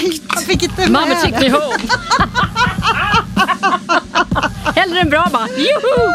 Snyggt! 0.00 0.22
Jag 0.34 0.42
fick 0.42 0.62
inte 0.62 0.80
med 0.80 0.90
Mamma 0.90 1.14
took 1.14 1.40
me 1.40 1.50
home. 1.50 1.78
Hellre 4.76 5.00
än 5.00 5.10
bra 5.10 5.28
bara. 5.32 5.48
Juhu! 5.48 6.10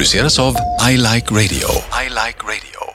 produceras 0.00 0.38
av 0.38 0.54
I 0.90 0.96
Like 0.96 1.30
Radio. 1.30 1.68
I 1.92 2.08
like 2.08 2.42
radio. 2.42 2.89